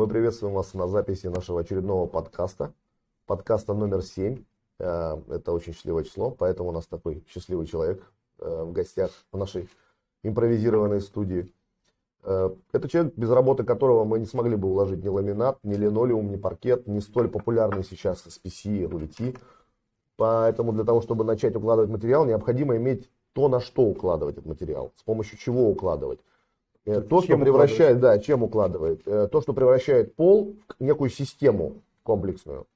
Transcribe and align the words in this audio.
Э, 0.00 0.02
мы 0.02 0.08
приветствуем 0.08 0.54
вас 0.54 0.72
на 0.74 0.88
записи 0.88 1.26
нашего 1.26 1.60
очередного 1.60 2.06
подкаста. 2.06 2.72
Подкаста 3.26 3.74
номер 3.74 4.02
7. 4.02 4.44
Э, 4.78 5.20
это 5.28 5.52
очень 5.52 5.74
счастливое 5.74 6.04
число, 6.04 6.30
поэтому 6.30 6.70
у 6.70 6.72
нас 6.72 6.86
такой 6.86 7.22
счастливый 7.28 7.66
человек 7.66 8.02
э, 8.38 8.62
в 8.64 8.72
гостях 8.72 9.10
в 9.30 9.36
нашей 9.36 9.68
импровизированной 10.22 11.00
студии. 11.00 11.52
Это 12.22 12.88
человек, 12.88 13.14
без 13.16 13.30
работы 13.30 13.64
которого 13.64 14.04
мы 14.04 14.18
не 14.18 14.26
смогли 14.26 14.54
бы 14.54 14.68
уложить 14.68 15.02
ни 15.02 15.08
ламинат, 15.08 15.58
ни 15.62 15.74
линолеум, 15.74 16.30
ни 16.30 16.36
паркет, 16.36 16.86
не 16.86 17.00
столь 17.00 17.28
популярный 17.28 17.82
сейчас 17.82 18.26
SPC, 18.26 18.86
рулети. 18.86 19.34
Поэтому 20.16 20.72
для 20.72 20.84
того, 20.84 21.00
чтобы 21.00 21.24
начать 21.24 21.56
укладывать 21.56 21.90
материал, 21.90 22.26
необходимо 22.26 22.76
иметь 22.76 23.10
то, 23.32 23.48
на 23.48 23.58
что 23.60 23.82
укладывать 23.84 24.36
этот 24.36 24.46
материал, 24.46 24.92
с 24.96 25.02
помощью 25.02 25.38
чего 25.38 25.70
укладывать. 25.70 26.20
Э, 26.86 27.00
то, 27.02 27.22
что 27.22 27.36
превращает, 27.36 28.00
да, 28.00 28.18
чем 28.18 28.42
укладывает, 28.42 29.06
э, 29.06 29.28
то, 29.28 29.40
что 29.40 29.52
превращает 29.52 30.14
пол 30.14 30.56
в 30.78 30.82
некую 30.82 31.10
систему 31.10 31.82
комплексную. 32.02 32.66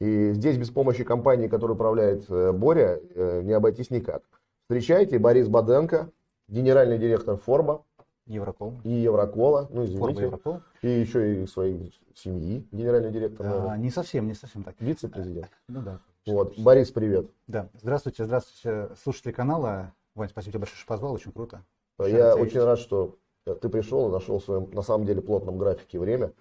И 0.00 0.32
здесь 0.32 0.58
без 0.58 0.70
помощи 0.70 1.04
компании, 1.04 1.46
которую 1.46 1.76
управляет 1.76 2.24
э, 2.28 2.52
Боря, 2.52 3.00
не 3.42 3.52
обойтись 3.52 3.90
никак. 3.90 4.22
Встречайте, 4.62 5.18
Борис 5.18 5.48
Баденко, 5.48 6.10
генеральный 6.48 6.98
директор 6.98 7.36
Форба. 7.36 7.84
Еврокол. 8.26 8.80
И 8.84 8.90
Еврокола, 8.90 9.68
ну 9.70 9.84
извините. 9.84 10.22
Еврокол. 10.22 10.60
И 10.80 10.88
еще 10.88 11.42
и 11.42 11.46
своей 11.46 11.94
семьи, 12.14 12.66
генеральный 12.72 13.12
директор. 13.12 13.46
А, 13.46 13.76
не 13.76 13.90
совсем, 13.90 14.26
не 14.26 14.34
совсем 14.34 14.62
так. 14.62 14.74
Вице-президент. 14.80 15.50
Ну 15.68 15.82
да. 15.82 16.00
Вот. 16.26 16.58
Борис, 16.58 16.90
привет. 16.90 17.30
Да. 17.46 17.68
Здравствуйте, 17.74 18.24
здравствуйте, 18.24 18.94
слушатели 19.02 19.30
канала. 19.30 19.92
Вань, 20.14 20.30
спасибо 20.30 20.52
тебе 20.52 20.60
большое, 20.60 20.78
что 20.78 20.86
позвал, 20.88 21.12
очень 21.12 21.32
круто. 21.32 21.62
Я 21.98 22.34
очень 22.34 22.60
рад, 22.60 22.78
что 22.78 23.18
ты 23.44 23.68
пришел 23.68 24.08
и 24.08 24.12
нашел 24.12 24.38
в 24.38 24.44
своем, 24.44 24.70
на 24.70 24.82
самом 24.82 25.06
деле, 25.06 25.20
плотном 25.20 25.58
графике 25.58 25.98
время, 25.98 26.32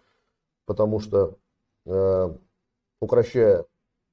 потому 0.66 1.00
что, 1.00 1.38
э, 1.86 2.36
укращая 3.02 3.66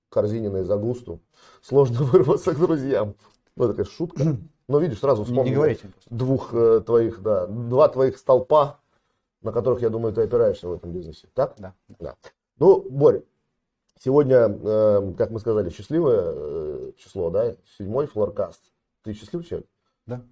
Корзинина 0.08 0.64
за 0.64 0.76
густу 0.76 1.20
сложно 1.62 2.04
вырваться 2.04 2.52
к 2.52 2.58
друзьям. 2.58 3.14
Ну, 3.56 3.64
это, 3.64 3.74
конечно, 3.74 3.94
шутка. 3.94 4.24
Но 4.68 4.78
видишь, 4.78 5.00
сразу 5.00 5.24
вспомнил 5.24 5.64
двух 6.10 6.54
э, 6.54 6.80
твоих, 6.80 7.22
да, 7.22 7.46
два 7.46 7.88
твоих 7.88 8.18
столпа, 8.18 8.80
на 9.42 9.52
которых, 9.52 9.82
я 9.82 9.90
думаю, 9.90 10.14
ты 10.14 10.22
опираешься 10.22 10.68
в 10.68 10.72
этом 10.72 10.92
бизнесе. 10.92 11.28
Так? 11.34 11.54
Да. 11.58 11.74
да. 11.98 12.16
Ну, 12.58 12.80
Борь, 12.88 13.24
сегодня, 13.98 14.48
э, 14.48 15.14
как 15.16 15.30
мы 15.30 15.40
сказали, 15.40 15.70
счастливое 15.70 16.22
э, 16.22 16.92
число, 16.98 17.30
да, 17.30 17.56
седьмой 17.78 18.06
флоркаст. 18.06 18.62
Ты 19.02 19.12
счастливый 19.12 19.44
человек? 19.46 19.68
Да. 20.06 20.22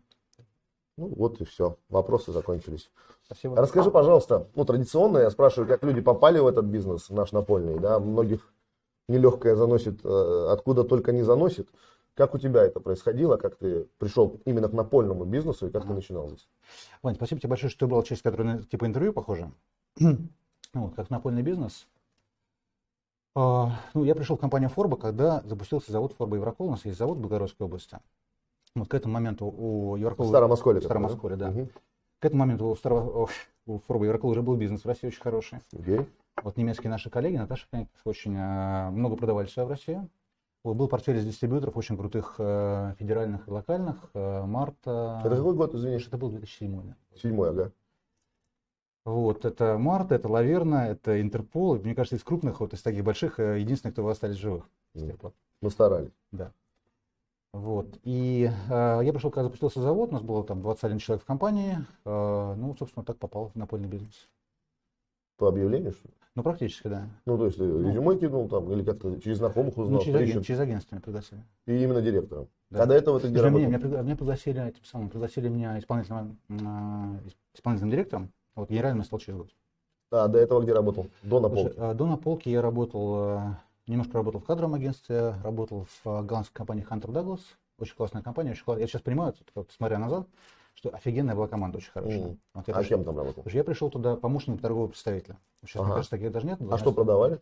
Ну 0.99 1.15
вот 1.17 1.41
и 1.41 1.45
все. 1.45 1.77
Вопросы 1.89 2.33
закончились. 2.33 2.91
Спасибо. 3.25 3.57
Расскажи, 3.57 3.91
пожалуйста, 3.91 4.49
ну 4.57 4.65
традиционно 4.65 5.19
я 5.19 5.31
спрашиваю, 5.31 5.69
как 5.69 5.85
люди 5.85 6.01
попали 6.01 6.41
в 6.41 6.47
этот 6.47 6.65
бизнес, 6.65 7.09
наш 7.09 7.31
напольный, 7.31 7.79
да, 7.79 8.01
многих 8.01 8.53
нелегкое 9.07 9.55
заносит, 9.55 10.05
э, 10.05 10.49
откуда 10.51 10.83
только 10.83 11.13
не 11.13 11.23
заносит. 11.23 11.69
Как 12.15 12.35
у 12.35 12.39
тебя 12.39 12.65
это 12.65 12.81
происходило, 12.81 13.37
как 13.37 13.55
ты 13.55 13.87
пришел 13.99 14.41
именно 14.45 14.69
к 14.69 14.73
напольному 14.73 15.25
бизнесу 15.25 15.69
и 15.69 15.71
как 15.71 15.87
ты 15.87 15.93
начинал 15.93 16.31
здесь? 16.31 16.49
Вань, 17.01 17.15
спасибо 17.15 17.41
тебе 17.41 17.51
большое, 17.51 17.71
что 17.71 17.79
ты 17.79 17.87
брал 17.87 18.03
часть, 18.03 18.23
которая 18.23 18.65
типа 18.65 18.87
интервью 18.87 19.13
похоже. 19.13 19.53
вот, 20.75 20.97
как 20.97 21.11
напольный 21.11 21.43
бизнес. 21.43 21.87
А, 23.37 23.71
ну, 23.95 24.03
я 24.03 24.17
пришел 24.17 24.37
в 24.37 24.41
компанию 24.41 24.69
Форба, 24.69 24.97
когда 24.97 25.43
запустился 25.45 25.93
завод 25.93 26.13
Форба 26.15 26.35
Еврокол. 26.35 26.67
У 26.67 26.71
нас 26.73 26.85
есть 26.85 26.99
завод 26.99 27.19
в 27.19 27.21
Белгородской 27.21 27.67
области. 27.69 28.01
Вот 28.79 28.89
к 28.89 28.95
этому 28.95 29.15
моменту 29.15 29.47
у 29.47 29.97
Еврокола... 29.97 30.27
В 30.27 30.31
Старом 30.31 30.53
Осколе. 30.53 30.81
В 30.81 30.85
Старом 30.85 31.07
Осколе, 31.07 31.37
да. 31.37 31.49
Угу. 31.51 31.69
К 32.21 32.25
этому 32.25 32.41
моменту 32.41 32.67
у, 32.67 32.77
Старого, 32.77 33.29
у 33.67 33.79
Форба 33.79 34.05
Еврокола 34.05 34.33
уже 34.33 34.43
был 34.43 34.57
бизнес 34.57 34.85
в 34.85 34.89
России 34.89 35.07
очень 35.07 35.21
хороший. 35.21 35.59
Okay. 35.73 36.07
Вот 36.43 36.57
немецкие 36.57 36.91
наши 36.91 37.11
коллеги, 37.11 37.37
Наташа 37.37 37.67
Коньков, 37.71 38.01
очень 38.05 38.35
э, 38.37 38.91
много 38.91 39.17
продавали 39.17 39.47
себя 39.47 39.65
в 39.65 39.69
России. 39.69 40.01
Вот, 40.65 40.75
был 40.75 40.89
портфель 40.89 41.17
из 41.17 41.25
дистрибьюторов 41.25 41.77
очень 41.77 41.97
крутых 41.97 42.35
э, 42.39 42.95
федеральных 42.99 43.47
и 43.47 43.51
локальных. 43.51 43.97
Э, 44.15 44.45
Марта... 44.45 45.21
Это 45.25 45.37
какой 45.37 45.55
год, 45.55 45.75
извини? 45.75 45.97
Это 45.97 46.19
был 46.19 46.31
2007. 46.31 46.83
Да. 46.83 46.97
Седьмой, 47.17 47.51
ага. 47.51 47.73
Вот, 49.05 49.45
это 49.45 49.79
Марта, 49.79 50.17
это 50.17 50.29
Лаверна, 50.29 50.89
это 50.89 51.21
Интерпол. 51.21 51.77
Мне 51.79 51.95
кажется, 51.95 52.17
из 52.17 52.25
крупных, 52.25 52.61
вот 52.61 52.75
из 52.75 52.83
таких 52.83 53.05
больших, 53.05 53.39
единственных, 53.39 53.95
кто 53.95 54.07
остались 54.07 54.37
живых. 54.37 54.69
Mm. 54.95 55.33
Мы 55.63 55.71
старались. 55.71 56.13
Да. 56.31 56.53
Вот. 57.53 57.99
И 58.05 58.51
э, 58.69 59.01
я 59.03 59.13
пришел, 59.13 59.31
когда 59.31 59.45
запустился 59.45 59.81
завод, 59.81 60.11
у 60.11 60.13
нас 60.13 60.23
было 60.23 60.45
там 60.45 60.61
21 60.61 60.99
человек 60.99 61.25
в 61.25 61.27
компании. 61.27 61.79
Э, 62.05 62.55
ну, 62.57 62.77
собственно, 62.79 63.05
так 63.05 63.19
попал 63.19 63.49
в 63.49 63.57
напольный 63.57 63.89
бизнес. 63.89 64.29
По 65.39 65.49
объявлению, 65.49 65.93
что 65.93 66.09
ли? 66.09 66.15
Ну, 66.35 66.43
практически, 66.43 66.89
да. 66.89 67.09
Ну, 67.27 67.39
то 67.39 67.47
есть 67.47 67.59
ты 67.59 67.65
ну, 67.65 67.89
резюме 67.89 68.17
кинул 68.17 68.49
там, 68.49 68.71
или 68.73 68.85
как-то 68.85 69.19
через 69.21 69.39
знакомых 69.39 69.77
ну, 69.77 69.85
узнал? 69.85 69.99
Ну, 69.99 70.05
через, 70.05 70.21
аген, 70.21 70.43
через 70.43 70.61
агентство 70.61 70.95
меня 70.95 71.03
пригласили. 71.03 71.43
И 71.67 71.83
именно 71.83 72.01
директором? 72.01 72.49
Да. 72.71 72.83
А 72.83 72.87
до 72.87 72.95
этого 72.95 73.19
ты 73.19 73.29
где 73.29 73.41
работал? 73.41 73.67
Меня, 73.67 73.79
меня, 73.79 74.03
меня 74.03 74.17
пригласили, 74.17 74.65
этим 74.65 74.85
самым, 74.85 75.09
пригласили 75.09 75.49
меня 75.49 75.79
исполнительным, 75.79 76.39
э, 76.49 77.31
исполнительным 77.55 77.91
директором. 77.91 78.33
Вот 78.55 78.69
генеральным 78.69 79.05
стал 79.05 79.19
через 79.19 79.39
год. 79.39 79.51
А, 80.11 80.29
до 80.29 80.39
этого 80.39 80.63
где 80.63 80.73
работал? 80.73 81.07
До 81.23 81.41
наполки? 81.41 81.73
Слушай, 81.75 81.95
до 81.95 82.07
наполки 82.07 82.51
я 82.51 82.63
работал 82.63 83.17
э, 83.17 83.41
Немножко 83.89 84.15
работал 84.15 84.41
в 84.41 84.45
кадровом 84.45 84.75
агентстве, 84.75 85.35
работал 85.43 85.87
в 86.05 86.23
голландской 86.23 86.55
компании 86.55 86.87
Hunter 86.89 87.11
Douglas. 87.11 87.41
Очень 87.79 87.95
классная 87.95 88.23
компания, 88.23 88.51
очень 88.51 88.65
классная. 88.65 88.83
Я 88.83 88.89
сейчас 88.89 89.03
понимаю, 89.03 89.35
вот, 89.55 89.71
смотря 89.71 89.99
назад, 89.99 90.29
что 90.75 90.91
офигенная 90.95 91.35
была 91.35 91.49
команда, 91.49 91.79
очень 91.79 91.91
хорошая. 91.91 92.19
Mm. 92.19 92.39
Вот 92.55 92.69
а 92.69 92.73
пришел, 92.73 92.97
кем 92.97 93.05
там 93.05 93.17
работал? 93.17 93.45
Я 93.47 93.65
пришел 93.65 93.91
туда 93.91 94.17
помощником 94.17 94.59
торгового 94.59 94.89
представителя. 94.89 95.39
Сейчас, 95.63 95.77
ага. 95.77 95.85
мне 95.85 95.95
кажется, 95.95 96.11
таких 96.11 96.33
даже 96.33 96.47
нет. 96.47 96.61
А 96.71 96.79
что 96.79 96.93
продавали? 96.93 97.41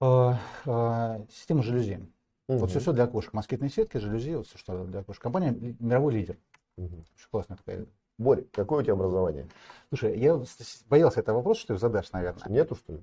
А, 0.00 0.38
а, 0.64 1.20
систему 1.30 1.62
жалюзи. 1.62 2.08
Угу. 2.48 2.58
Вот 2.58 2.70
все, 2.70 2.78
все 2.78 2.92
для 2.92 3.04
окошек. 3.04 3.32
Москитные 3.32 3.70
сетки, 3.70 3.98
жалюзи, 3.98 4.36
вот 4.36 4.46
все, 4.46 4.58
что 4.58 4.84
для 4.84 5.00
окошек. 5.00 5.22
Компания 5.22 5.56
мировой 5.80 6.14
лидер. 6.14 6.36
Угу. 6.76 6.86
Очень 6.86 7.28
классная 7.30 7.56
такая. 7.56 7.86
Борь, 8.16 8.44
какое 8.52 8.80
у 8.80 8.82
тебя 8.82 8.94
образование? 8.94 9.48
Слушай, 9.88 10.18
я 10.18 10.40
боялся 10.88 11.20
этого 11.20 11.36
вопроса, 11.36 11.60
что 11.60 11.74
ты 11.74 11.80
задашь, 11.80 12.12
наверное. 12.12 12.48
Нету, 12.48 12.76
что 12.76 12.92
ли? 12.94 13.02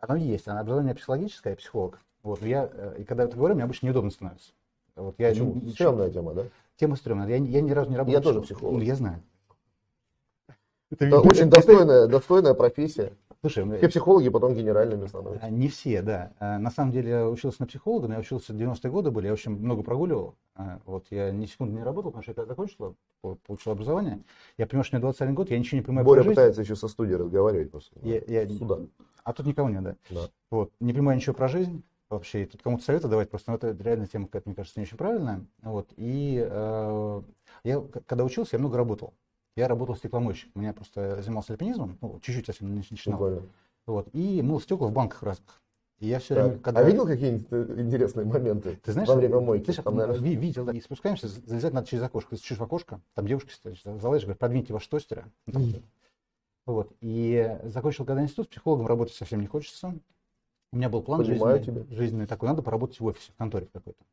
Оно 0.00 0.16
есть. 0.16 0.46
Оно 0.48 0.60
образование 0.60 0.94
психологическое, 0.94 1.50
я 1.50 1.56
психолог. 1.56 2.00
Вот, 2.22 2.42
я, 2.42 2.68
э, 2.72 2.96
и 2.98 3.04
когда 3.04 3.22
я 3.22 3.28
это 3.28 3.36
говорю, 3.36 3.54
мне 3.54 3.64
обычно 3.64 3.86
неудобно 3.86 4.10
становится. 4.10 4.52
Вот 4.96 5.14
я 5.18 5.30
Почему? 5.30 5.54
Не, 5.54 5.72
Стрёмная 5.72 6.10
тема, 6.10 6.34
да? 6.34 6.44
Тема 6.76 6.96
стрёмная. 6.96 7.28
Я, 7.28 7.36
я 7.36 7.60
ни 7.60 7.70
разу 7.70 7.90
не 7.90 7.96
работал. 7.96 8.18
Я 8.18 8.20
тоже 8.20 8.40
психолог. 8.42 8.74
Ну, 8.74 8.80
я 8.80 8.94
знаю. 8.94 9.22
Это, 10.90 11.04
это 11.06 11.20
очень 11.20 11.50
достойная, 11.50 12.06
достойная 12.06 12.54
профессия. 12.54 13.12
Слушай, 13.40 13.78
все 13.78 13.88
психологи 13.88 14.28
потом 14.28 14.54
генеральными 14.54 15.06
становятся. 15.06 15.48
Не 15.50 15.68
все, 15.68 16.02
да. 16.02 16.32
А, 16.38 16.58
на 16.58 16.70
самом 16.70 16.92
деле 16.92 17.10
я 17.10 17.28
учился 17.28 17.60
на 17.60 17.66
психолога, 17.66 18.08
но 18.08 18.14
я 18.14 18.20
учился 18.20 18.52
в 18.52 18.56
90-е 18.56 18.90
годы 18.90 19.10
были, 19.10 19.26
я 19.26 19.32
очень 19.32 19.52
много 19.52 19.82
прогуливал. 19.82 20.34
А, 20.54 20.80
вот 20.86 21.06
я 21.10 21.30
ни 21.30 21.46
секунды 21.46 21.74
не 21.74 21.82
работал, 21.82 22.10
потому 22.10 22.22
что 22.22 22.30
я 22.30 22.34
когда 22.34 22.48
закончил, 22.48 22.96
получил 23.20 23.72
образование. 23.72 24.22
Я 24.58 24.66
понимаю, 24.66 24.84
что 24.84 24.96
мне 24.96 25.02
21 25.02 25.34
год, 25.34 25.50
я 25.50 25.58
ничего 25.58 25.78
не 25.78 25.82
понимаю 25.82 26.06
Боря 26.06 26.24
пытается 26.24 26.62
еще 26.62 26.76
со 26.76 26.88
студией 26.88 27.16
разговаривать 27.16 27.70
просто. 27.70 27.98
Я, 28.02 28.20
я, 28.26 28.48
Сюда. 28.48 28.80
А 29.24 29.32
тут 29.32 29.46
никого 29.46 29.68
нет, 29.68 29.82
да? 29.82 29.96
Да. 30.10 30.28
Вот, 30.50 30.72
не 30.80 30.92
понимаю 30.92 31.18
ничего 31.18 31.34
про 31.34 31.48
жизнь 31.48 31.82
вообще, 32.08 32.44
и 32.44 32.46
тут 32.46 32.62
кому-то 32.62 32.84
советы 32.84 33.08
давать, 33.08 33.30
просто 33.30 33.50
ну, 33.50 33.56
это 33.56 33.76
реально 33.82 34.06
тема, 34.06 34.28
как 34.28 34.46
мне 34.46 34.54
кажется, 34.54 34.78
не 34.78 34.84
очень 34.84 34.96
правильная. 34.96 35.44
Вот, 35.62 35.92
и 35.96 36.46
э, 36.48 37.22
я, 37.64 37.82
когда 38.06 38.24
учился, 38.24 38.56
я 38.56 38.60
много 38.60 38.76
работал. 38.76 39.14
Я 39.56 39.68
работал 39.68 39.96
стекломойщиком, 39.96 40.60
меня 40.62 40.74
просто 40.74 41.22
занимался 41.22 41.54
альпинизмом, 41.54 41.96
ну, 42.02 42.20
чуть-чуть 42.20 42.46
совсем 42.46 42.74
начинал. 42.74 43.18
Прикольно. 43.18 43.42
Вот, 43.86 44.08
и 44.12 44.42
мыл 44.42 44.60
стекла 44.60 44.88
в 44.88 44.92
банках 44.92 45.22
разных. 45.22 45.62
И 45.98 46.08
я 46.08 46.18
все 46.18 46.34
так. 46.34 46.44
время, 46.44 46.58
когда... 46.60 46.80
А 46.80 46.84
видел 46.84 47.06
какие-нибудь 47.06 47.46
э, 47.50 47.74
интересные 47.78 48.26
моменты 48.26 48.78
ты 48.82 48.92
знаешь, 48.92 49.08
во 49.08 49.14
время 49.14 49.40
мойки? 49.40 49.72
Ты, 49.72 49.82
там, 49.82 49.96
наверное... 49.96 50.28
Видел, 50.28 50.66
да. 50.66 50.72
И 50.72 50.80
спускаемся, 50.80 51.26
залезать 51.26 51.72
надо 51.72 51.86
через 51.86 52.02
окошко. 52.02 52.36
Ты 52.36 52.54
в 52.54 52.60
окошко, 52.60 53.00
там 53.14 53.26
девушка 53.26 53.50
стоит, 53.50 53.78
залазишь, 53.82 54.24
говорит, 54.24 54.38
подвиньте 54.38 54.74
ваш 54.74 54.86
тостера. 54.86 55.24
Mm. 55.46 55.82
Вот. 56.66 56.92
И 57.00 57.58
закончил 57.64 58.04
когда 58.04 58.22
институт, 58.22 58.50
психологом 58.50 58.86
работать 58.86 59.14
совсем 59.14 59.40
не 59.40 59.46
хочется. 59.46 59.94
У 60.72 60.76
меня 60.76 60.90
был 60.90 61.00
план 61.00 61.24
жизненный, 61.24 61.62
тебя. 61.62 61.84
жизненный 61.88 62.26
такой, 62.26 62.50
надо 62.50 62.60
поработать 62.60 63.00
в 63.00 63.04
офисе, 63.06 63.32
в 63.32 63.36
конторе 63.36 63.66
какой-то. 63.72 64.04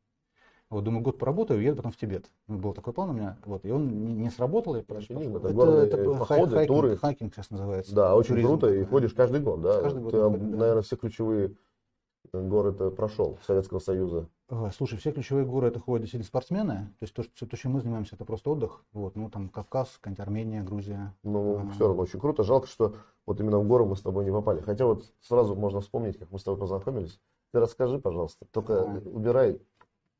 Вот, 0.74 0.82
думаю, 0.82 1.04
год 1.04 1.18
поработаю, 1.18 1.60
уеду 1.60 1.76
потом 1.76 1.92
в 1.92 1.96
Тибет. 1.96 2.28
Ну, 2.48 2.58
был 2.58 2.72
такой 2.72 2.92
план 2.92 3.10
у 3.10 3.12
меня, 3.12 3.38
вот, 3.44 3.64
и 3.64 3.70
он 3.70 4.06
не, 4.06 4.12
не 4.12 4.28
сработал. 4.28 4.74
Я 4.74 4.82
просто, 4.82 5.14
это, 5.14 5.48
это, 5.48 5.96
это 5.98 6.14
походы, 6.14 6.56
хайкинг, 6.56 6.66
туры. 6.66 6.96
Хайкинг 6.96 7.32
сейчас 7.32 7.50
называется. 7.50 7.94
Да, 7.94 8.16
очень 8.16 8.30
туризм, 8.30 8.48
круто, 8.48 8.74
и 8.74 8.82
ходишь 8.82 9.12
каждый 9.12 9.40
год, 9.40 9.60
да? 9.60 9.80
Каждый 9.80 10.02
год. 10.02 10.10
Ты, 10.10 10.20
ходим, 10.20 10.50
наверное, 10.50 10.74
да. 10.74 10.82
все 10.82 10.96
ключевые 10.96 11.54
горы 12.32 12.72
ты 12.72 12.90
прошел 12.90 13.38
Советского 13.46 13.78
Союза. 13.78 14.26
Слушай, 14.76 14.98
все 14.98 15.12
ключевые 15.12 15.46
горы 15.46 15.68
это 15.68 15.78
ходят 15.78 16.02
действительно 16.02 16.26
спортсмены. 16.26 16.92
То 16.98 17.02
есть 17.02 17.14
то, 17.14 17.22
что, 17.22 17.46
то, 17.46 17.56
чем 17.56 17.70
мы 17.70 17.80
занимаемся, 17.80 18.16
это 18.16 18.24
просто 18.24 18.50
отдых. 18.50 18.84
Вот, 18.92 19.14
ну 19.14 19.30
там 19.30 19.50
Кавказ, 19.50 19.98
какая-нибудь 20.00 20.26
Армения, 20.26 20.62
Грузия. 20.64 21.14
Ну, 21.22 21.68
а, 21.68 21.70
все 21.70 21.86
равно 21.86 22.02
очень 22.02 22.18
круто. 22.18 22.42
Жалко, 22.42 22.66
что 22.66 22.96
вот 23.26 23.38
именно 23.38 23.60
в 23.60 23.68
горы 23.68 23.84
мы 23.84 23.94
с 23.94 24.00
тобой 24.00 24.24
не 24.24 24.32
попали. 24.32 24.60
Хотя 24.60 24.86
вот 24.86 25.04
сразу 25.20 25.54
можно 25.54 25.80
вспомнить, 25.80 26.18
как 26.18 26.32
мы 26.32 26.40
с 26.40 26.42
тобой 26.42 26.58
познакомились. 26.58 27.20
Ты 27.52 27.60
расскажи, 27.60 28.00
пожалуйста, 28.00 28.46
только 28.50 28.82
а. 28.82 29.02
убирай 29.04 29.60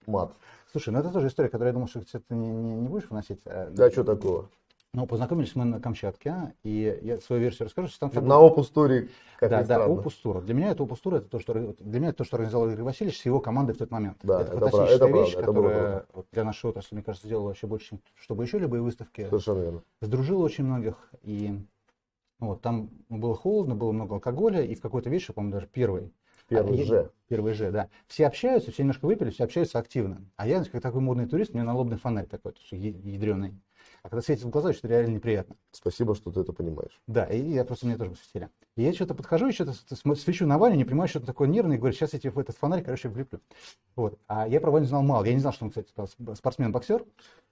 мат. 0.07 0.33
Слушай, 0.71 0.91
ну 0.91 0.99
это 1.01 1.11
тоже 1.11 1.29
история, 1.29 1.49
которую 1.49 1.69
я 1.69 1.73
думал, 1.73 1.89
что 1.89 2.01
ты 2.01 2.35
не, 2.35 2.49
не, 2.49 2.75
не 2.75 2.89
будешь 2.89 3.09
выносить. 3.09 3.41
А... 3.47 3.71
Да, 3.71 3.91
что 3.91 4.05
такого? 4.05 4.49
Ну, 4.95 5.07
познакомились 5.07 5.57
мы 5.57 5.65
на 5.65 5.81
Камчатке, 5.81 6.55
и 6.63 7.01
я 7.03 7.19
свою 7.19 7.43
версию 7.43 7.67
расскажу. 7.67 7.89
Что 7.89 8.09
там 8.09 8.29
на 8.29 8.35
Opus 8.35 8.73
Tour, 8.73 9.11
как 9.41 9.51
Да, 9.51 9.65
да, 9.65 9.87
Opus 9.89 10.13
Tour. 10.25 10.41
Для 10.43 10.55
меня 10.55 10.71
это 10.71 10.85
Opus 10.85 10.99
Tour, 11.05 11.17
это 11.17 11.29
то, 11.29 11.41
что, 11.41 11.53
для 11.53 11.99
меня 11.99 12.11
это 12.11 12.19
то, 12.19 12.25
что 12.25 12.37
организовал 12.37 12.71
Игорь 12.71 12.85
Васильевич 12.85 13.21
с 13.21 13.25
его 13.25 13.41
командой 13.41 13.73
в 13.73 13.79
тот 13.79 13.91
момент. 13.91 14.19
Да, 14.23 14.43
это, 14.43 14.53
это 14.53 14.61
фантастическая 14.61 14.99
правда, 14.99 15.19
вещь, 15.19 15.35
это 15.35 15.47
которая 15.47 16.07
вот, 16.13 16.27
для 16.31 16.45
нашей 16.45 16.71
отрасли, 16.71 16.95
мне 16.95 17.03
кажется, 17.03 17.27
сделала 17.27 17.49
вообще 17.49 17.67
больше, 17.67 17.89
чем 17.89 18.01
чтобы 18.15 18.45
еще 18.45 18.61
любые 18.61 18.83
выставки. 18.83 19.23
Совершенно 19.23 19.63
верно. 19.63 19.83
Сдружила 20.01 20.45
очень 20.45 20.63
многих, 20.63 21.11
и 21.23 21.59
вот, 22.39 22.63
там 22.63 22.91
было 23.09 23.35
холодно, 23.35 23.75
было 23.75 23.91
много 23.91 24.15
алкоголя, 24.15 24.63
и 24.63 24.77
в 24.77 24.81
какой-то 24.81 25.11
вечер, 25.11 25.35
по-моему, 25.35 25.55
даже 25.55 25.67
первый, 25.67 26.13
Первый 26.49 26.83
а, 26.83 26.85
же. 26.85 27.11
Первый 27.29 27.55
же, 27.55 27.71
да. 27.71 27.89
Все 28.07 28.27
общаются, 28.27 28.71
все 28.71 28.83
немножко 28.83 29.07
выпили, 29.07 29.31
все 29.31 29.45
общаются 29.45 29.79
активно. 29.79 30.25
А 30.37 30.47
я, 30.47 30.63
как 30.65 30.83
такой 30.83 31.01
модный 31.01 31.27
турист, 31.27 31.53
у 31.53 31.55
меня 31.55 31.65
налобный 31.65 31.97
фонарь 31.97 32.27
такой, 32.27 32.53
ядреный. 32.71 33.55
А 34.03 34.09
когда 34.09 34.23
светит 34.23 34.45
в 34.45 34.51
глаза, 34.51 34.73
что 34.73 34.87
реально 34.87 35.15
неприятно. 35.15 35.57
Спасибо, 35.73 36.15
что 36.15 36.31
ты 36.31 36.41
это 36.41 36.53
понимаешь. 36.53 37.01
Да, 37.07 37.25
и 37.25 37.41
я 37.41 37.65
просто 37.65 37.87
мне 37.87 37.97
тоже 37.97 38.11
посветили. 38.11 38.51
И 38.77 38.83
я 38.83 38.93
что-то 38.93 39.15
подхожу 39.15 39.49
и 39.49 39.53
что-то 39.53 39.73
свечу 40.17 40.47
на 40.47 40.59
Ваню, 40.59 40.77
не 40.77 40.85
понимаю, 40.85 41.09
что-то 41.09 41.27
такое 41.27 41.49
нервное, 41.49 41.77
и 41.77 41.79
говорю, 41.79 41.95
сейчас 41.95 42.13
я 42.13 42.19
тебе 42.19 42.31
в 42.31 42.39
этот 42.39 42.57
фонарь, 42.57 42.83
короче, 42.83 43.09
влеплю. 43.09 43.41
Вот. 43.97 44.19
А 44.27 44.47
я 44.47 44.61
про 44.61 44.71
Ваню 44.71 44.87
знал 44.87 45.03
мало. 45.03 45.25
Я 45.25 45.33
не 45.33 45.41
знал, 45.41 45.53
что 45.53 45.65
он, 45.65 45.71
кстати, 45.71 45.91
спортсмен-боксер. 46.35 47.05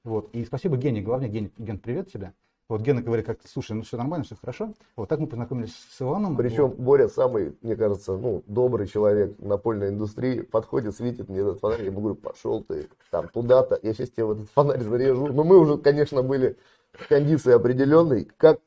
Вот. 0.04 0.34
И 0.34 0.44
спасибо 0.44 0.76
Гене, 0.76 1.00
главное, 1.00 1.28
Гене, 1.28 1.50
Ген, 1.56 1.78
привет 1.78 2.12
тебе. 2.12 2.34
Вот 2.68 2.80
Гена 2.80 3.02
говорит, 3.02 3.26
как 3.26 3.38
слушай, 3.44 3.72
ну 3.72 3.82
все 3.82 3.96
нормально, 3.96 4.24
все 4.24 4.36
хорошо. 4.36 4.72
Вот 4.96 5.08
так 5.08 5.18
мы 5.18 5.26
познакомились 5.26 5.74
с 5.74 6.00
Иваном. 6.00 6.36
Причем 6.36 6.68
вот. 6.68 6.76
Боря 6.76 7.08
самый, 7.08 7.56
мне 7.60 7.76
кажется, 7.76 8.16
ну, 8.16 8.42
добрый 8.46 8.86
человек 8.86 9.38
напольной 9.38 9.88
индустрии, 9.88 10.40
подходит, 10.40 10.96
светит 10.96 11.28
мне 11.28 11.40
этот 11.40 11.60
фонарь, 11.60 11.80
я 11.80 11.86
ему 11.86 12.00
говорю, 12.00 12.14
пошел 12.16 12.62
ты 12.62 12.88
там 13.10 13.28
туда-то, 13.28 13.78
я 13.82 13.92
сейчас 13.92 14.10
тебе 14.10 14.24
вот 14.24 14.38
этот 14.38 14.50
фонарь 14.50 14.80
зарежу. 14.80 15.28
Но 15.28 15.44
мы 15.44 15.58
уже, 15.58 15.76
конечно, 15.78 16.22
были 16.22 16.56
в 16.92 17.08
кондиции 17.08 17.52
определенной, 17.52 18.24
как 18.36 18.60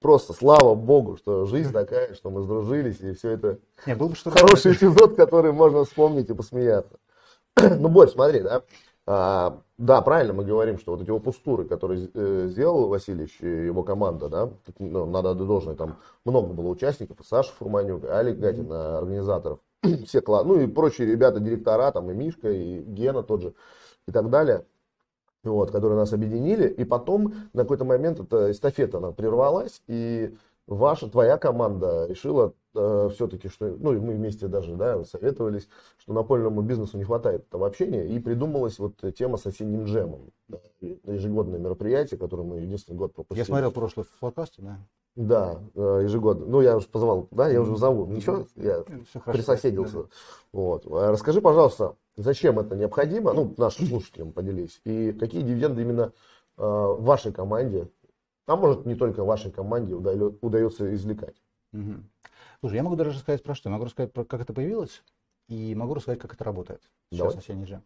просто 0.00 0.32
слава 0.32 0.74
богу, 0.74 1.16
что 1.16 1.44
жизнь 1.44 1.72
такая, 1.72 2.14
что 2.14 2.30
мы 2.30 2.42
сдружились, 2.42 3.00
и 3.00 3.12
все 3.12 3.30
это 3.30 3.58
Не, 3.86 3.94
был 3.94 4.08
бы 4.08 4.16
что 4.16 4.30
хороший 4.30 4.72
эпизод, 4.72 5.16
который 5.16 5.52
можно 5.52 5.84
вспомнить 5.84 6.30
и 6.30 6.34
посмеяться. 6.34 6.98
ну, 7.56 7.88
Борь, 7.88 8.08
смотри, 8.08 8.40
да, 8.40 8.62
а, 9.06 9.60
да, 9.80 10.02
правильно 10.02 10.34
мы 10.34 10.44
говорим, 10.44 10.78
что 10.78 10.92
вот 10.92 11.00
эти 11.00 11.10
опустуры, 11.10 11.64
которые 11.64 12.10
э, 12.12 12.48
сделал 12.48 12.88
Васильевич 12.88 13.40
и 13.40 13.46
его 13.46 13.82
команда, 13.82 14.28
да, 14.28 14.50
ну, 14.78 15.06
надо 15.06 15.30
отдать 15.30 15.46
должное, 15.46 15.74
там 15.74 15.96
много 16.26 16.52
было 16.52 16.68
участников, 16.68 17.16
Саша 17.24 17.50
Фурманюк, 17.54 18.04
Алик 18.04 18.38
Гатин, 18.38 18.66
mm 18.66 18.98
организаторов, 18.98 19.60
все 20.06 20.20
класс, 20.20 20.44
ну 20.44 20.60
и 20.60 20.66
прочие 20.66 21.10
ребята, 21.10 21.40
директора, 21.40 21.92
там 21.92 22.10
и 22.10 22.14
Мишка, 22.14 22.50
и 22.50 22.82
Гена 22.82 23.22
тот 23.22 23.40
же, 23.40 23.54
и 24.06 24.12
так 24.12 24.28
далее, 24.28 24.66
вот, 25.44 25.70
которые 25.70 25.96
нас 25.96 26.12
объединили, 26.12 26.68
и 26.68 26.84
потом 26.84 27.32
на 27.54 27.62
какой-то 27.62 27.86
момент 27.86 28.20
эта 28.20 28.50
эстафета 28.50 28.98
она 28.98 29.12
прервалась, 29.12 29.80
и 29.86 30.36
ваша, 30.70 31.08
твоя 31.08 31.36
команда 31.36 32.06
решила 32.06 32.54
э, 32.74 33.10
все-таки, 33.12 33.48
что, 33.48 33.66
ну, 33.66 33.92
и 33.92 33.98
мы 33.98 34.14
вместе 34.14 34.46
даже, 34.46 34.76
да, 34.76 35.04
советовались, 35.04 35.68
что 35.98 36.12
напольному 36.12 36.62
бизнесу 36.62 36.96
не 36.96 37.04
хватает 37.04 37.46
этого 37.48 37.66
общения, 37.66 38.06
и 38.06 38.18
придумалась 38.20 38.78
вот 38.78 38.94
тема 39.16 39.36
с 39.36 39.46
осенним 39.46 39.84
джемом, 39.84 40.30
да, 40.48 40.58
ежегодное 40.80 41.58
мероприятие, 41.58 42.18
которое 42.18 42.44
мы 42.44 42.60
единственный 42.60 42.96
год 42.96 43.12
пропустили. 43.12 43.40
Я 43.40 43.44
смотрел 43.44 43.72
прошлый 43.72 44.06
флокасте, 44.18 44.62
да. 44.62 44.78
Да, 45.16 45.60
э, 45.74 46.00
ежегодно. 46.04 46.46
Ну, 46.46 46.60
я 46.60 46.76
уже 46.76 46.86
позвал, 46.86 47.26
да, 47.32 47.48
я 47.48 47.60
уже 47.60 47.76
зову. 47.76 48.06
Ничего, 48.06 48.46
я 48.54 48.84
Все 49.08 49.20
присоседился. 49.20 50.04
Да. 50.04 50.08
Вот. 50.52 50.86
А 50.86 51.10
расскажи, 51.10 51.40
пожалуйста, 51.40 51.96
зачем 52.16 52.60
это 52.60 52.76
необходимо, 52.76 53.32
ну, 53.32 53.52
нашим 53.58 53.86
слушателям 53.86 54.32
поделись, 54.32 54.80
и 54.84 55.12
какие 55.12 55.42
дивиденды 55.42 55.82
именно 55.82 56.12
э, 56.56 56.62
вашей 56.62 57.32
команде 57.32 57.88
а 58.50 58.56
может 58.56 58.84
не 58.84 58.96
только 58.96 59.22
вашей 59.22 59.52
команде 59.52 59.94
удается 59.94 60.92
извлекать. 60.92 61.36
Угу. 61.72 62.02
Слушай, 62.60 62.74
я 62.74 62.82
могу 62.82 62.96
даже 62.96 63.12
рассказать 63.12 63.44
про 63.44 63.54
что. 63.54 63.68
Я 63.68 63.74
могу 63.74 63.84
рассказать, 63.84 64.12
про, 64.12 64.24
как 64.24 64.40
это 64.40 64.52
появилось, 64.52 65.04
и 65.48 65.72
могу 65.76 65.94
рассказать, 65.94 66.18
как 66.18 66.34
это 66.34 66.42
работает. 66.42 66.82
Сейчас 67.12 67.28
Давай. 67.28 67.38
осенний 67.38 67.66
же. 67.66 67.80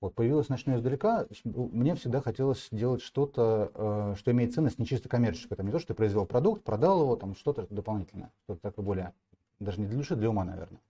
Вот 0.00 0.14
появилось 0.14 0.48
начну 0.48 0.76
издалека. 0.76 1.26
Мне 1.44 1.96
всегда 1.96 2.20
хотелось 2.20 2.68
делать 2.70 3.02
что-то, 3.02 3.72
э, 3.74 4.14
что 4.18 4.30
имеет 4.30 4.54
ценность 4.54 4.78
не 4.78 4.86
чисто 4.86 5.08
коммерческую. 5.08 5.56
Там 5.56 5.66
не 5.66 5.72
то, 5.72 5.80
что 5.80 5.88
ты 5.88 5.94
произвел 5.94 6.26
продукт, 6.26 6.62
продал 6.62 7.02
его, 7.02 7.16
там 7.16 7.34
что-то 7.34 7.66
дополнительное, 7.68 8.30
что-то 8.44 8.60
такое 8.60 8.84
более, 8.84 9.12
даже 9.58 9.80
не 9.80 9.86
для 9.88 9.96
души, 9.96 10.14
для 10.14 10.30
ума, 10.30 10.44
наверное. 10.44 10.80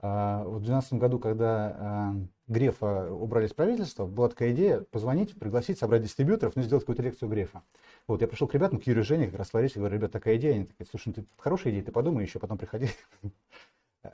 А, 0.00 0.44
в 0.44 0.60
2012 0.60 0.92
году, 0.94 1.18
когда 1.18 1.76
а, 1.78 2.14
Грефа 2.46 3.10
убрали 3.10 3.46
с 3.46 3.54
правительства, 3.54 4.06
была 4.06 4.28
такая 4.28 4.52
идея 4.52 4.80
позвонить, 4.90 5.38
пригласить, 5.38 5.78
собрать 5.78 6.02
дистрибьюторов, 6.02 6.56
ну, 6.56 6.62
сделать 6.62 6.84
какую-то 6.84 7.02
лекцию 7.02 7.30
Грефа. 7.30 7.62
Вот, 8.06 8.20
я 8.20 8.28
пришел 8.28 8.46
к 8.46 8.54
ребятам, 8.54 8.80
к 8.80 8.86
Юрию 8.86 9.04
Жене, 9.04 9.26
как 9.26 9.38
раз 9.38 9.54
Ларисе, 9.54 9.78
говорю, 9.78 9.96
ребят, 9.96 10.12
такая 10.12 10.36
идея. 10.36 10.54
Они 10.54 10.64
такие, 10.64 10.86
слушай, 10.90 11.08
ну, 11.08 11.14
ты 11.14 11.26
хорошая 11.38 11.72
идея, 11.72 11.84
ты 11.84 11.92
подумай 11.92 12.22
еще, 12.22 12.38
потом 12.38 12.58
приходи. 12.58 12.88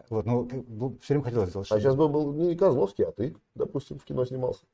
Вот, 0.08 0.24
ну, 0.24 0.48
все 1.02 1.14
время 1.14 1.24
хотелось 1.24 1.48
сделать. 1.48 1.66
А 1.72 1.80
сейчас 1.80 1.96
был, 1.96 2.08
был 2.08 2.32
не 2.32 2.54
Козловский, 2.54 3.04
а 3.04 3.10
ты, 3.10 3.34
допустим, 3.56 3.98
в 3.98 4.04
кино 4.04 4.24
снимался. 4.24 4.64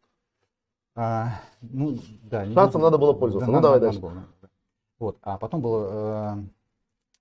А, 0.95 1.41
ну, 1.63 1.97
да. 2.23 2.45
Шансом 2.53 2.83
надо 2.83 2.99
было 2.99 3.15
пользоваться. 3.15 3.51
Да, 3.51 3.57
ну, 3.57 3.63
давай 3.63 3.81
дальше. 3.81 3.99
Было, 3.99 4.27
вот, 4.99 5.19
а 5.23 5.39
потом 5.39 5.63
было 5.63 6.39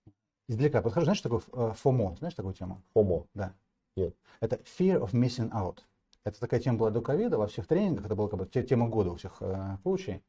э, 0.05 0.11
издалека 0.47 0.81
подхожу, 0.81 1.05
знаешь, 1.05 1.21
такое 1.21 1.41
э, 1.53 1.73
ФОМО, 1.73 2.15
знаешь 2.19 2.33
такую 2.33 2.53
тему? 2.53 2.81
ФОМО? 2.93 3.25
Да. 3.33 3.53
Нет. 3.95 4.15
Это 4.39 4.57
fear 4.57 4.99
of 4.99 5.11
missing 5.11 5.51
out. 5.51 5.79
Это 6.25 6.39
такая 6.39 6.59
тема 6.59 6.79
была 6.79 6.89
до 6.89 7.01
ковида, 7.01 7.37
во 7.37 7.47
всех 7.47 7.67
тренингах, 7.67 8.07
это 8.07 8.15
была 8.15 8.27
как 8.27 8.39
бы 8.39 8.45
тема 8.47 8.89
года 8.89 9.11
у 9.11 9.15
всех 9.15 9.37
э, 9.41 9.77
коучей. 9.83 10.23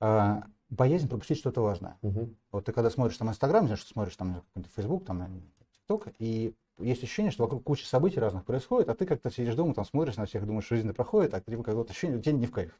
Э, 0.00 0.42
боязнь 0.68 1.08
пропустить 1.08 1.38
что-то 1.38 1.62
важное. 1.62 1.98
Угу. 2.02 2.34
Вот 2.52 2.64
ты 2.66 2.72
когда 2.72 2.90
смотришь 2.90 3.16
там 3.16 3.30
Инстаграм, 3.30 3.64
знаешь, 3.64 3.80
что 3.80 3.90
смотришь 3.90 4.16
там 4.16 4.42
Фейсбук, 4.76 5.06
там 5.06 5.42
ТикТок, 5.72 6.08
и 6.18 6.54
есть 6.78 7.02
ощущение, 7.02 7.32
что 7.32 7.44
вокруг 7.44 7.64
куча 7.64 7.86
событий 7.86 8.20
разных 8.20 8.44
происходит, 8.44 8.90
а 8.90 8.94
ты 8.94 9.06
как-то 9.06 9.30
сидишь 9.30 9.54
дома, 9.54 9.74
там 9.74 9.86
смотришь 9.86 10.16
на 10.16 10.26
всех, 10.26 10.46
думаешь, 10.46 10.68
жизнь 10.68 10.92
проходит, 10.92 11.32
а 11.32 11.40
ты 11.40 11.56
какое-то 11.56 11.90
ощущение, 11.90 12.18
у 12.18 12.22
тебя 12.22 12.34
не 12.34 12.46
в 12.46 12.52
кайф. 12.52 12.78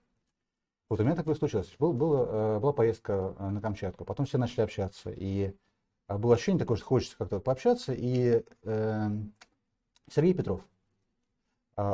Вот 0.90 1.00
у 1.00 1.04
меня 1.04 1.14
такое 1.14 1.34
случилось. 1.36 1.74
Был, 1.78 1.92
было, 1.92 2.56
э, 2.56 2.60
была 2.60 2.72
поездка 2.72 3.34
э, 3.38 3.48
на 3.48 3.60
Камчатку, 3.60 4.04
потом 4.04 4.26
все 4.26 4.38
начали 4.38 4.62
общаться, 4.62 5.10
и 5.10 5.54
э, 6.08 6.18
было 6.18 6.34
ощущение 6.34 6.58
такое, 6.58 6.76
что 6.76 6.86
хочется 6.86 7.16
как-то 7.16 7.40
пообщаться, 7.40 7.94
и 7.96 8.44
э, 8.64 9.08
Сергей 10.12 10.34
Петров, 10.34 10.62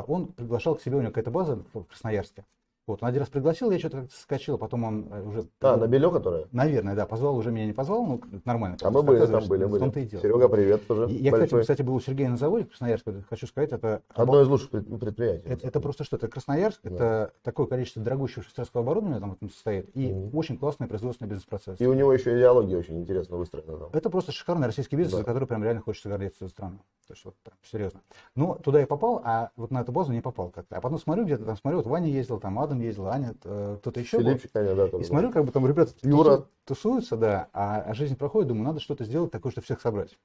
он 0.07 0.27
приглашал 0.27 0.75
к 0.75 0.81
себе, 0.81 0.97
у 0.97 1.01
него 1.01 1.11
какая-то 1.11 1.31
база 1.31 1.63
в 1.73 1.83
Красноярске, 1.83 2.45
вот, 2.87 3.03
он 3.03 3.09
один 3.09 3.19
раз 3.19 3.29
пригласил, 3.29 3.69
я 3.69 3.79
что-то 3.79 3.97
как-то 3.97 4.15
скачал, 4.15 4.57
потом 4.57 4.85
он 4.85 5.07
э, 5.11 5.21
уже... 5.21 5.45
А, 5.61 5.75
на 5.75 5.87
Белё, 5.87 6.09
которая? 6.09 6.45
Наверное, 6.53 6.95
да, 6.95 7.05
позвал, 7.05 7.35
уже 7.35 7.51
меня 7.51 7.65
не 7.65 7.73
позвал, 7.73 8.05
ну, 8.05 8.21
нормально. 8.45 8.77
А 8.81 8.89
мы 8.89 9.03
были, 9.03 9.25
там 9.25 9.45
были, 9.47 9.65
были. 9.65 10.07
Серега, 10.07 10.47
привет 10.47 10.87
тоже. 10.87 11.11
Я, 11.11 11.31
большой. 11.31 11.61
кстати, 11.61 11.81
был 11.81 11.95
у 11.95 11.99
Сергея 11.99 12.29
на 12.29 12.37
заводе 12.37 12.63
в 12.65 12.69
Красноярске, 12.69 13.23
хочу 13.29 13.45
сказать, 13.47 13.73
это... 13.73 14.01
Одно 14.15 14.41
из 14.41 14.47
лучших 14.47 14.69
предприятий. 14.69 15.47
Это, 15.47 15.67
это 15.67 15.79
просто 15.81 16.05
что, 16.05 16.15
это 16.15 16.27
Красноярск, 16.27 16.79
да. 16.83 16.89
это 16.89 17.33
такое 17.43 17.67
количество 17.67 18.01
дорогущего 18.01 18.43
швейцарского 18.43 18.83
оборудования 18.83 19.19
там 19.19 19.37
состоит, 19.49 19.89
и 19.93 20.09
mm 20.09 20.37
очень 20.37 20.57
классный 20.57 20.87
производственный 20.87 21.29
бизнес-процесс. 21.29 21.79
И 21.79 21.87
у 21.87 21.93
него 21.93 22.13
еще 22.13 22.37
идеология 22.37 22.77
очень 22.77 22.99
интересно 22.99 23.37
выстроена 23.37 23.77
там. 23.77 23.89
Это 23.93 24.09
просто 24.09 24.31
шикарный 24.31 24.67
российский 24.67 24.95
бизнес, 24.95 25.13
да. 25.13 25.17
за 25.19 25.23
который 25.23 25.47
прям 25.47 25.63
реально 25.63 25.81
хочется 25.81 26.09
гордиться 26.09 26.47
страну. 26.47 26.79
То 27.07 27.13
есть 27.13 27.23
вот 27.23 27.35
серьезно. 27.63 28.01
Но 28.35 28.55
туда 28.55 28.81
я 28.81 28.87
попал, 28.87 29.21
а 29.23 29.51
вот 29.55 29.71
на 29.71 29.79
эту 29.79 29.91
базу 29.91 30.11
не 30.11 30.21
попал 30.21 30.49
как-то. 30.49 30.75
А 30.75 30.81
потом 30.81 30.99
смотрю, 30.99 31.23
где-то 31.23 31.45
там 31.45 31.55
смотрю, 31.55 31.77
вот 31.77 31.87
Ваня 31.87 32.09
ездил, 32.09 32.39
там 32.39 32.59
Адам 32.59 32.76
ездил, 32.81 33.07
Аня 33.07 33.33
кто-то 33.33 33.99
еще 33.99 34.17
Филиппчик, 34.19 34.51
был. 34.53 34.75
да, 34.75 34.97
и 34.97 35.03
смотрю, 35.03 35.31
как 35.31 35.45
бы 35.45 35.51
там 35.51 35.65
ребята 35.67 35.93
Юра. 36.01 36.47
тусуются, 36.65 37.17
да, 37.17 37.49
а, 37.53 37.81
а 37.81 37.93
жизнь 37.93 38.15
проходит, 38.15 38.49
думаю, 38.49 38.65
надо 38.65 38.79
что-то 38.79 39.03
сделать 39.05 39.31
такое, 39.31 39.51
чтобы 39.51 39.65
всех 39.65 39.81
собрать. 39.81 40.17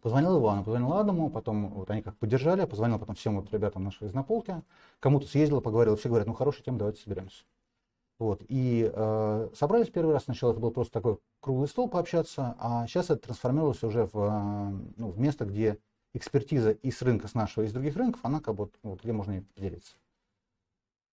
Позвонил 0.00 0.38
Ивану, 0.38 0.64
позвонил 0.64 0.92
Адаму, 0.94 1.30
потом 1.30 1.70
вот 1.74 1.90
они 1.90 2.00
как 2.00 2.16
поддержали, 2.16 2.64
позвонил 2.64 2.98
потом 2.98 3.16
всем 3.16 3.36
вот 3.36 3.52
ребятам 3.52 3.84
нашей 3.84 4.06
из 4.06 4.14
Наполки, 4.14 4.62
кому-то 4.98 5.26
съездил, 5.26 5.60
поговорил, 5.60 5.96
все 5.96 6.08
говорят, 6.08 6.26
ну 6.26 6.34
хорошая 6.34 6.62
тема, 6.62 6.78
давайте 6.78 7.02
соберемся. 7.02 7.44
Вот, 8.18 8.42
и 8.48 8.90
э, 8.92 9.48
собрались 9.54 9.88
первый 9.88 10.12
раз, 10.12 10.24
сначала 10.24 10.52
это 10.52 10.60
был 10.60 10.70
просто 10.70 10.92
такой 10.92 11.18
круглый 11.40 11.68
стол 11.68 11.88
пообщаться, 11.88 12.54
а 12.58 12.86
сейчас 12.86 13.06
это 13.06 13.16
трансформировалось 13.16 13.82
уже 13.82 14.04
в, 14.04 14.14
э, 14.14 14.90
ну, 14.98 15.10
в 15.10 15.18
место, 15.18 15.46
где 15.46 15.78
экспертиза 16.12 16.70
и 16.70 16.90
с 16.90 17.00
рынка, 17.02 17.28
с 17.28 17.34
нашего, 17.34 17.64
и 17.64 17.68
с 17.68 17.72
других 17.72 17.96
рынков, 17.96 18.20
она 18.22 18.40
как 18.40 18.56
бы, 18.56 18.70
вот, 18.82 19.02
где 19.02 19.12
можно 19.12 19.42
поделиться. 19.54 19.94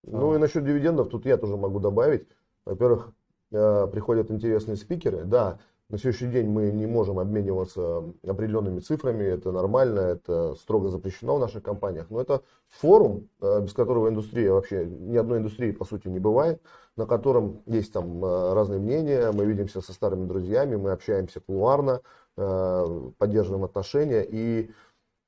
Ну 0.08 0.36
и 0.36 0.38
насчет 0.38 0.64
дивидендов 0.64 1.10
тут 1.10 1.26
я 1.26 1.38
тоже 1.38 1.58
могу 1.58 1.80
добавить. 1.80 2.28
Во-первых, 2.66 3.12
э, 3.52 3.88
приходят 3.92 4.32
интересные 4.32 4.78
спикеры. 4.78 5.26
Да, 5.26 5.60
на 5.90 5.98
сегодняшний 5.98 6.30
день 6.30 6.50
мы 6.50 6.72
не 6.72 6.86
можем 6.86 7.20
обмениваться 7.20 8.04
определенными 8.26 8.80
цифрами, 8.80 9.24
это 9.24 9.52
нормально, 9.52 10.00
это 10.00 10.56
строго 10.56 10.90
запрещено 10.90 11.38
в 11.38 11.40
наших 11.40 11.64
компаниях, 11.64 12.08
но 12.10 12.22
это 12.22 12.42
форум, 12.68 13.30
э, 13.42 13.62
без 13.62 13.74
которого 13.74 14.08
индустрия 14.10 14.52
вообще, 14.52 14.86
ни 14.86 15.18
одной 15.18 15.40
индустрии 15.40 15.72
по 15.72 15.84
сути 15.84 16.08
не 16.08 16.20
бывает, 16.20 16.62
на 16.96 17.06
котором 17.06 17.62
есть 17.66 17.92
там 17.92 18.24
э, 18.24 18.54
разные 18.54 18.80
мнения, 18.80 19.32
мы 19.34 19.46
видимся 19.46 19.82
со 19.82 19.92
старыми 19.92 20.26
друзьями, 20.26 20.78
мы 20.78 20.92
общаемся 20.92 21.40
кулуарно, 21.40 22.02
поддерживаем 22.36 23.64
отношения. 23.64 24.24
И 24.24 24.70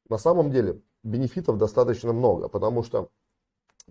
на 0.10 0.20
самом 0.20 0.52
деле 0.52 0.80
бенефитов 1.02 1.58
достаточно 1.58 2.14
много, 2.14 2.50
потому 2.50 2.84
что 2.84 3.10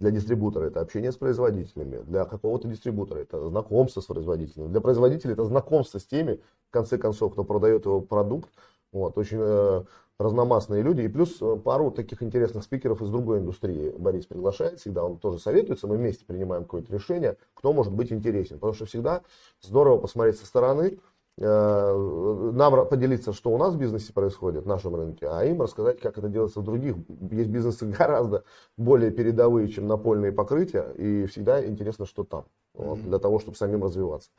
Для 0.00 0.10
дистрибутора 0.10 0.66
это 0.66 0.80
общение 0.80 1.10
с 1.10 1.16
производителями, 1.16 1.98
для 2.06 2.24
какого-то 2.24 2.68
дистрибутора 2.68 3.18
это 3.18 3.48
знакомство 3.48 4.00
с 4.00 4.04
производителями, 4.06 4.68
для 4.68 4.80
производителя 4.80 5.32
это 5.32 5.44
знакомство 5.44 5.98
с 5.98 6.06
теми, 6.06 6.40
в 6.68 6.70
конце 6.70 6.98
концов, 6.98 7.32
кто 7.32 7.44
продает 7.44 7.84
его 7.84 8.00
продукт. 8.00 8.48
Вот, 8.90 9.18
очень 9.18 9.38
э, 9.40 9.82
разномастные 10.18 10.82
люди. 10.82 11.02
И 11.02 11.08
плюс 11.08 11.36
э, 11.40 11.56
пару 11.56 11.90
таких 11.90 12.22
интересных 12.22 12.64
спикеров 12.64 13.02
из 13.02 13.10
другой 13.10 13.38
индустрии 13.38 13.94
Борис 13.98 14.26
приглашает 14.26 14.80
всегда. 14.80 15.04
Он 15.04 15.18
тоже 15.18 15.38
советуется, 15.38 15.86
мы 15.86 15.96
вместе 15.96 16.24
принимаем 16.24 16.64
какое-то 16.64 16.92
решение, 16.92 17.36
кто 17.54 17.72
может 17.72 17.92
быть 17.92 18.12
интересен. 18.12 18.56
Потому 18.56 18.74
что 18.74 18.86
всегда 18.86 19.22
здорово 19.60 19.98
посмотреть 19.98 20.38
со 20.38 20.46
стороны, 20.46 20.98
нам 21.40 22.88
поделиться, 22.88 23.32
что 23.32 23.50
у 23.50 23.58
нас 23.58 23.74
в 23.74 23.78
бизнесе 23.78 24.12
происходит, 24.12 24.64
в 24.64 24.66
нашем 24.66 24.96
рынке, 24.96 25.28
а 25.30 25.44
им 25.44 25.62
рассказать, 25.62 26.00
как 26.00 26.18
это 26.18 26.28
делается 26.28 26.60
в 26.60 26.64
других. 26.64 26.96
Есть 27.30 27.48
бизнесы 27.48 27.86
гораздо 27.98 28.44
более 28.76 29.10
передовые, 29.10 29.68
чем 29.68 29.86
напольные 29.86 30.32
покрытия, 30.32 30.92
и 30.96 31.26
всегда 31.26 31.64
интересно, 31.64 32.06
что 32.06 32.24
там, 32.24 32.46
вот, 32.74 33.00
для 33.02 33.18
того, 33.18 33.38
чтобы 33.38 33.56
самим 33.56 33.84
развиваться. 33.84 34.30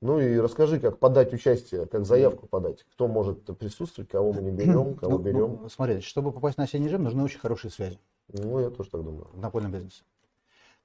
Ну 0.00 0.20
и 0.20 0.38
расскажи, 0.38 0.78
как 0.78 0.98
подать 0.98 1.32
участие, 1.32 1.86
как 1.86 2.06
заявку 2.06 2.46
подать, 2.46 2.84
кто 2.92 3.08
может 3.08 3.44
присутствовать, 3.58 4.10
кого 4.10 4.32
мы 4.32 4.42
не 4.42 4.50
берем, 4.50 4.94
кого 4.94 5.18
ну, 5.18 5.18
берем. 5.18 5.58
Ну, 5.62 5.68
смотрите, 5.68 6.02
чтобы 6.02 6.32
попасть 6.32 6.56
на 6.56 6.64
осенний 6.64 6.88
джем, 6.88 7.02
нужны 7.02 7.22
очень 7.22 7.40
хорошие 7.40 7.70
связи. 7.70 7.98
Ну, 8.28 8.60
я 8.60 8.70
тоже 8.70 8.90
так 8.90 9.02
думаю. 9.02 9.26
В 9.32 9.40
напольном 9.40 9.72
бизнесе. 9.72 10.02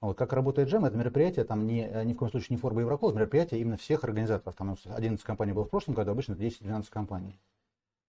Вот, 0.04 0.18
как 0.18 0.34
работает 0.34 0.68
джем, 0.68 0.84
это 0.84 0.98
мероприятие, 0.98 1.46
там 1.46 1.66
не, 1.66 1.90
ни 2.04 2.14
в 2.14 2.18
коем 2.18 2.30
случае 2.30 2.48
не 2.50 2.58
Форба 2.58 2.82
Еврокол, 2.82 3.12
это 3.12 3.20
мероприятие 3.20 3.62
именно 3.62 3.78
всех 3.78 4.04
организаторов. 4.04 4.54
Там 4.58 4.76
11 4.86 5.24
компаний 5.24 5.54
было 5.54 5.64
в 5.64 5.70
прошлом 5.70 5.94
году, 5.94 6.12
обычно 6.12 6.34
10-12 6.34 6.88
компаний, 6.90 7.40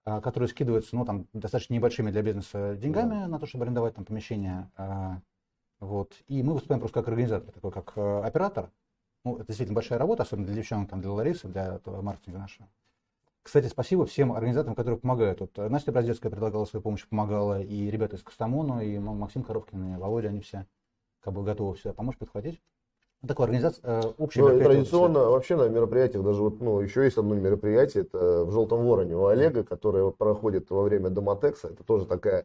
а, 0.05 0.21
которые 0.21 0.49
скидываются 0.49 0.97
ну, 0.97 1.05
там, 1.05 1.29
достаточно 1.33 1.73
небольшими 1.73 2.11
для 2.11 2.23
бизнеса 2.23 2.75
деньгами 2.75 3.21
да. 3.21 3.29
на 3.29 3.39
то, 3.39 3.47
чтобы 3.47 3.63
арендовать 3.63 3.95
там 3.95 4.05
помещение. 4.05 4.69
А, 4.77 5.21
вот. 5.79 6.15
И 6.27 6.43
мы 6.43 6.55
выступаем 6.55 6.81
просто 6.81 6.99
как 6.99 7.07
организатор, 7.07 7.55
такой 7.55 7.71
как 7.71 7.93
э, 7.95 8.23
оператор. 8.25 8.73
Ну, 9.25 9.37
это 9.37 9.47
действительно 9.47 9.77
большая 9.77 10.01
работа, 10.01 10.25
особенно 10.25 10.49
для 10.49 10.57
девчонок, 10.57 10.91
там, 10.91 11.01
для 11.01 11.13
Ларисы, 11.13 11.47
для 11.47 11.79
маркетинга 11.87 12.41
нашего. 12.41 12.69
Кстати, 13.45 13.69
спасибо 13.69 14.05
всем 14.05 14.33
организаторам, 14.33 14.75
которые 14.75 14.99
помогают. 14.99 15.39
Вот 15.39 15.57
э, 15.61 15.69
Настя 15.69 15.93
Браздецкая 15.93 16.33
предлагала 16.33 16.65
свою 16.65 16.83
помощь, 16.83 17.07
помогала, 17.07 17.63
и 17.63 17.89
ребята 17.89 18.17
из 18.17 18.25
Костомону, 18.25 18.81
и 18.81 18.99
Максим 18.99 19.45
Коробкин, 19.45 19.95
и 19.95 19.97
Володя, 19.97 20.31
они 20.31 20.41
все 20.41 20.67
как 21.25 21.33
бы 21.33 21.43
готовы 21.43 21.77
сюда 21.77 21.95
помочь, 21.95 22.19
подхватить. 22.19 22.61
Такая 23.27 23.47
организация, 23.47 23.81
э, 23.83 24.03
общая 24.19 24.43
ну, 24.43 24.63
Традиционно 24.63 25.21
все. 25.21 25.31
вообще 25.31 25.57
на 25.57 25.69
мероприятиях, 25.69 26.23
даже 26.23 26.43
вот, 26.43 26.61
ну, 26.61 26.81
еще 26.81 27.05
есть 27.05 27.17
одно 27.17 27.35
мероприятие, 27.35 28.03
это 28.03 28.45
в 28.45 28.51
Желтом 28.53 28.87
Вороне 28.87 29.17
у 29.17 29.25
Олега, 29.25 29.65
которое 29.65 30.11
проходит 30.11 30.69
во 30.69 30.83
время 30.83 31.09
Домотекса. 31.09 31.69
Это 31.69 31.83
тоже 31.85 32.05
такая 32.05 32.45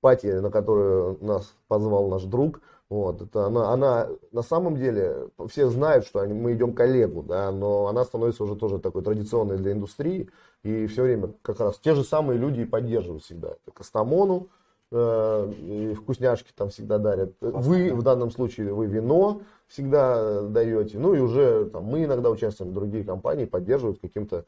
пати, 0.00 0.26
на 0.26 0.50
которую 0.50 1.18
нас 1.20 1.54
позвал 1.68 2.08
наш 2.08 2.24
друг. 2.24 2.60
Вот, 2.88 3.22
это 3.22 3.46
она, 3.46 3.72
она 3.72 4.08
на 4.32 4.42
самом 4.42 4.76
деле, 4.76 5.28
все 5.48 5.68
знают, 5.68 6.04
что 6.04 6.20
они, 6.20 6.34
мы 6.34 6.54
идем 6.54 6.72
к 6.72 6.80
Олегу, 6.80 7.22
да, 7.22 7.52
но 7.52 7.86
она 7.86 8.04
становится 8.04 8.42
уже 8.42 8.56
тоже 8.56 8.78
такой 8.78 9.02
традиционной 9.02 9.58
для 9.58 9.72
индустрии. 9.72 10.28
И 10.64 10.86
все 10.88 11.02
время 11.02 11.32
как 11.42 11.60
раз 11.60 11.78
те 11.78 11.94
же 11.94 12.02
самые 12.02 12.38
люди 12.38 12.60
и 12.60 12.64
поддерживают 12.64 13.22
всегда. 13.22 13.50
Это 13.50 13.70
Костомону, 13.72 14.48
Э, 14.92 15.94
вкусняшки 15.96 16.52
там 16.54 16.68
всегда 16.68 16.98
дарят. 16.98 17.34
Вы 17.40 17.92
в 17.92 18.02
данном 18.02 18.30
случае 18.30 18.72
вы 18.72 18.86
вино 18.86 19.42
всегда 19.66 20.42
даете. 20.42 20.98
Ну 20.98 21.14
и 21.14 21.18
уже 21.18 21.66
там, 21.70 21.84
мы 21.84 22.04
иногда 22.04 22.30
участвуем, 22.30 22.72
другие 22.72 23.02
компании 23.02 23.46
поддерживают 23.46 24.00
каким-то 24.00 24.44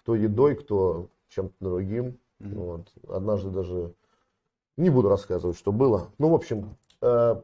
кто 0.00 0.16
едой, 0.16 0.56
кто 0.56 1.08
чем-то 1.28 1.54
другим. 1.60 2.18
Mm-hmm. 2.40 2.54
Вот. 2.54 3.14
Однажды 3.14 3.50
даже 3.50 3.94
не 4.76 4.90
буду 4.90 5.08
рассказывать, 5.08 5.56
что 5.56 5.70
было. 5.70 6.08
Ну, 6.18 6.30
в 6.30 6.34
общем, 6.34 6.76
э, 7.00 7.36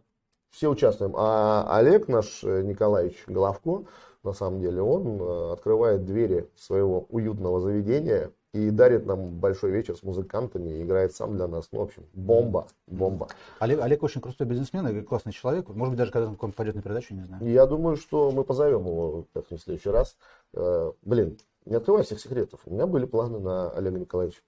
все 0.51 0.71
участвуем. 0.71 1.15
А 1.17 1.77
Олег 1.77 2.09
наш 2.09 2.43
э, 2.43 2.63
Николаевич 2.63 3.23
Головко, 3.29 3.85
на 4.25 4.33
самом 4.33 4.61
деле, 4.61 4.83
он 4.83 5.21
э, 5.21 5.53
открывает 5.53 6.05
двери 6.05 6.51
своего 6.57 7.07
уютного 7.11 7.61
заведения 7.61 8.33
и 8.55 8.71
дарит 8.71 9.05
нам 9.05 9.31
большой 9.31 9.73
вечер 9.73 9.97
с 9.97 10.05
музыкантами, 10.05 10.81
играет 10.81 11.13
сам 11.13 11.37
для 11.37 11.49
нас. 11.49 11.69
Ну, 11.73 11.81
в 11.81 11.83
общем, 11.83 12.05
бомба, 12.15 12.69
бомба. 12.87 13.27
Олег, 13.59 13.81
Олег 13.83 14.03
очень 14.05 14.21
крутой 14.21 14.47
бизнесмен 14.47 14.87
и 14.87 15.03
классный 15.03 15.33
человек. 15.33 15.69
Может 15.69 15.91
быть, 15.91 15.99
даже 15.99 16.13
когда 16.13 16.33
он 16.39 16.53
пойдет 16.53 16.77
на 16.77 16.83
передачу, 16.83 17.15
не 17.15 17.25
знаю. 17.25 17.45
Я 17.45 17.67
думаю, 17.67 17.97
что 17.97 18.31
мы 18.31 18.45
позовем 18.45 18.87
его 18.87 19.27
как 19.35 19.51
в 19.51 19.59
следующий 19.59 19.91
раз. 19.91 20.17
Э, 20.53 20.93
блин, 21.03 21.37
не 21.65 21.75
открывай 21.75 22.05
всех 22.05 22.21
секретов. 22.21 22.61
У 22.65 22.73
меня 22.73 22.87
были 22.87 23.07
планы 23.07 23.41
на 23.41 23.71
Олега 23.71 23.99
Николаевича. 23.99 24.41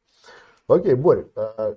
Окей, 0.69 0.95
Борь, 0.95 1.27
э, 1.35 1.75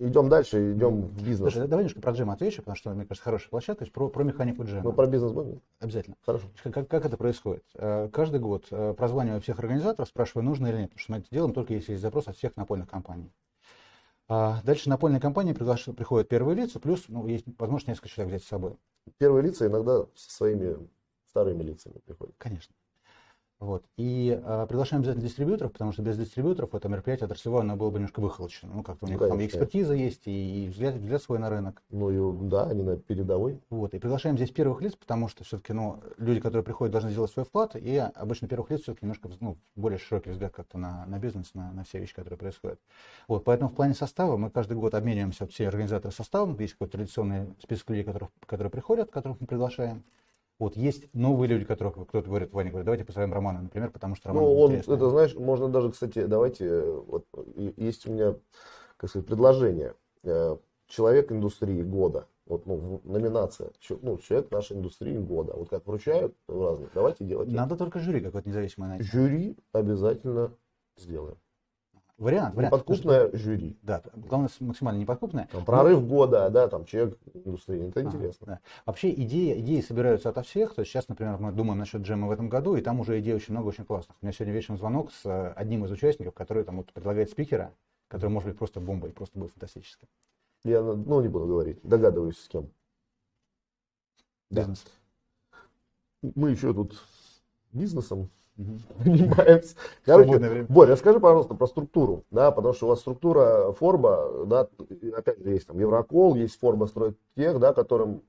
Идем 0.00 0.28
дальше, 0.28 0.72
идем 0.72 1.02
в 1.02 1.22
бизнес. 1.22 1.52
Слушай, 1.52 1.68
давай 1.68 1.84
немножко 1.84 2.00
про 2.00 2.12
джем 2.12 2.30
отвечу, 2.30 2.58
потому 2.58 2.76
что, 2.76 2.90
мне 2.90 3.04
кажется, 3.04 3.22
хорошая 3.22 3.48
площадка. 3.50 3.86
Про, 3.92 4.08
про 4.08 4.24
механику 4.24 4.64
джема. 4.64 4.82
Ну, 4.82 4.92
про 4.92 5.06
бизнес 5.06 5.30
будем? 5.32 5.60
Обязательно. 5.78 6.16
Хорошо. 6.26 6.48
Как, 6.64 6.88
как 6.88 7.06
это 7.06 7.16
происходит? 7.16 7.64
Э, 7.74 8.08
каждый 8.12 8.40
год 8.40 8.66
э, 8.72 8.94
прозваниваю 8.94 9.40
всех 9.40 9.60
организаторов, 9.60 10.08
спрашиваю, 10.08 10.44
нужно 10.44 10.66
или 10.66 10.78
нет, 10.78 10.90
потому 10.90 11.00
что 11.00 11.12
мы 11.12 11.18
это 11.18 11.28
делаем 11.30 11.54
только 11.54 11.74
если 11.74 11.92
есть 11.92 12.02
запрос 12.02 12.26
от 12.26 12.36
всех 12.36 12.56
напольных 12.56 12.88
компаний. 12.88 13.30
А 14.26 14.60
дальше 14.64 14.88
напольные 14.88 15.20
компании 15.20 15.52
приглашают, 15.52 15.96
приходят 15.96 16.28
первые 16.28 16.56
лица, 16.56 16.80
плюс 16.80 17.04
ну, 17.08 17.28
есть 17.28 17.44
возможность 17.58 17.88
несколько 17.88 18.08
человек 18.08 18.34
взять 18.34 18.44
с 18.44 18.48
собой. 18.48 18.76
Первые 19.18 19.44
лица 19.44 19.66
иногда 19.66 20.06
со 20.16 20.30
своими 20.32 20.76
старыми 21.28 21.62
лицами 21.62 21.98
приходят. 22.04 22.34
Конечно. 22.38 22.74
Вот. 23.60 23.84
И 23.96 24.38
э, 24.42 24.66
приглашаем 24.68 25.00
обязательно 25.02 25.24
дистрибьюторов, 25.26 25.72
потому 25.72 25.92
что 25.92 26.02
без 26.02 26.18
дистрибьюторов 26.18 26.74
это 26.74 26.88
мероприятие 26.88 27.26
отраслевое, 27.26 27.60
оно 27.60 27.76
было 27.76 27.90
бы 27.90 27.98
немножко 27.98 28.20
выхолощено. 28.20 28.72
Ну, 28.74 28.82
как-то 28.82 29.06
у 29.06 29.08
них 29.08 29.20
ну, 29.20 29.28
там 29.28 29.40
и 29.40 29.46
экспертиза 29.46 29.94
есть, 29.94 30.26
и, 30.26 30.64
и 30.64 30.68
взгляд, 30.68 30.96
взгляд 30.96 31.22
свой 31.22 31.38
на 31.38 31.48
рынок. 31.48 31.82
Ну, 31.88 32.10
и, 32.10 32.48
да, 32.48 32.64
они 32.64 32.82
на 32.82 32.96
передовой. 32.96 33.60
Вот. 33.70 33.94
И 33.94 33.98
приглашаем 33.98 34.36
здесь 34.36 34.50
первых 34.50 34.82
лиц, 34.82 34.96
потому 34.96 35.28
что 35.28 35.44
все-таки, 35.44 35.72
ну, 35.72 36.00
люди, 36.18 36.40
которые 36.40 36.64
приходят, 36.64 36.92
должны 36.92 37.10
сделать 37.10 37.30
свой 37.30 37.44
вклад, 37.44 37.76
и 37.76 37.96
обычно 37.96 38.48
первых 38.48 38.70
лиц 38.70 38.82
все-таки 38.82 39.06
немножко, 39.06 39.30
ну, 39.40 39.56
более 39.76 39.98
широкий 39.98 40.30
взгляд 40.30 40.52
как-то 40.52 40.76
на, 40.76 41.06
на 41.06 41.18
бизнес, 41.18 41.54
на, 41.54 41.72
на 41.72 41.84
все 41.84 42.00
вещи, 42.00 42.14
которые 42.14 42.38
происходят. 42.38 42.80
Вот. 43.28 43.44
Поэтому 43.44 43.70
в 43.70 43.74
плане 43.74 43.94
состава 43.94 44.36
мы 44.36 44.50
каждый 44.50 44.76
год 44.76 44.94
обмениваемся, 44.94 45.46
все 45.46 45.68
организаторы 45.68 46.12
составом, 46.12 46.58
есть 46.58 46.74
какой-то 46.74 46.98
традиционный 46.98 47.54
список 47.62 47.90
людей, 47.90 48.04
которых, 48.04 48.30
которые 48.46 48.70
приходят, 48.70 49.10
которых 49.10 49.40
мы 49.40 49.46
приглашаем. 49.46 50.02
Вот 50.64 50.76
есть 50.78 51.12
новые 51.12 51.46
люди, 51.46 51.66
которых 51.66 51.92
кто-то 52.08 52.26
говорит, 52.26 52.50
Ваня 52.54 52.70
говорит, 52.70 52.86
давайте 52.86 53.04
позовем 53.04 53.34
Романа, 53.34 53.60
например, 53.60 53.90
потому 53.90 54.16
что 54.16 54.28
Роман 54.28 54.44
Ну, 54.44 54.58
он, 54.58 54.70
интересный. 54.70 54.96
это, 54.96 55.10
знаешь, 55.10 55.34
можно 55.34 55.68
даже, 55.68 55.92
кстати, 55.92 56.24
давайте, 56.24 56.82
вот, 57.06 57.26
есть 57.76 58.06
у 58.06 58.12
меня, 58.12 58.34
как 58.96 59.10
сказать, 59.10 59.26
предложение. 59.26 59.92
Э, 60.22 60.56
человек 60.86 61.30
индустрии 61.30 61.82
года. 61.82 62.28
Вот, 62.46 62.64
ну, 62.64 63.02
номинация. 63.04 63.72
Ну, 64.00 64.16
человек 64.16 64.50
нашей 64.50 64.78
индустрии 64.78 65.18
года. 65.18 65.52
Вот 65.54 65.68
как 65.68 65.86
вручают 65.86 66.34
разных, 66.48 66.88
давайте 66.94 67.24
делать. 67.24 67.50
Надо 67.50 67.74
это. 67.74 67.84
только 67.84 67.98
жюри 67.98 68.22
какое-то 68.22 68.48
независимое 68.48 68.88
найти. 68.88 69.04
Жюри 69.04 69.58
обязательно 69.72 70.50
сделаем. 70.96 71.36
Вариант, 72.24 72.54
вариант. 72.54 72.72
Неподкупное 72.72 73.28
что, 73.28 73.36
жюри. 73.36 73.76
Да, 73.82 74.02
главное 74.14 74.48
максимально 74.60 74.98
неподкупное. 74.98 75.46
Там, 75.52 75.62
прорыв 75.62 76.00
Но... 76.00 76.06
года, 76.06 76.48
да, 76.48 76.68
там 76.68 76.86
человек 76.86 77.18
индустрии, 77.34 77.86
это 77.86 78.00
а, 78.00 78.02
интересно. 78.02 78.46
Да. 78.46 78.60
Вообще 78.86 79.12
идеи, 79.12 79.60
идеи 79.60 79.82
собираются 79.82 80.30
ото 80.30 80.42
всех. 80.42 80.74
То 80.74 80.80
есть 80.80 80.90
сейчас, 80.90 81.06
например, 81.08 81.36
мы 81.36 81.52
думаем 81.52 81.78
насчет 81.78 82.00
джема 82.00 82.26
в 82.26 82.30
этом 82.30 82.48
году, 82.48 82.76
и 82.76 82.80
там 82.80 82.98
уже 82.98 83.20
идей 83.20 83.34
очень 83.34 83.52
много, 83.52 83.68
очень 83.68 83.84
классных. 83.84 84.16
У 84.22 84.24
меня 84.24 84.32
сегодня 84.32 84.54
вечером 84.54 84.78
звонок 84.78 85.12
с 85.12 85.26
э, 85.26 85.52
одним 85.54 85.84
из 85.84 85.90
участников, 85.90 86.32
который 86.32 86.64
там 86.64 86.78
вот 86.78 86.90
предлагает 86.94 87.28
спикера, 87.28 87.74
который 88.08 88.30
может 88.30 88.48
быть 88.48 88.58
просто 88.58 88.80
бомбой, 88.80 89.10
просто 89.10 89.38
будет 89.38 89.50
фантастически. 89.50 90.08
Я, 90.64 90.80
ну, 90.80 91.20
не 91.20 91.28
буду 91.28 91.46
говорить, 91.46 91.78
догадываюсь 91.82 92.38
с 92.38 92.48
кем. 92.48 92.70
Бизнес. 94.50 94.82
Да. 96.22 96.30
Мы 96.34 96.52
еще 96.52 96.72
тут 96.72 96.98
бизнесом 97.72 98.30
занимаемся. 99.04 99.76
Короче, 100.04 100.66
Борь, 100.68 100.88
расскажи, 100.88 101.18
пожалуйста, 101.18 101.54
про 101.54 101.66
структуру, 101.66 102.24
да, 102.30 102.50
потому 102.50 102.74
что 102.74 102.86
у 102.86 102.88
вас 102.88 103.00
структура 103.00 103.72
Форба, 103.72 104.46
да, 104.46 104.68
опять 105.16 105.42
же, 105.42 105.50
есть 105.50 105.66
там 105.66 105.78
Еврокол, 105.78 106.34
есть 106.34 106.58
Форба 106.60 106.86
строит 106.86 107.16
тех, 107.36 107.58
да, 107.58 107.72
которым 107.72 108.22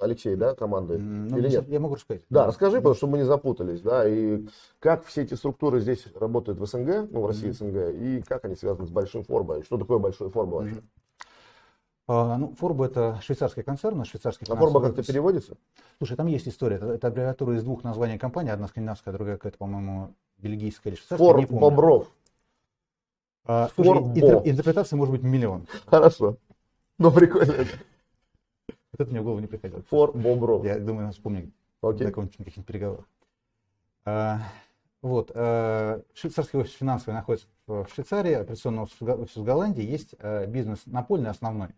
Алексей, 0.00 0.36
да, 0.36 0.54
команды, 0.54 0.98
ну, 0.98 1.36
или 1.36 1.48
нет? 1.48 1.68
Я 1.68 1.80
могу 1.80 1.96
рассказать. 1.96 2.22
Да, 2.30 2.46
расскажи, 2.46 2.76
потому 2.76 2.94
что 2.94 3.06
мы 3.06 3.18
не 3.18 3.24
запутались, 3.24 3.80
да, 3.80 4.08
и 4.08 4.46
как 4.78 5.04
все 5.04 5.22
эти 5.22 5.34
структуры 5.34 5.80
здесь 5.80 6.06
работают 6.14 6.58
в 6.58 6.66
СНГ, 6.66 7.10
ну, 7.10 7.20
в 7.20 7.26
России 7.26 7.50
СНГ, 7.50 7.94
и 7.94 8.22
как 8.26 8.44
они 8.44 8.54
связаны 8.54 8.86
с 8.86 8.90
Большим 8.90 9.24
Форбо, 9.24 9.58
и 9.58 9.62
что 9.62 9.76
такое 9.76 9.98
Большой 9.98 10.30
Форбо 10.30 10.56
вообще? 10.56 10.82
Ну, 12.06 12.54
Форбо 12.58 12.86
это 12.86 13.18
швейцарский 13.22 13.62
концерн, 13.62 14.04
швейцарский 14.04 14.46
А 14.50 14.56
Форбо 14.56 14.80
как-то 14.80 15.02
переводится? 15.02 15.56
Слушай, 15.98 16.16
там 16.16 16.26
есть 16.26 16.46
история. 16.46 16.76
Это, 16.76 16.86
это 16.92 17.08
аббревиатура 17.08 17.56
из 17.56 17.62
двух 17.62 17.82
названий 17.82 18.18
компании. 18.18 18.50
Одна 18.50 18.68
скандинавская, 18.68 19.14
другая 19.14 19.36
какая-то, 19.36 19.58
по-моему, 19.58 20.14
бельгийская 20.38 20.92
или 20.92 20.98
швейцарская. 20.98 21.46
Фор 21.46 21.46
Бобров. 21.46 22.08
А, 23.46 23.70
слушай, 23.74 23.98
интер, 23.98 24.42
интерпретация 24.44 24.96
может 24.96 25.12
быть 25.12 25.22
миллион. 25.22 25.66
Хорошо. 25.86 26.36
Ну, 26.98 27.10
прикольно. 27.10 27.54
Вот 28.92 29.00
это 29.00 29.10
мне 29.10 29.20
в 29.20 29.24
голову 29.24 29.40
не 29.40 29.46
приходило. 29.46 29.82
Фор 29.90 30.12
Бобров. 30.12 30.64
Я 30.64 30.78
думаю, 30.78 31.10
вспомню 31.12 31.50
Окей. 31.80 32.06
на 32.06 32.12
каких-нибудь 32.12 32.66
переговорах. 32.66 33.04
А, 34.04 34.40
вот. 35.02 35.32
А, 35.34 36.02
швейцарский 36.14 36.58
офис 36.58 36.74
финансовый 36.74 37.14
находится 37.14 37.48
в 37.66 37.86
Швейцарии, 37.92 38.34
операционный 38.34 38.82
офис 38.82 39.36
в 39.36 39.44
Голландии. 39.44 39.82
Есть 39.82 40.14
а, 40.18 40.46
бизнес 40.46 40.82
напольный 40.86 41.30
основной. 41.30 41.70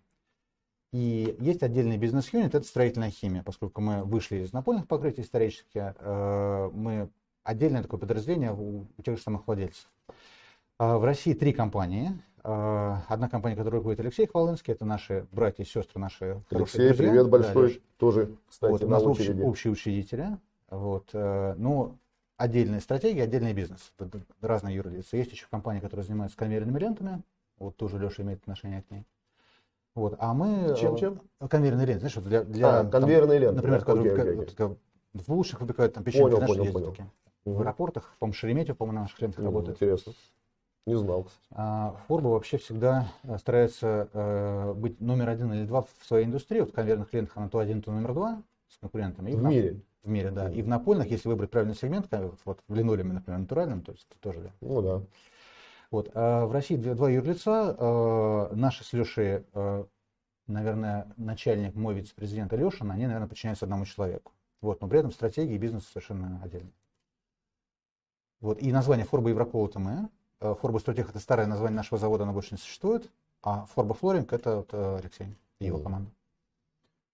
И 0.93 1.37
есть 1.41 1.63
отдельный 1.63 1.99
бизнес-юнит, 1.99 2.55
это 2.55 2.67
строительная 2.67 3.11
химия, 3.11 3.43
поскольку 3.43 3.81
мы 3.81 4.05
вышли 4.05 4.37
из 4.39 4.53
напольных 4.53 4.87
покрытий 4.87 5.23
исторически, 5.23 5.95
э, 5.99 6.71
мы 6.73 7.11
отдельное 7.43 7.83
такое 7.83 8.01
подразделение 8.01 8.53
у, 8.53 8.87
у 8.97 9.03
тех 9.03 9.17
же 9.17 9.23
самых 9.23 9.47
владельцев. 9.47 9.91
А 10.79 10.99
в 10.99 11.05
России 11.05 11.33
три 11.33 11.53
компании. 11.53 12.13
А, 12.49 13.03
одна 13.09 13.29
компания, 13.29 13.57
которую 13.57 13.81
руководит 13.81 14.01
Алексей 14.01 14.27
Хвалынский, 14.27 14.73
это 14.73 14.85
наши 14.85 15.27
братья 15.33 15.65
и 15.65 15.67
сестры, 15.67 16.01
наши 16.01 16.43
Алексей, 16.51 16.89
друзья. 16.89 16.95
привет 16.95 17.29
большой, 17.29 17.75
да, 17.75 17.81
тоже, 17.97 18.37
кстати, 18.49 18.71
вот, 18.71 18.85
у 18.85 18.89
нас 18.89 19.03
общие, 19.03 19.43
общие 19.43 19.73
учредители. 19.73 20.39
Вот, 20.71 21.09
э, 21.13 21.55
ну, 21.57 21.99
отдельная 22.37 22.79
стратегия, 22.79 23.25
отдельный 23.25 23.53
бизнес, 23.53 23.93
разные 24.41 24.77
юрлицы. 24.77 25.17
Есть 25.17 25.33
еще 25.33 25.47
компания, 25.51 25.81
которая 25.81 26.07
занимается 26.07 26.37
конвейерными 26.37 26.79
лентами, 26.79 27.23
вот 27.59 27.77
тоже 27.77 27.99
Леша 27.99 28.23
имеет 28.23 28.43
отношение 28.43 28.83
к 28.83 28.91
ней. 28.93 29.07
Вот, 29.97 30.15
а 30.19 30.35
мы... 30.35 30.77
Чем, 30.79 30.95
чем? 30.97 31.23
Конвейерные 31.49 31.87
ленты, 31.87 32.01
знаешь, 32.01 32.17
вот 32.17 32.25
для... 32.27 32.45
для 32.45 32.81
а, 32.81 32.85
конвейерные 32.85 33.39
ленты. 33.39 33.57
Например, 33.57 33.83
да, 33.83 33.93
окей, 33.95 34.13
окей, 34.13 34.41
окей. 34.43 34.77
в 35.15 35.27
булочных 35.27 35.63
выпекают 35.63 35.95
там 35.95 36.05
печеньки, 36.05 36.31
понял, 36.31 36.47
понял, 36.47 36.73
понял. 36.73 36.91
Такие. 36.91 37.11
Угу. 37.47 37.55
В 37.57 37.61
аэропортах, 37.63 38.15
по-моему, 38.19 38.35
Шереметьево, 38.35 38.77
по-моему, 38.77 38.97
на 38.97 39.03
наших 39.05 39.23
лентах 39.23 39.39
угу, 39.39 39.47
работает. 39.47 39.77
Интересно. 39.79 40.13
Не 40.87 40.97
знал, 40.97 41.25
кстати. 41.25 41.47
А 41.51 41.97
Форба 42.07 42.29
вообще 42.29 42.59
всегда 42.59 43.09
э, 43.23 43.39
старается 43.39 44.11
э, 44.13 44.75
быть 44.75 45.01
номер 45.01 45.31
один 45.31 45.51
или 45.55 45.65
два 45.65 45.81
в 45.81 45.89
своей 46.07 46.27
индустрии. 46.27 46.61
Вот 46.61 46.71
в 46.71 46.75
конвейерных 46.75 47.13
лентах 47.15 47.39
она 47.39 47.49
то 47.49 47.59
один, 47.59 47.81
то 47.81 47.91
номер 47.91 48.13
два 48.13 48.43
с 48.69 48.77
конкурентами. 48.77 49.31
И 49.31 49.35
в, 49.35 49.39
в 49.39 49.45
мире? 49.45 49.81
В 50.03 50.09
мире, 50.11 50.31
да. 50.31 50.51
И 50.51 50.61
в 50.61 50.69
напольных, 50.69 51.11
если 51.11 51.29
выбрать 51.29 51.51
правильный 51.51 51.75
сегмент, 51.75 52.07
вот 52.45 52.61
в 52.69 52.75
линолеуме, 52.75 53.15
например, 53.15 53.41
натуральном, 53.41 53.81
то 53.81 53.93
есть 53.93 54.07
это 54.11 54.21
тоже. 54.21 54.53
Ну 54.61 54.83
да. 54.83 55.03
Вот. 55.97 56.11
А 56.13 56.45
в 56.45 56.53
России 56.53 56.77
два, 56.77 57.09
юрлица. 57.09 57.75
Э, 57.79 58.55
наши 58.55 58.85
с 58.85 58.93
Лешей, 58.93 59.47
э, 59.51 59.85
наверное, 60.47 61.11
начальник, 61.17 61.75
мой 61.75 61.95
вице-президент 61.95 62.53
Алешин, 62.53 62.91
они, 62.91 63.07
наверное, 63.07 63.29
подчиняются 63.29 63.65
одному 63.65 63.87
человеку. 63.87 64.33
Вот. 64.61 64.83
Но 64.83 64.89
при 64.89 64.99
этом 64.99 65.11
стратегии 65.11 65.55
и 65.55 65.59
бизнес 65.59 65.87
совершенно 65.87 66.39
отдельно. 66.45 66.71
Вот. 68.41 68.61
И 68.61 68.71
название 68.73 69.07
Форба 69.07 69.31
Еврокола 69.31 69.71
ТМ 69.71 70.09
Э, 70.41 70.55
Форба 70.61 70.81
Стротех 70.81 71.09
это 71.09 71.19
старое 71.19 71.47
название 71.47 71.77
нашего 71.77 71.99
завода, 71.99 72.25
оно 72.25 72.35
больше 72.35 72.53
не 72.53 72.59
существует. 72.59 73.11
А 73.43 73.65
Форба 73.65 73.95
Флоринг 73.95 74.35
это 74.35 74.57
вот 74.57 74.75
Алексей 74.75 75.35
и 75.61 75.65
его 75.65 75.79
команда. 75.79 76.11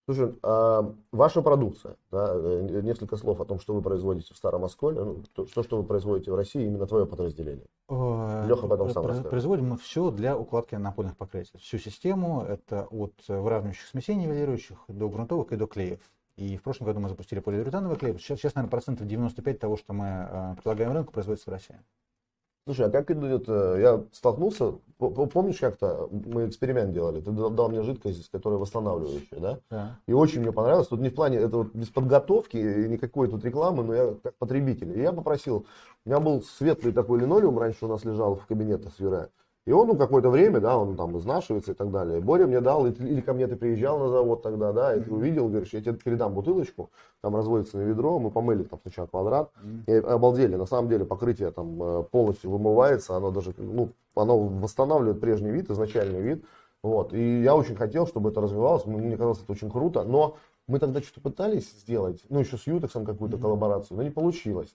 Слушай, 0.04 0.35
а 0.42 0.92
ваша 1.12 1.42
продукция, 1.42 1.97
да, 2.11 2.32
э, 2.35 2.80
несколько 2.82 3.16
слов 3.16 3.40
о 3.40 3.44
том, 3.44 3.61
что 3.61 3.73
вы 3.73 3.82
производите 3.82 4.35
в 4.35 4.37
Старом 4.37 4.64
Осколе, 4.64 5.00
ну, 5.00 5.23
то, 5.32 5.47
что, 5.47 5.62
что 5.62 5.76
вы 5.76 5.85
производите 5.85 6.32
в 6.32 6.35
России, 6.35 6.66
именно 6.66 6.87
твое 6.87 7.06
подразделение. 7.06 7.66
Леха 7.88 8.66
потом 8.66 8.90
сам 8.90 9.06
расскажет. 9.06 9.30
Производим 9.30 9.68
мы 9.68 9.78
все 9.78 10.11
для 10.11 10.37
укладки 10.37 10.75
напольных 10.75 11.16
покрытий. 11.16 11.56
Всю 11.59 11.78
систему, 11.78 12.42
это 12.42 12.87
от 12.90 13.12
выравнивающих 13.28 13.87
смесей 13.87 14.16
нивелирующих 14.16 14.78
до 14.88 15.09
грунтовых 15.09 15.52
и 15.52 15.56
до 15.56 15.66
клеев. 15.66 16.00
И 16.37 16.56
в 16.56 16.62
прошлом 16.62 16.87
году 16.87 16.99
мы 16.99 17.09
запустили 17.09 17.38
полиуретановый 17.38 17.97
клей. 17.97 18.18
Сейчас, 18.18 18.40
сейчас 18.40 18.54
наверное, 18.56 18.71
процентов 18.71 19.06
95 19.06 19.59
того, 19.59 19.76
что 19.76 19.92
мы 19.92 20.56
предлагаем 20.56 20.92
рынку, 20.92 21.12
производится 21.12 21.49
в 21.49 21.52
России. 21.52 21.78
Слушай, 22.64 22.87
а 22.87 22.90
как 22.90 23.11
идет, 23.11 23.45
э, 23.49 23.78
я 23.81 24.04
столкнулся, 24.12 24.75
помнишь 24.99 25.59
как-то 25.59 26.09
мы 26.12 26.47
эксперимент 26.47 26.92
делали, 26.92 27.21
ты 27.21 27.33
дал 27.33 27.69
мне 27.69 27.83
жидкость, 27.83 28.31
которая 28.31 28.61
восстанавливающая, 28.61 29.40
да? 29.40 29.59
да? 29.69 29.99
И 30.07 30.12
очень 30.12 30.42
мне 30.42 30.52
понравилось, 30.52 30.87
тут 30.87 31.00
не 31.00 31.09
в 31.09 31.14
плане, 31.14 31.38
это 31.38 31.57
вот 31.57 31.75
без 31.75 31.88
подготовки, 31.88 32.57
никакой 32.57 33.28
тут 33.28 33.45
рекламы, 33.45 33.83
но 33.83 33.95
я 33.95 34.14
как 34.23 34.37
потребитель. 34.37 34.97
И 34.97 35.02
я 35.02 35.12
попросил, 35.12 35.66
у 36.04 36.09
меня 36.09 36.21
был 36.21 36.40
светлый 36.42 36.92
такой 36.92 37.19
линолеум, 37.19 37.59
раньше 37.59 37.85
у 37.85 37.88
нас 37.88 38.04
лежал 38.04 38.37
в 38.37 38.47
кабинете 38.47 38.90
с 38.90 39.00
Юре. 39.00 39.31
И 39.64 39.71
он, 39.71 39.87
ну, 39.87 39.97
какое-то 39.97 40.28
время, 40.28 40.58
да, 40.58 40.76
он 40.76 40.97
там 40.97 41.17
изнашивается 41.19 41.71
и 41.71 41.75
так 41.75 41.93
далее. 41.93 42.21
Боря 42.21 42.49
мне 42.49 42.60
дал, 42.60 42.84
или 42.84 43.21
ко 43.21 43.32
мне 43.32 43.47
ты 43.47 43.54
приезжал 43.54 43.97
на 44.00 44.08
завод 44.08 44.43
тогда, 44.43 44.73
да, 44.73 44.97
и 44.97 45.00
ты 45.00 45.13
увидел, 45.13 45.49
говоришь, 45.49 45.73
я 45.73 45.80
тебе 45.80 45.93
передам 45.93 46.34
бутылочку, 46.34 46.91
там 47.21 47.36
разводится 47.36 47.78
на 47.78 47.82
ведро, 47.82 48.19
мы 48.19 48.32
помыли 48.32 48.65
там 48.65 48.80
сначала 48.82 49.06
квадрат, 49.06 49.50
и 49.86 49.93
обалдели, 49.93 50.56
на 50.56 50.67
самом 50.67 50.89
деле 50.89 51.04
покрытие 51.04 51.52
там 51.52 51.80
э, 51.80 52.02
полностью 52.10 52.50
вымывается, 52.50 53.15
оно 53.15 53.30
даже, 53.30 53.54
ну, 53.56 53.91
оно 54.17 54.36
восстанавливает 54.36 55.21
прежний 55.21 55.52
вид, 55.52 55.71
изначальный 55.71 56.21
вид, 56.21 56.45
вот, 56.82 57.15
и 57.15 57.43
я 57.43 57.54
очень 57.54 57.76
хотел, 57.76 58.08
чтобы 58.08 58.30
это 58.30 58.41
развивалось, 58.41 58.84
мне 58.84 59.17
казалось, 59.17 59.43
это 59.45 59.52
очень 59.52 59.71
круто, 59.71 60.02
но 60.02 60.39
мы 60.67 60.80
тогда 60.80 61.00
что-то 61.00 61.21
пытались 61.21 61.71
сделать, 61.82 62.21
ну, 62.30 62.41
еще 62.41 62.56
с 62.56 62.67
Ютексом 62.67 63.04
какую-то 63.04 63.39
коллаборацию, 63.39 63.97
но 63.97 64.02
не 64.02 64.10
получилось. 64.10 64.75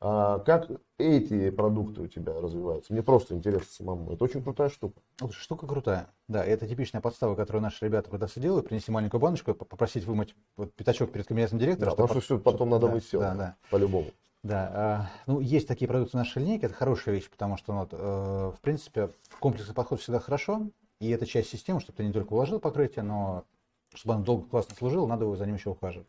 А 0.00 0.38
как 0.40 0.70
эти 0.98 1.50
продукты 1.50 2.02
у 2.02 2.06
тебя 2.06 2.32
развиваются? 2.40 2.92
Мне 2.92 3.02
просто 3.02 3.34
интересно 3.34 3.66
самому. 3.68 4.12
Это 4.12 4.22
очень 4.22 4.42
крутая 4.42 4.68
штука. 4.68 5.00
Штука 5.32 5.66
крутая. 5.66 6.08
Да, 6.28 6.44
это 6.44 6.68
типичная 6.68 7.00
подстава, 7.00 7.34
которую 7.34 7.62
наши 7.62 7.84
ребята 7.84 8.08
когда-то 8.08 8.38
делают. 8.38 8.68
Принести 8.68 8.92
маленькую 8.92 9.20
баночку, 9.20 9.54
попросить 9.54 10.04
вымыть 10.04 10.36
вот, 10.56 10.72
пятачок 10.74 11.10
перед 11.10 11.26
кабинетом 11.26 11.58
директора. 11.58 11.90
Да, 11.90 11.96
потому 11.96 12.20
что 12.20 12.36
под... 12.36 12.44
потом 12.44 12.70
надо 12.70 12.86
да, 12.86 12.92
мыть 12.92 13.04
все. 13.04 13.18
Да, 13.18 13.34
да. 13.34 13.56
По-любому. 13.70 14.06
Да, 14.44 14.70
а, 14.72 15.10
ну 15.26 15.40
есть 15.40 15.66
такие 15.66 15.88
продукты 15.88 16.12
в 16.12 16.20
нашей 16.20 16.42
линейке, 16.42 16.66
это 16.66 16.74
хорошая 16.74 17.16
вещь, 17.16 17.28
потому 17.28 17.56
что, 17.56 17.72
ну, 17.72 17.80
вот, 17.80 17.88
э, 17.92 18.52
в 18.56 18.60
принципе, 18.60 19.10
комплексный 19.40 19.74
подход 19.74 20.00
всегда 20.00 20.20
хорошо, 20.20 20.68
и 21.00 21.10
это 21.10 21.26
часть 21.26 21.50
системы, 21.50 21.80
чтобы 21.80 21.96
ты 21.96 22.04
не 22.04 22.12
только 22.12 22.32
уложил 22.34 22.60
покрытие, 22.60 23.02
но 23.02 23.44
чтобы 23.94 24.14
оно 24.14 24.24
долго 24.24 24.48
классно 24.48 24.76
служило, 24.76 25.08
надо 25.08 25.34
за 25.34 25.44
ним 25.44 25.56
еще 25.56 25.70
ухаживать. 25.70 26.08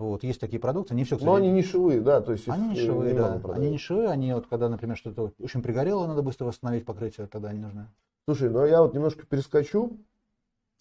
Вот, 0.00 0.24
есть 0.24 0.40
такие 0.40 0.58
продукты, 0.58 0.94
не 0.94 1.04
все, 1.04 1.16
кстати. 1.16 1.26
Но 1.26 1.34
они 1.34 1.50
нишевые, 1.50 2.00
да, 2.00 2.22
то 2.22 2.32
есть 2.32 2.48
Они 2.48 2.70
нишевые, 2.70 3.12
да. 3.14 3.38
Они 3.52 3.70
нишевые, 3.70 4.08
они 4.08 4.32
вот 4.32 4.46
когда, 4.46 4.70
например, 4.70 4.96
что-то 4.96 5.30
очень 5.38 5.62
пригорело, 5.62 6.06
надо 6.06 6.22
быстро 6.22 6.46
восстановить 6.46 6.86
покрытие, 6.86 7.26
тогда 7.26 7.50
они 7.50 7.60
нужны. 7.60 7.86
Слушай, 8.24 8.48
ну 8.48 8.64
я 8.64 8.80
вот 8.80 8.94
немножко 8.94 9.26
перескочу, 9.26 9.98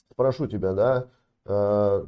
спрошу 0.09 0.47
тебя, 0.47 0.71
да, 0.71 1.07
э, 1.45 2.05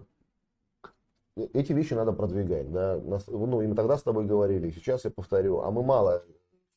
эти 1.52 1.74
вещи 1.74 1.94
надо 1.96 2.14
продвигать, 2.14 2.72
да, 2.72 2.98
ну, 3.28 3.62
и 3.62 3.68
мы 3.68 3.76
тогда 3.76 3.98
с 3.98 4.04
тобой 4.04 4.24
говорили, 4.24 4.72
сейчас 4.72 5.04
я 5.04 5.12
повторю, 5.12 5.60
а 5.60 5.70
мы 5.70 5.84
мало 5.84 6.24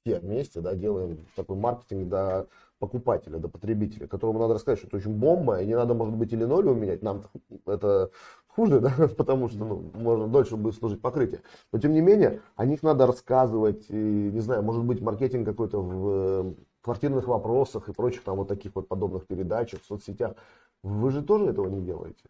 все 0.05 0.19
вместе, 0.19 0.61
да, 0.61 0.75
делаем 0.75 1.27
такой 1.37 1.57
маркетинг 1.57 2.09
до 2.09 2.49
покупателя, 2.81 3.39
до 3.39 3.49
потребителя, 3.49 4.07
которому 4.09 4.41
надо 4.41 4.55
рассказать, 4.55 4.79
что 4.79 4.89
это 4.89 4.97
очень 4.97 5.15
бомба, 5.15 5.63
и 5.63 5.67
не 5.67 5.77
надо, 5.77 5.95
может 5.95 6.17
быть, 6.17 6.33
или 6.33 6.45
ноль 6.45 6.65
менять, 6.75 7.03
нам 7.03 7.23
это 7.67 8.11
хуже, 8.55 8.81
да, 8.81 8.91
потому 9.17 9.49
что 9.49 9.65
ну, 9.65 9.91
можно 9.95 10.29
дольше 10.29 10.57
будет 10.57 10.75
служить 10.75 11.01
покрытие. 11.01 11.43
Но 11.73 11.79
тем 11.79 11.93
не 11.93 12.01
менее, 12.01 12.41
о 12.57 12.67
них 12.67 12.83
надо 12.83 13.07
рассказывать, 13.07 13.87
и, 13.89 13.95
не 13.95 14.41
знаю, 14.41 14.63
может 14.63 14.85
быть, 14.85 15.01
маркетинг 15.01 15.47
какой-то 15.47 15.81
в 15.81 16.09
э, 16.09 16.55
квартирных 16.83 17.27
вопросах 17.27 17.89
и 17.89 17.93
прочих 17.93 18.23
там 18.23 18.37
вот 18.37 18.49
таких 18.49 18.75
вот 18.75 18.89
подобных 18.89 19.27
передачах 19.27 19.83
в 19.83 19.87
соцсетях. 19.87 20.35
Вы 20.83 21.11
же 21.11 21.23
тоже 21.23 21.47
этого 21.47 21.69
не 21.69 21.81
делаете? 21.81 22.25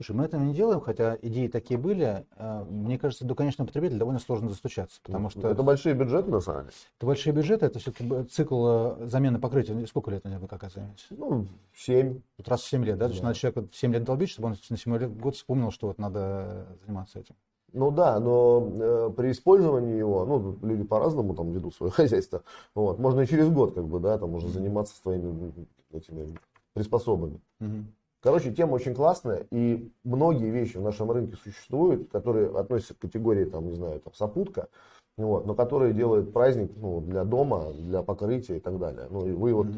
Слушай, 0.00 0.14
мы 0.14 0.24
этого 0.26 0.40
не 0.42 0.54
делаем, 0.54 0.80
хотя 0.80 1.18
идеи 1.22 1.48
такие 1.48 1.76
были. 1.76 2.24
А, 2.36 2.64
мне 2.64 3.00
кажется, 3.00 3.24
до 3.24 3.34
конечного 3.34 3.66
потребителя 3.66 3.98
довольно 3.98 4.20
сложно 4.20 4.48
достучаться, 4.48 5.00
потому 5.02 5.24
ну, 5.24 5.30
что... 5.30 5.48
Это 5.48 5.64
большие 5.64 5.96
бюджеты, 5.96 6.30
на 6.30 6.38
самом 6.38 6.62
деле. 6.62 6.72
Это 6.98 7.06
большие 7.06 7.32
бюджеты, 7.32 7.66
это 7.66 7.80
все 7.80 7.92
цикл 8.30 8.64
э, 8.68 9.06
замены 9.06 9.40
покрытия. 9.40 9.84
Сколько 9.88 10.12
лет, 10.12 10.22
наверное, 10.22 10.46
как 10.46 10.62
оцениваете? 10.62 11.04
Ну, 11.10 11.48
7. 11.74 12.20
Вот 12.38 12.48
раз 12.48 12.60
в 12.60 12.68
7 12.68 12.84
лет, 12.84 12.96
да? 12.96 13.06
да. 13.06 13.08
То 13.08 13.12
есть 13.14 13.24
надо 13.24 13.34
человека 13.34 13.66
7 13.72 13.92
лет 13.92 14.04
долбить, 14.04 14.30
чтобы 14.30 14.46
он 14.46 14.56
на 14.70 14.76
7 14.76 15.18
год 15.18 15.34
вспомнил, 15.34 15.72
что 15.72 15.88
вот 15.88 15.98
надо 15.98 16.68
заниматься 16.84 17.18
этим. 17.18 17.34
Ну 17.72 17.90
да, 17.90 18.20
но 18.20 18.70
э, 18.72 19.10
при 19.16 19.32
использовании 19.32 19.98
его, 19.98 20.24
ну, 20.24 20.56
люди 20.62 20.84
по-разному 20.84 21.34
там 21.34 21.50
ведут 21.50 21.74
свое 21.74 21.90
хозяйство. 21.92 22.44
Вот. 22.72 23.00
Можно 23.00 23.22
и 23.22 23.26
через 23.26 23.48
год, 23.48 23.74
как 23.74 23.88
бы, 23.88 23.98
да, 23.98 24.16
там 24.16 24.32
уже 24.34 24.46
заниматься 24.46 24.94
своими 24.94 25.52
этими 25.90 26.36
приспособами. 26.72 27.40
Угу. 27.60 27.84
Короче, 28.20 28.52
тема 28.52 28.74
очень 28.74 28.94
классная, 28.94 29.46
и 29.50 29.92
многие 30.02 30.50
вещи 30.50 30.76
в 30.76 30.82
нашем 30.82 31.10
рынке 31.10 31.36
существуют, 31.36 32.10
которые 32.10 32.50
относятся 32.58 32.94
к 32.94 32.98
категории, 32.98 33.44
там, 33.44 33.68
не 33.68 33.76
знаю, 33.76 34.00
там, 34.00 34.12
сопутка, 34.12 34.68
вот, 35.16 35.46
но 35.46 35.54
которые 35.54 35.92
делают 35.94 36.32
праздник 36.32 36.72
ну, 36.76 37.00
для 37.00 37.24
дома, 37.24 37.72
для 37.72 38.02
покрытия 38.02 38.56
и 38.56 38.60
так 38.60 38.78
далее. 38.78 39.06
Ну, 39.10 39.26
и 39.26 39.32
вы 39.32 39.54
вот... 39.54 39.68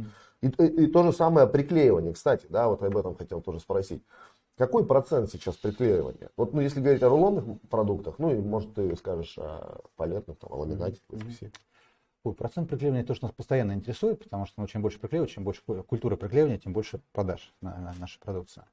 И, 0.40 0.46
и, 0.46 0.84
и 0.84 0.86
то 0.86 1.02
же 1.02 1.12
самое 1.12 1.46
приклеивание, 1.46 2.14
кстати, 2.14 2.46
да, 2.48 2.68
вот 2.68 2.82
об 2.82 2.96
этом 2.96 3.14
хотел 3.14 3.42
тоже 3.42 3.60
спросить. 3.60 4.02
Какой 4.56 4.86
процент 4.86 5.30
сейчас 5.30 5.56
приклеивания? 5.56 6.30
Вот, 6.36 6.54
ну, 6.54 6.62
если 6.62 6.80
говорить 6.80 7.02
о 7.02 7.10
рулонных 7.10 7.44
продуктах, 7.68 8.18
ну, 8.18 8.34
и, 8.34 8.38
может, 8.38 8.74
ты 8.74 8.96
скажешь 8.96 9.38
о 9.38 9.80
палетных, 9.96 10.38
там, 10.38 10.52
о 10.52 10.56
ламинате, 10.56 11.00
mm-hmm. 11.10 11.52
Ой, 12.22 12.34
процент 12.34 12.68
приклеивания 12.68 13.02
то, 13.02 13.14
что 13.14 13.26
нас 13.26 13.34
постоянно 13.34 13.72
интересует, 13.72 14.24
потому 14.24 14.44
что 14.44 14.60
ну, 14.60 14.66
чем 14.66 14.82
больше 14.82 14.98
приклеивать, 14.98 15.30
чем 15.30 15.42
больше 15.42 15.62
культуры 15.62 16.18
приклеивания, 16.18 16.58
тем 16.58 16.74
больше 16.74 17.00
продаж 17.12 17.54
на, 17.62 17.74
на 17.78 17.94
нашу 17.98 18.20
продукцию. 18.20 18.66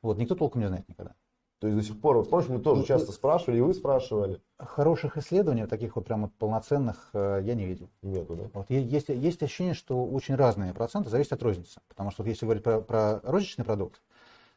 Вот, 0.00 0.16
никто 0.16 0.34
толком 0.34 0.62
не 0.62 0.68
знает 0.68 0.88
никогда. 0.88 1.14
То 1.58 1.68
есть 1.68 1.78
до 1.78 1.84
сих 1.84 2.00
пор, 2.00 2.16
вот 2.16 2.30
помнишь, 2.30 2.48
мы 2.48 2.60
тоже 2.60 2.80
ну, 2.80 2.86
часто 2.86 3.12
спрашивали, 3.12 3.58
и 3.58 3.60
вы 3.60 3.74
спрашивали. 3.74 4.40
Хороших 4.58 5.18
исследований, 5.18 5.66
таких 5.66 5.96
вот 5.96 6.06
прям 6.06 6.22
вот 6.22 6.32
полноценных, 6.34 7.10
э, 7.12 7.40
я 7.42 7.54
не 7.54 7.66
видел. 7.66 7.90
Нету, 8.00 8.36
да? 8.36 8.50
Вот 8.54 8.70
есть, 8.70 9.08
есть 9.10 9.42
ощущение, 9.42 9.74
что 9.74 10.02
очень 10.04 10.34
разные 10.34 10.72
проценты 10.72 11.10
зависят 11.10 11.34
от 11.34 11.42
розницы. 11.42 11.80
Потому 11.88 12.10
что 12.10 12.22
вот 12.22 12.28
если 12.28 12.46
говорить 12.46 12.64
про, 12.64 12.80
про 12.80 13.20
розничный 13.22 13.66
продукт, 13.66 14.02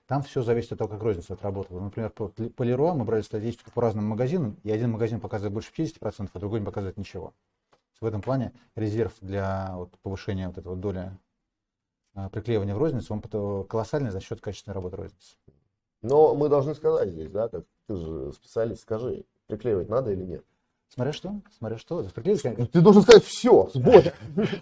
там 0.06 0.22
все 0.22 0.42
зависит 0.42 0.72
от 0.72 0.80
того, 0.80 0.90
как 0.90 1.02
розница 1.02 1.34
отработала. 1.34 1.82
Например, 1.82 2.10
по, 2.12 2.30
по 2.30 2.64
Леруа 2.64 2.94
мы 2.94 3.04
брали 3.04 3.22
статистику 3.24 3.72
по 3.72 3.82
разным 3.82 4.06
магазинам, 4.06 4.58
и 4.64 4.72
один 4.72 4.92
магазин 4.92 5.20
показывает 5.20 5.54
больше 5.54 5.72
50%, 5.78 6.30
а 6.34 6.40
другой 6.40 6.62
не 6.62 6.66
показывает 6.66 6.98
ничего 6.98 7.34
в 8.00 8.06
этом 8.06 8.22
плане 8.22 8.54
резерв 8.76 9.14
для 9.22 9.74
вот, 9.76 9.92
повышения 10.02 10.48
вот 10.48 10.58
этого 10.58 10.76
доли 10.76 11.12
э, 12.16 12.30
приклеивания 12.30 12.76
в 12.76 12.78
розницу, 12.78 13.14
он 13.14 13.66
колоссальный 13.66 14.12
за 14.12 14.20
счет 14.20 14.42
качественной 14.42 14.76
работы 14.76 14.98
розницы. 14.98 15.38
Но 16.02 16.36
мы 16.36 16.50
должны 16.50 16.76
сказать 16.76 17.10
здесь, 17.10 17.32
да, 17.32 17.50
как 17.50 17.66
ты 17.88 17.96
же 17.96 18.34
специалист, 18.34 18.82
скажи, 18.82 19.26
приклеивать 19.48 19.90
надо 19.90 20.12
или 20.12 20.24
нет? 20.24 20.46
Смотря 20.90 21.12
что, 21.12 21.42
смотря 21.58 21.78
что. 21.78 22.04
Приклеивать, 22.04 22.42
конечно, 22.42 22.68
Ты 22.68 22.82
должен 22.82 23.02
сказать 23.02 23.24
все, 23.24 23.70
сбой. 23.74 24.14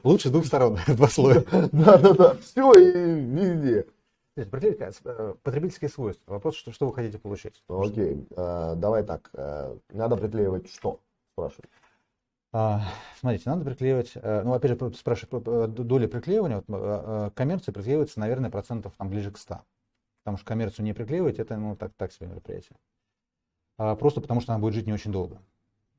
лучше 0.03 0.29
с 0.29 0.31
двух 0.31 0.45
сторон, 0.45 0.79
два 0.87 1.07
слоя. 1.07 1.43
Да, 1.71 1.97
да, 1.97 2.13
да, 2.13 2.35
все 2.35 2.73
и 2.73 3.19
везде. 3.21 3.85
Э, 4.37 5.33
потребительские 5.43 5.89
свойства. 5.89 6.33
Вопрос, 6.33 6.55
что, 6.55 6.71
что 6.73 6.87
вы 6.87 6.93
хотите 6.93 7.17
получить. 7.19 7.63
Окей, 7.69 8.27
э, 8.35 8.73
давай 8.75 9.03
так, 9.03 9.29
э, 9.33 9.77
надо 9.93 10.17
приклеивать 10.17 10.69
что? 10.69 10.99
Спрашиваю. 11.33 11.69
А, 12.57 12.83
Смотрите, 13.19 13.49
надо 13.49 13.65
приклеивать, 13.65 14.13
э, 14.15 14.43
ну, 14.45 14.53
опять 14.53 14.79
же, 14.79 14.93
спрашиваю, 14.93 15.67
доля 15.67 16.07
приклеивания, 16.07 16.55
вот, 16.55 16.65
э, 16.69 16.73
э, 17.27 17.31
коммерция 17.35 17.73
приклеивается, 17.73 18.21
наверное, 18.21 18.49
процентов 18.49 18.93
там 18.97 19.09
ближе 19.09 19.29
к 19.29 19.37
100. 19.37 19.59
Потому 20.23 20.37
что 20.37 20.45
коммерцию 20.45 20.85
не 20.85 20.93
приклеивать, 20.93 21.37
это, 21.37 21.57
ну, 21.57 21.75
так, 21.75 21.91
так 21.97 22.13
себе 22.13 22.27
мероприятие. 22.27 22.77
А, 23.77 23.97
Просто 23.97 24.21
потому 24.21 24.39
что 24.39 24.53
она 24.53 24.61
будет 24.61 24.73
жить 24.73 24.87
не 24.87 24.93
очень 24.93 25.11
долго. 25.11 25.41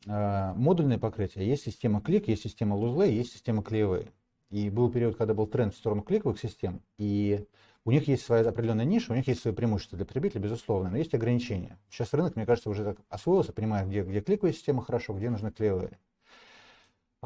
А, 0.09 0.55
Модульное 0.55 0.99
покрытие. 0.99 1.47
Есть 1.47 1.65
система 1.65 2.01
клик, 2.01 2.27
есть 2.27 2.45
система 2.45 2.75
лузлей, 2.75 3.13
есть 3.13 3.33
система 3.33 3.63
клеевые. 3.63 4.11
И 4.49 4.71
был 4.71 4.91
период, 4.91 5.17
когда 5.17 5.35
был 5.35 5.47
тренд 5.47 5.75
в 5.75 5.77
сторону 5.77 6.01
кликовых 6.01 6.41
систем, 6.41 6.81
и 6.97 7.45
у 7.85 7.91
них 7.91 8.09
есть 8.09 8.25
своя 8.25 8.49
определенная 8.49 8.87
ниша, 8.87 9.13
у 9.13 9.17
них 9.17 9.29
есть 9.29 9.43
свои 9.43 9.53
преимущества 9.53 9.99
для 9.99 10.07
потребителя, 10.07 10.41
безусловно, 10.41 10.89
но 10.89 10.97
есть 10.97 11.13
ограничения. 11.13 11.79
Сейчас 11.91 12.15
рынок, 12.15 12.35
мне 12.35 12.47
кажется, 12.47 12.71
уже 12.71 12.83
так 12.83 12.97
освоился, 13.11 13.53
понимает, 13.53 13.89
где, 13.89 14.03
где 14.05 14.23
кликовые 14.23 14.55
системы 14.55 14.83
хорошо, 14.83 15.13
где 15.13 15.29
нужны 15.29 15.51
клеевые. 15.51 15.99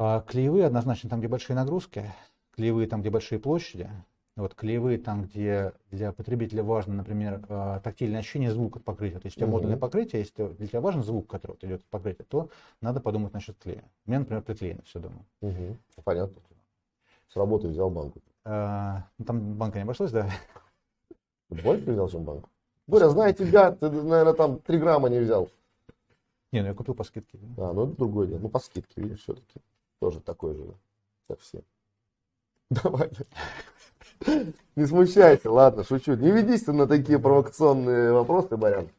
А 0.03 0.21
клеевые 0.21 0.65
однозначно 0.65 1.11
там, 1.11 1.19
где 1.19 1.27
большие 1.27 1.55
нагрузки, 1.55 2.11
клеевые 2.55 2.87
там, 2.87 3.01
где 3.01 3.11
большие 3.11 3.37
площади, 3.37 3.87
вот 4.35 4.55
клеевые 4.55 4.97
там, 4.97 5.25
где 5.25 5.73
для 5.91 6.11
потребителя 6.11 6.63
важно, 6.63 6.95
например, 6.95 7.45
а, 7.49 7.79
тактильное 7.81 8.21
ощущение 8.21 8.49
звука 8.49 8.79
от 8.79 8.83
покрытия. 8.83 9.19
То 9.19 9.27
есть 9.27 9.37
у 9.37 9.41
тебя 9.41 9.45
Мгм. 9.45 9.53
модульное 9.57 9.77
покрытие, 9.77 10.21
если 10.21 10.47
для 10.53 10.65
тебя 10.65 10.81
важен 10.81 11.03
звук, 11.03 11.27
который 11.27 11.51
вот 11.51 11.63
идет 11.63 11.81
от 11.81 11.85
покрытия, 11.85 12.23
то 12.23 12.49
надо 12.81 12.99
подумать 12.99 13.31
насчет 13.33 13.55
клея. 13.59 13.83
У 14.07 14.09
меня, 14.09 14.21
например, 14.21 14.41
приклеено 14.41 14.81
все 14.85 14.97
дома. 14.97 15.23
Мгм, 15.41 15.77
Понятно. 16.03 16.41
С 17.31 17.35
работы 17.35 17.67
взял 17.67 17.91
банку. 17.91 18.21
А, 18.43 19.03
ну, 19.19 19.25
там 19.25 19.53
банка 19.53 19.77
не 19.77 19.83
обошлась, 19.83 20.11
да? 20.11 20.27
Больше 21.49 21.91
взял, 21.91 22.09
чем 22.09 22.23
банку? 22.23 22.49
Боря, 22.87 23.07
зная 23.09 23.33
тебя, 23.33 23.71
ты, 23.71 23.91
наверное, 23.91 24.33
там 24.33 24.57
3 24.61 24.79
грамма 24.79 25.09
не 25.09 25.19
взял. 25.19 25.47
Не, 26.51 26.61
ну 26.61 26.69
я 26.69 26.73
купил 26.73 26.95
по 26.95 27.03
скидке. 27.03 27.37
А, 27.59 27.71
ну 27.71 27.83
это 27.85 27.97
другое 27.97 28.25
дело. 28.25 28.39
Ну, 28.39 28.49
по 28.49 28.57
скидке, 28.57 28.99
видишь, 28.99 29.19
все-таки. 29.19 29.61
Тоже 30.01 30.19
такой 30.19 30.53
же, 30.55 30.65
как 31.29 31.39
все. 31.39 31.63
Давай. 32.83 33.09
Не 34.75 34.85
смущайся, 34.85 35.51
ладно, 35.51 35.83
шучу. 35.83 36.15
Не 36.15 36.31
ведись 36.31 36.63
ты 36.63 36.73
на 36.73 36.87
такие 36.87 37.19
провокационные 37.19 38.11
вопросы, 38.13 38.57
Барян. 38.57 38.89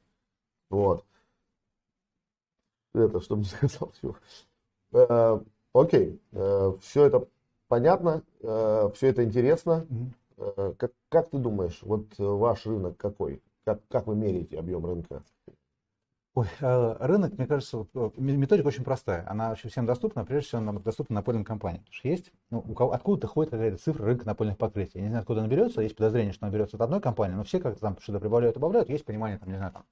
Вот. 0.70 1.04
Это, 2.94 3.20
чтобы 3.20 3.42
не 3.42 3.48
сказал 3.48 3.92
чего. 4.00 4.16
Э, 4.92 5.40
Окей, 5.74 6.20
все 6.82 7.06
это 7.06 7.26
понятно, 7.68 8.22
все 8.40 9.08
это 9.08 9.24
интересно. 9.24 9.86
Э, 10.38 10.74
Как, 10.78 10.92
как 11.08 11.30
ты 11.30 11.38
думаешь, 11.38 11.78
вот 11.82 12.06
э, 12.18 12.24
ваш 12.24 12.66
рынок 12.66 12.96
какой? 12.96 13.42
Как, 13.64 13.80
как 13.88 14.06
вы 14.06 14.16
меряете 14.16 14.58
объем 14.58 14.84
рынка? 14.84 15.22
Ой, 16.34 16.46
э, 16.60 16.96
рынок, 17.00 17.36
мне 17.36 17.46
кажется, 17.46 17.86
методика 18.16 18.66
очень 18.66 18.84
простая. 18.84 19.28
Она 19.28 19.50
вообще 19.50 19.68
всем 19.68 19.84
доступна, 19.84 20.24
прежде 20.24 20.48
всего 20.48 20.62
она 20.62 20.72
доступна 20.72 21.16
напольным 21.16 21.44
компаниям. 21.44 21.84
Потому 21.84 21.94
что 21.94 22.08
есть, 22.08 22.32
ну, 22.48 22.64
у 22.66 22.72
кого, 22.72 22.92
откуда-то 22.92 23.26
ходит 23.26 23.50
какая-то 23.50 23.76
цифра 23.76 24.06
рынка 24.06 24.26
напольных 24.26 24.56
покрытий. 24.56 24.98
Я 24.98 25.02
не 25.02 25.08
знаю, 25.08 25.20
откуда 25.20 25.40
она 25.40 25.48
берется, 25.48 25.82
есть 25.82 25.94
подозрение, 25.94 26.32
что 26.32 26.46
она 26.46 26.54
берется 26.54 26.76
от 26.76 26.80
одной 26.80 27.02
компании, 27.02 27.34
но 27.34 27.44
все 27.44 27.60
как-то 27.60 27.80
там 27.80 27.98
что-то 28.00 28.18
прибавляют, 28.18 28.54
добавляют, 28.54 28.88
есть 28.88 29.04
понимание, 29.04 29.38
там, 29.38 29.50
не 29.50 29.58
знаю, 29.58 29.72
там, 29.72 29.84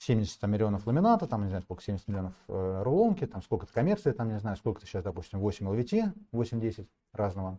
70 0.00 0.38
там, 0.38 0.50
миллионов 0.50 0.86
ламината, 0.86 1.26
там, 1.26 1.42
не 1.44 1.48
знаю, 1.48 1.62
сколько, 1.62 1.82
70 1.82 2.08
миллионов 2.08 2.34
э, 2.48 2.82
рулонки, 2.82 3.26
там, 3.26 3.40
сколько-то 3.40 3.72
коммерции, 3.72 4.12
там, 4.12 4.28
не 4.28 4.38
знаю, 4.40 4.58
сколько-то 4.58 4.86
сейчас, 4.86 5.02
допустим, 5.02 5.40
8 5.40 5.66
LVT, 5.66 6.12
8-10 6.30 6.86
разного. 7.14 7.58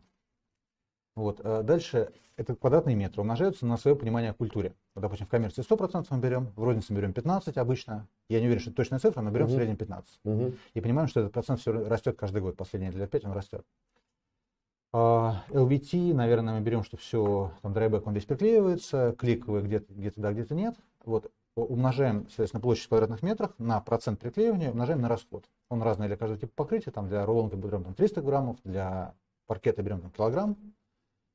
Вот. 1.19 1.41
э, 1.43 1.63
Дальше 1.63 2.13
это 2.38 2.55
квадратные 2.55 2.95
метры 2.95 3.21
умножаются 3.21 3.65
на 3.65 3.75
свое 3.75 3.97
понимание 3.97 4.32
о 4.32 4.34
культуре. 4.34 4.73
Вот, 4.95 5.01
допустим, 5.01 5.27
в 5.27 5.29
коммерции 5.29 5.62
100% 5.62 6.08
мы 6.12 6.19
берем, 6.19 6.53
в 6.55 6.63
рознице 6.63 6.93
берем 6.93 7.12
15 7.12 7.58
обычно. 7.58 8.08
Я 8.29 8.39
не 8.39 8.45
уверен, 8.45 8.62
что 8.62 8.69
это 8.69 8.77
точная 8.77 8.99
цифра, 8.99 9.21
но 9.21 9.29
берем 9.29 9.47
в 9.47 9.49
Мгм. 9.49 9.58
среднем 9.58 9.75
15. 9.75 10.19
Мгм. 10.23 10.53
И 10.73 10.82
понимаем, 10.82 11.10
что 11.10 11.19
этот 11.19 11.34
процент 11.34 11.60
все 11.60 11.73
растет 11.73 12.15
каждый 12.17 12.41
год. 12.41 12.55
Последние 12.55 12.93
лет 12.93 13.12
5 13.12 13.25
он 13.25 13.34
растет. 13.34 13.65
А, 14.93 15.43
LVT, 15.49 16.13
наверное, 16.13 16.53
мы 16.58 16.62
берем, 16.62 16.84
что 16.84 16.95
все, 16.95 17.51
там 17.62 17.73
драйбэк, 17.73 18.08
он 18.08 18.13
весь 18.13 18.25
приклеивается, 18.25 19.13
кликовый 19.19 19.62
где-то 19.62 19.93
где 19.93 20.13
да, 20.15 20.32
где-то 20.32 20.55
нет. 20.55 20.75
Вот 21.03 21.29
умножаем, 21.58 22.27
соответственно, 22.29 22.62
площадь 22.62 22.86
в 22.86 22.88
квадратных 22.88 23.21
метрах 23.21 23.53
на 23.58 23.82
процент 23.82 24.21
приклеивания, 24.21 24.71
умножаем 24.71 25.01
на 25.01 25.10
расход. 25.10 25.43
Он 25.67 25.84
разный 25.84 26.08
для 26.08 26.15
каждого 26.15 26.39
типа 26.39 26.53
покрытия. 26.55 26.91
Там 26.91 27.10
для 27.10 27.25
рулонки 27.25 27.55
берем 27.55 27.84
там, 27.84 27.93
300 27.93 28.21
граммов, 28.21 28.58
для 28.63 29.13
паркета 29.47 29.84
берем 29.84 29.99
там, 29.99 30.12
килограмм. 30.12 30.55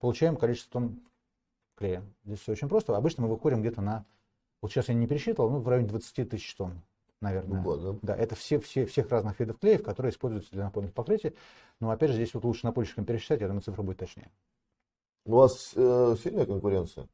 Получаем 0.05 0.37
количество 0.37 0.83
тонн 0.83 1.01
клея. 1.79 2.03
Здесь 2.27 2.41
все 2.41 2.53
очень 2.53 2.69
просто. 2.69 2.95
Обычно 2.95 3.23
мы 3.23 3.31
выходим 3.31 3.63
где-то 3.63 3.81
на, 3.81 4.05
вот 4.61 4.71
сейчас 4.71 4.89
я 4.89 4.95
не 4.95 5.07
пересчитывал, 5.07 5.49
ну, 5.49 5.61
в 5.61 5.67
районе 5.67 5.89
20 5.89 6.29
тысяч 6.29 6.55
тонн, 6.57 6.83
наверное. 7.23 7.63
Год, 7.63 7.83
да? 8.03 8.15
Да, 8.15 8.15
это 8.15 8.35
все, 8.35 8.61
все, 8.61 8.85
всех 8.85 9.09
разных 9.09 9.41
видов 9.41 9.59
клеев, 9.59 9.83
которые 9.83 10.13
используются 10.13 10.53
для 10.53 10.65
напольных 10.65 10.93
покрытий. 10.93 11.33
Но 11.81 11.89
опять 11.89 12.11
же, 12.11 12.17
здесь 12.17 12.35
вот 12.35 12.45
лучше 12.45 12.67
напольщикам 12.67 13.07
пересчитать, 13.07 13.41
я 13.41 13.47
думаю, 13.47 13.63
цифра 13.63 13.81
будет 13.81 13.97
точнее. 13.97 14.31
У 15.25 15.37
вас 15.37 15.73
э, 15.75 16.17
сильная 16.23 16.45
конкуренция? 16.45 17.09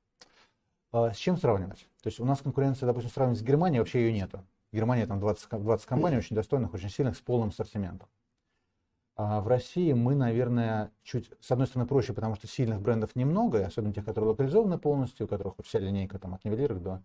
А 0.90 1.12
с 1.12 1.16
чем 1.16 1.36
сравнивать? 1.36 1.86
То 2.02 2.08
есть 2.08 2.18
у 2.18 2.24
нас 2.24 2.42
конкуренция, 2.42 2.88
допустим, 2.88 3.12
сравнивать 3.12 3.38
с 3.38 3.44
Германией 3.44 3.78
вообще 3.78 4.00
ее 4.00 4.12
нету. 4.12 4.44
Германия 4.72 5.06
там 5.06 5.20
20, 5.20 5.46
ко- 5.46 5.58
20 5.60 5.86
компаний 5.86 6.16
очень 6.16 6.34
достойных, 6.34 6.74
очень 6.74 6.90
сильных, 6.90 7.16
с 7.16 7.20
полным 7.20 7.50
ассортиментом. 7.50 8.08
А 9.22 9.42
в 9.42 9.48
России 9.48 9.92
мы, 9.92 10.14
наверное, 10.14 10.92
чуть, 11.02 11.30
с 11.40 11.50
одной 11.50 11.66
стороны, 11.66 11.86
проще, 11.86 12.14
потому 12.14 12.36
что 12.36 12.46
сильных 12.46 12.80
брендов 12.80 13.14
немного, 13.14 13.66
особенно 13.66 13.92
тех, 13.92 14.02
которые 14.06 14.30
локализованы 14.30 14.78
полностью, 14.78 15.26
у 15.26 15.28
которых 15.28 15.58
вот 15.58 15.66
вся 15.66 15.78
линейка 15.78 16.18
там, 16.18 16.32
от 16.32 16.42
нивелирок 16.42 16.82
до, 16.82 17.02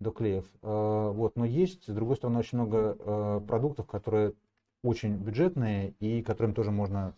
до 0.00 0.10
клеев. 0.10 0.44
А, 0.62 1.12
Вот, 1.12 1.36
но 1.36 1.44
есть, 1.44 1.84
с 1.84 1.94
другой 1.94 2.16
стороны, 2.16 2.40
очень 2.40 2.58
много 2.58 2.96
э, 2.98 3.40
продуктов, 3.46 3.86
которые 3.86 4.34
очень 4.82 5.14
бюджетные 5.14 5.90
и 6.00 6.20
которым 6.22 6.52
тоже 6.52 6.72
можно 6.72 7.14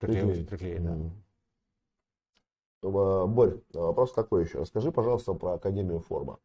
приклеивать. 0.00 0.48
приклеить 0.48 0.82
да. 0.82 0.96
Э, 2.82 3.26
Борь, 3.26 3.60
вопрос 3.72 4.12
такой 4.14 4.46
еще. 4.46 4.58
Расскажи, 4.58 4.90
пожалуйста, 4.90 5.32
про 5.34 5.52
Академию 5.52 6.00
Форма. 6.00 6.40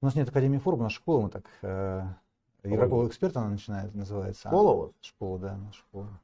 У 0.00 0.06
нас 0.06 0.16
нет 0.16 0.28
Академии 0.28 0.58
форм, 0.58 0.80
у 0.80 0.82
нас 0.82 0.92
школа, 0.92 1.20
мы 1.20 1.30
так... 1.30 1.44
Игрового 2.64 3.06
эксперта 3.06 3.40
она 3.40 3.50
начинает, 3.50 3.94
называется. 3.94 4.48
Школа 4.48 4.86
вас? 4.86 4.92
Школа, 5.00 5.38
да, 5.38 5.58
школа. 5.72 6.20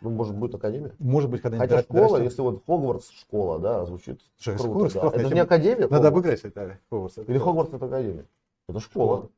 Ну, 0.00 0.10
может, 0.10 0.36
будет 0.36 0.54
Академия? 0.54 0.92
Может 0.98 1.30
быть, 1.30 1.40
когда-нибудь 1.42 1.68
Хотя 1.70 1.82
школа, 1.82 2.00
дорастет. 2.08 2.24
если 2.24 2.42
вот 2.42 2.62
Хогвартс 2.66 3.10
школа, 3.10 3.58
да, 3.58 3.84
звучит 3.86 4.20
Слушай, 4.38 4.58
круто. 4.58 4.68
Хогвартс 4.72 4.94
да. 4.94 5.00
классная 5.00 5.20
Это 5.20 5.28
же 5.28 5.34
не 5.34 5.40
Академия 5.40 5.74
Надо 5.76 5.88
Хогвартс? 5.94 6.08
обыграть 6.12 6.44
это. 6.44 6.78
Хогвартс. 6.90 7.18
Или? 7.18 7.38
Хогвартс 7.38 7.72
это 7.74 7.86
Академия? 7.86 8.24
Это 8.68 8.80
школа. 8.80 9.16
Школа. 9.16 9.30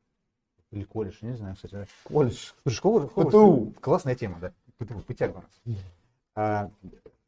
Или 0.71 0.83
колледж, 0.83 1.15
не 1.21 1.33
знаю, 1.35 1.55
кстати. 1.55 1.87
Колледж. 2.03 2.51
Слушай, 2.63 2.75
школа, 2.75 2.99
Хогвартс, 3.07 3.29
ПТУ. 3.31 3.73
классная 3.81 4.15
тема, 4.15 4.37
да. 4.41 4.51
ПТУ, 4.77 4.99
ПТЯГ 5.07 5.35
у 5.35 5.41
нас. 5.41 5.77
А, 6.35 6.69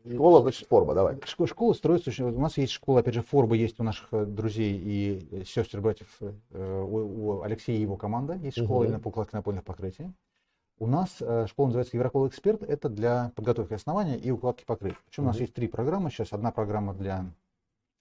Школа, 0.09 0.41
значит, 0.41 0.67
форма, 0.67 0.95
давай. 0.95 1.15
Шко- 1.17 1.45
Школа 1.45 1.73
строится 1.73 2.09
очень... 2.09 2.25
У 2.25 2.39
нас 2.39 2.57
есть 2.57 2.71
школа, 2.73 3.01
опять 3.01 3.13
же, 3.13 3.21
Форба 3.21 3.55
есть 3.55 3.79
у 3.79 3.83
наших 3.83 4.07
э, 4.13 4.25
друзей 4.25 4.75
и 4.75 5.27
э, 5.31 5.43
сестер, 5.43 5.79
братьев. 5.79 6.07
э, 6.21 6.81
У, 6.83 7.37
у 7.37 7.41
Алексея 7.43 7.77
и 7.77 7.81
его 7.81 7.97
команда 7.97 8.33
есть 8.33 8.57
школа 8.57 8.79
Мгм. 8.83 8.85
именно 8.93 8.99
по 8.99 9.27
напольных 9.31 9.63
покрытий. 9.63 10.11
У 10.81 10.87
нас 10.87 11.17
э, 11.19 11.45
школа 11.47 11.67
называется 11.67 11.95
Европол 11.95 12.27
Эксперт. 12.27 12.63
Это 12.63 12.89
для 12.89 13.31
подготовки 13.35 13.75
основания 13.75 14.17
и 14.17 14.31
укладки 14.31 14.65
покрытий. 14.65 14.97
Причем 15.05 15.25
у 15.25 15.27
нас 15.27 15.39
есть 15.39 15.53
три 15.53 15.67
программы. 15.67 16.09
Сейчас 16.09 16.33
одна 16.33 16.49
программа 16.49 16.95
для 16.95 17.27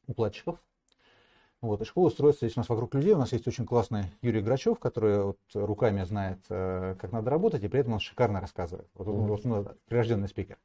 укладчиков. 0.06 0.58
Вот, 1.60 1.82
и 1.82 1.84
школа 1.84 2.08
строится 2.08 2.46
здесь 2.46 2.56
у 2.56 2.60
нас 2.60 2.70
вокруг 2.70 2.94
людей. 2.94 3.12
У 3.12 3.18
нас 3.18 3.32
есть 3.32 3.46
очень 3.46 3.66
классный 3.66 4.04
Юрий 4.22 4.40
Грачев, 4.40 4.78
который 4.78 5.22
вот 5.22 5.38
руками 5.52 6.04
знает, 6.04 6.38
э, 6.48 6.96
как 6.98 7.12
надо 7.12 7.28
работать, 7.28 7.62
и 7.62 7.68
при 7.68 7.80
этом 7.80 7.92
он 7.92 8.00
шикарно 8.00 8.40
рассказывает. 8.40 8.88
Вот 8.94 9.08
он, 9.08 9.14
Мгм. 9.14 9.26
вот 9.26 9.44
он 9.44 9.68
прирожденный 9.86 10.28
спикер. 10.28 10.56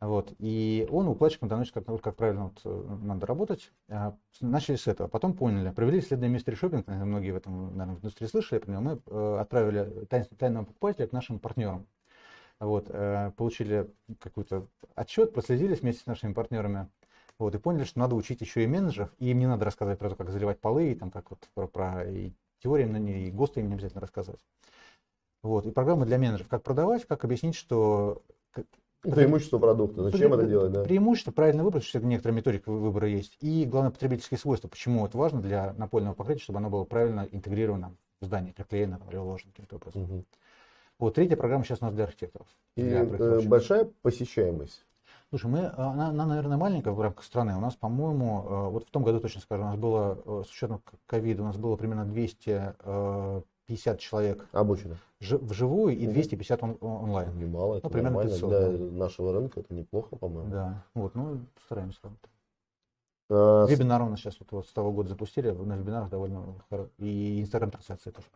Вот. 0.00 0.34
И 0.38 0.86
он 0.90 1.08
укладчикам 1.08 1.48
доносит, 1.48 1.72
как, 1.72 1.86
как 2.02 2.16
правильно 2.16 2.44
вот, 2.44 2.60
э, 2.64 2.96
надо 3.02 3.26
работать. 3.26 3.72
А, 3.88 4.14
Начали 4.40 4.76
с 4.76 4.86
этого, 4.86 5.08
потом 5.08 5.32
поняли. 5.34 5.70
Провели 5.70 6.00
исследование 6.00 6.38
Mystery 6.38 6.60
Shopping, 6.60 6.84
наверное, 6.86 7.06
многие 7.06 7.30
в 7.30 7.36
этом 7.36 7.76
наверное, 7.76 7.96
в 7.96 7.98
индустрии 8.00 8.26
слышали 8.26 8.58
про 8.58 8.72
него. 8.72 8.82
Мы 8.82 9.00
э, 9.06 9.38
отправили 9.40 10.04
тай- 10.06 10.24
тайного 10.24 10.64
покупателя 10.66 11.06
к 11.06 11.12
нашим 11.12 11.38
партнерам. 11.38 11.86
Вот, 12.60 12.86
э, 12.90 13.32
получили 13.36 13.90
какой-то 14.20 14.66
отчет, 14.94 15.32
проследились 15.32 15.80
вместе 15.80 16.02
с 16.02 16.06
нашими 16.06 16.34
партнерами. 16.34 16.88
Вот, 17.38 17.54
и 17.54 17.58
поняли, 17.58 17.84
что 17.84 17.98
надо 17.98 18.14
учить 18.14 18.40
еще 18.40 18.64
и 18.64 18.66
менеджеров, 18.66 19.12
и 19.18 19.30
им 19.30 19.38
не 19.38 19.46
надо 19.46 19.64
рассказывать 19.64 19.98
про 19.98 20.10
то, 20.10 20.16
как 20.16 20.30
заливать 20.30 20.60
полы, 20.60 20.92
и 20.92 20.94
там 20.94 21.10
как 21.10 21.30
вот 21.30 21.48
про, 21.54 21.66
про 21.66 22.04
и 22.04 22.32
теории, 22.62 22.84
но 22.84 22.98
не, 22.98 23.28
и 23.28 23.30
ГОСТы 23.30 23.60
им 23.60 23.68
не 23.68 23.74
обязательно 23.74 24.00
рассказывать. 24.00 24.40
Вот, 25.42 25.66
и 25.66 25.70
программы 25.70 26.06
для 26.06 26.18
менеджеров, 26.18 26.48
как 26.48 26.62
продавать, 26.62 27.06
как 27.06 27.24
объяснить, 27.24 27.54
что 27.54 28.22
Преимущество 29.14 29.58
продукта. 29.58 30.02
Зачем 30.02 30.32
Пре- 30.32 30.36
это 30.36 30.46
делать, 30.46 30.72
да? 30.72 30.82
Преимущество, 30.84 31.32
правильный 31.32 31.64
выбор, 31.64 31.82
что 31.82 32.00
некоторая 32.00 32.36
методика 32.36 32.70
вы- 32.70 32.80
выбора 32.80 33.08
есть. 33.08 33.36
И, 33.40 33.64
главное, 33.64 33.90
потребительские 33.90 34.38
свойства. 34.38 34.68
Почему 34.68 35.06
это 35.06 35.16
важно 35.18 35.40
для 35.40 35.74
напольного 35.74 36.14
покрытия, 36.14 36.42
чтобы 36.42 36.58
оно 36.58 36.70
было 36.70 36.84
правильно 36.84 37.28
интегрировано 37.30 37.94
в 38.20 38.24
здание, 38.24 38.52
приклеено 38.52 38.98
вложено 39.10 39.52
каким-то 39.52 39.76
образом. 39.76 40.02
Мгм. 40.02 40.24
Вот 40.98 41.14
третья 41.14 41.36
программа 41.36 41.64
сейчас 41.64 41.82
у 41.82 41.84
нас 41.84 41.94
для 41.94 42.04
архитекторов. 42.04 42.48
И 42.76 42.82
для 42.82 43.02
э, 43.02 43.40
большая 43.42 43.90
посещаемость. 44.02 44.86
Слушай, 45.28 45.50
мы, 45.50 45.66
она, 45.76 46.08
она, 46.08 46.26
наверное, 46.26 46.56
маленькая 46.56 46.92
в 46.92 47.00
рамках 47.00 47.24
страны. 47.24 47.56
У 47.56 47.60
нас, 47.60 47.74
по-моему, 47.74 48.44
э, 48.44 48.68
вот 48.70 48.86
в 48.86 48.90
том 48.90 49.02
году 49.02 49.20
точно 49.20 49.40
скажу, 49.40 49.62
у 49.62 49.66
нас 49.66 49.76
было, 49.76 50.18
э, 50.24 50.42
с 50.46 50.50
учетом 50.50 50.82
ковида, 51.06 51.42
у 51.42 51.46
нас 51.46 51.56
было 51.56 51.76
примерно 51.76 52.04
250 53.66 53.98
человек 54.00 54.46
Обучено. 54.52 54.96
жи- 55.20 55.38
вживую 55.38 55.96
и 55.96 56.04
Мгм. 56.04 56.12
250 56.14 56.62
он- 56.62 56.78
он- 56.80 57.04
онлайн. 57.04 57.36
Немало, 57.38 57.76
это 57.76 57.86
Ну, 57.86 57.90
примерно 57.90 58.10
нормально 58.18 58.30
500, 58.30 58.50
для 58.50 58.60
да. 58.78 58.84
нашего 58.96 59.32
рынка, 59.32 59.60
это 59.60 59.74
неплохо, 59.74 60.16
по-моему. 60.16 60.50
Да, 60.50 60.84
вот, 60.94 61.14
ну, 61.14 61.40
стараемся. 61.64 61.98
А, 63.28 63.66
Вебинары 63.66 64.04
у 64.04 64.08
нас 64.08 64.20
сейчас 64.20 64.38
вот, 64.38 64.52
вот 64.52 64.68
с 64.68 64.72
того 64.72 64.92
года 64.92 65.08
запустили, 65.08 65.50
на 65.50 65.76
вебинарах 65.76 66.08
довольно 66.10 66.54
хоро- 66.70 66.88
и 66.98 67.40
инстаграм-трансляции 67.42 68.10
тоже. 68.10 68.28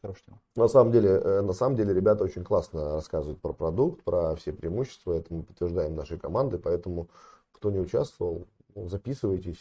Хорошая 0.00 0.24
тема. 0.26 0.38
На 0.54 0.68
самом 0.68 0.92
деле, 0.92 1.08
э, 1.10 1.40
на 1.40 1.52
самом 1.52 1.74
деле, 1.74 1.92
ребята 1.92 2.22
очень 2.22 2.44
классно 2.44 2.94
рассказывают 2.94 3.40
про 3.40 3.52
продукт, 3.52 4.04
про 4.04 4.36
все 4.36 4.52
преимущества. 4.52 5.14
Это 5.14 5.34
мы 5.34 5.42
подтверждаем 5.42 5.96
нашей 5.96 6.18
команды, 6.18 6.56
поэтому 6.58 7.08
кто 7.50 7.72
не 7.72 7.80
участвовал, 7.80 8.46
ну, 8.76 8.86
записывайтесь, 8.88 9.58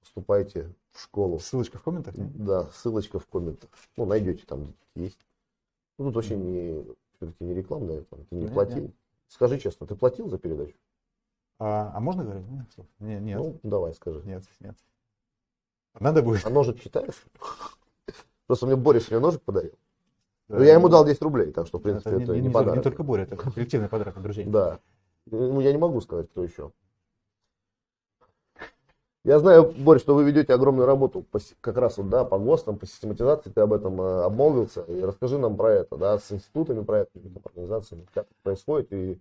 поступайте 0.00 0.72
в 0.92 1.00
школу. 1.00 1.38
Ссылочка 1.38 1.78
в 1.78 1.82
комментах. 1.82 2.14
да? 2.16 2.24
Да, 2.62 2.70
ссылочка 2.72 3.18
в 3.18 3.26
комментах. 3.26 3.70
Ну, 3.96 4.06
найдете 4.06 4.44
там, 4.46 4.74
есть. 4.94 5.18
Ну, 5.98 6.06
тут 6.06 6.16
вообще 6.16 6.36
не, 6.36 6.84
все-таки 7.16 7.44
не 7.44 7.54
рекламная, 7.54 8.02
там, 8.02 8.24
ты 8.26 8.36
не 8.36 8.46
платил. 8.48 8.92
Скажи 9.28 9.58
честно, 9.58 9.86
ты 9.86 9.94
платил 9.94 10.28
за 10.28 10.38
передачу? 10.38 10.76
А, 11.58 11.90
а 11.94 12.00
можно 12.00 12.22
говорить? 12.22 12.46
Нет, 13.00 13.22
нет, 13.22 13.38
Ну, 13.38 13.58
давай, 13.62 13.94
скажи. 13.94 14.20
нет, 14.24 14.44
нет. 14.60 14.76
Надо 15.98 16.22
будет. 16.22 16.44
А 16.46 16.50
ножик 16.50 16.80
читаешь? 16.80 17.24
Просто 18.46 18.66
мне 18.66 18.76
Борис 18.76 19.10
мне 19.10 19.18
ножик 19.18 19.42
подарил. 19.42 19.72
Да, 20.48 20.58
Ну, 20.58 20.64
я 20.64 20.74
ему 20.74 20.82
ну, 20.86 20.88
дал 20.90 21.04
10 21.04 21.20
рублей, 21.22 21.50
так 21.52 21.66
что, 21.66 21.78
в 21.78 21.80
это 21.80 21.88
принципе, 21.90 22.16
не, 22.16 22.22
это 22.22 22.32
не- 22.34 22.40
не 22.42 22.46
не 22.48 22.52
подарок. 22.52 22.76
не 22.76 22.82
только 22.82 23.02
Боря, 23.02 23.22
это 23.22 23.36
коллективный 23.36 23.88
подарок 23.88 24.16
от 24.16 24.22
друзей. 24.22 24.44
Да. 24.44 24.78
Ну, 25.26 25.60
я 25.60 25.72
не 25.72 25.78
могу 25.78 26.00
сказать, 26.00 26.28
кто 26.30 26.44
еще. 26.44 26.70
Я 29.26 29.40
знаю, 29.40 29.74
Борь, 29.76 29.98
что 29.98 30.14
вы 30.14 30.22
ведете 30.22 30.54
огромную 30.54 30.86
работу 30.86 31.20
по 31.20 31.40
как 31.60 31.76
раз 31.78 31.98
вот, 31.98 32.08
да, 32.08 32.24
по 32.24 32.38
ГОСТам, 32.38 32.78
по 32.78 32.86
систематизации, 32.86 33.50
ты 33.50 33.60
об 33.60 33.72
этом 33.72 34.00
э, 34.00 34.22
обмолвился. 34.22 34.82
И 34.82 35.00
расскажи 35.02 35.36
нам 35.36 35.56
про 35.56 35.72
это, 35.72 35.96
да, 35.96 36.16
с 36.16 36.30
институтами 36.30 36.84
проектными, 36.84 37.30
там, 37.30 37.42
организациями, 37.44 38.06
как 38.14 38.26
это 38.26 38.34
происходит 38.44 38.92
и 38.92 39.20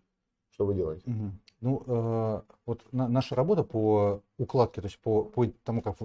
что 0.52 0.68
вы 0.68 0.76
делаете. 0.76 1.02
Мгм. 1.10 1.40
Ну, 1.62 1.84
э, 1.88 2.42
вот 2.68 2.82
на- 2.92 3.08
наша 3.08 3.34
работа 3.34 3.64
по 3.64 4.22
укладке, 4.38 4.82
то 4.82 4.86
есть 4.86 5.00
по, 5.00 5.24
по 5.24 5.48
тому, 5.64 5.82
как 5.82 5.96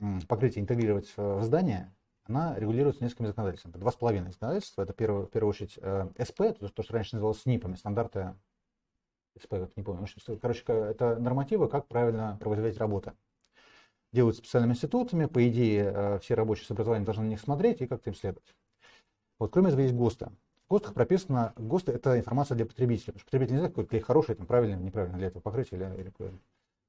м, 0.00 0.22
покрытие 0.26 0.62
интегрировать 0.62 1.12
э, 1.18 1.38
в 1.38 1.44
здание, 1.44 1.94
она 2.24 2.58
регулируется 2.58 3.04
несколькими 3.04 3.26
законодательствами. 3.26 3.74
Два 3.74 3.92
с 3.92 3.96
половиной 3.96 4.32
законодательства. 4.32 4.80
Это 4.80 4.94
первое- 4.94 5.26
в 5.26 5.30
первую 5.30 5.50
очередь 5.50 5.78
э, 5.82 6.08
СП, 6.18 6.38
то, 6.58 6.68
то, 6.70 6.82
что 6.82 6.94
раньше 6.94 7.16
называлось 7.16 7.42
СНИПами, 7.42 7.74
стандарты 7.74 8.34
СП, 9.38 9.50
как 9.50 9.76
не 9.76 9.82
помню. 9.82 10.06
Короче, 10.40 10.62
это 10.66 11.16
нормативы, 11.16 11.68
как 11.68 11.86
правильно 11.86 12.38
производить 12.40 12.78
работы. 12.78 13.12
Делают 14.12 14.36
специальными 14.36 14.72
институтами, 14.72 15.26
по 15.26 15.46
идее, 15.48 15.92
э, 15.94 16.18
все 16.20 16.34
рабочие 16.34 16.66
с 16.66 16.70
образованием 16.70 17.04
должны 17.04 17.24
на 17.24 17.28
них 17.28 17.40
смотреть 17.40 17.80
и 17.80 17.86
как-то 17.86 18.10
им 18.10 18.16
следовать. 18.16 18.54
Вот, 19.38 19.52
кроме 19.52 19.68
этого, 19.68 19.80
есть 19.80 19.94
ГОСТы. 19.94 20.30
В 20.66 20.70
ГОСТах 20.70 20.94
прописано, 20.94 21.52
ГОСТы 21.56 21.92
это 21.92 22.18
информация 22.18 22.56
для 22.56 22.66
потребителя, 22.66 23.06
потому 23.06 23.20
что 23.20 23.26
потребитель 23.26 23.52
не 23.52 23.58
знает, 23.58 23.74
какой 23.74 23.86
клей 23.86 24.00
хороший, 24.00 24.34
там, 24.34 24.46
правильный, 24.46 24.82
неправильно 24.82 25.18
для 25.18 25.28
этого 25.28 25.42
покрытия 25.42 25.76
или, 25.76 25.84
или. 26.00 26.12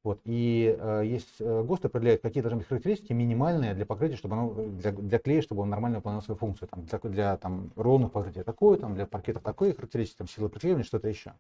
Вот. 0.04 0.22
И 0.24 0.76
э, 0.80 1.02
есть 1.06 1.36
э, 1.40 1.64
ГОСТ 1.64 1.86
определяет, 1.86 2.22
какие 2.22 2.42
должны 2.42 2.60
быть 2.60 2.68
характеристики 2.68 3.12
минимальные 3.14 3.74
для 3.74 3.86
покрытия, 3.86 4.16
чтобы 4.16 4.36
оно 4.36 4.54
для, 4.54 4.94
для 4.94 5.20
клея, 5.20 5.42
чтобы 5.42 5.64
он 5.64 5.70
нормально 5.70 5.98
выполнял 5.98 6.22
свою 6.22 6.38
функцию. 6.38 6.70
Там, 6.70 6.86
для 6.86 7.00
для 7.10 7.38
там, 7.38 7.72
ровных 7.76 8.12
покрытия 8.14 8.44
такое, 8.44 8.78
там, 8.78 8.96
для 8.96 9.06
паркета 9.06 9.42
такое 9.42 9.74
характеристики, 9.74 10.20
там, 10.20 10.28
сила 10.28 10.48
приклеивания, 10.48 10.86
что-то 10.86 11.10
еще. 11.10 11.34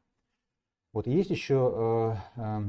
Вот. 0.91 1.07
И 1.07 1.11
есть 1.11 1.29
еще 1.29 2.19
э, 2.35 2.41
э, 2.41 2.61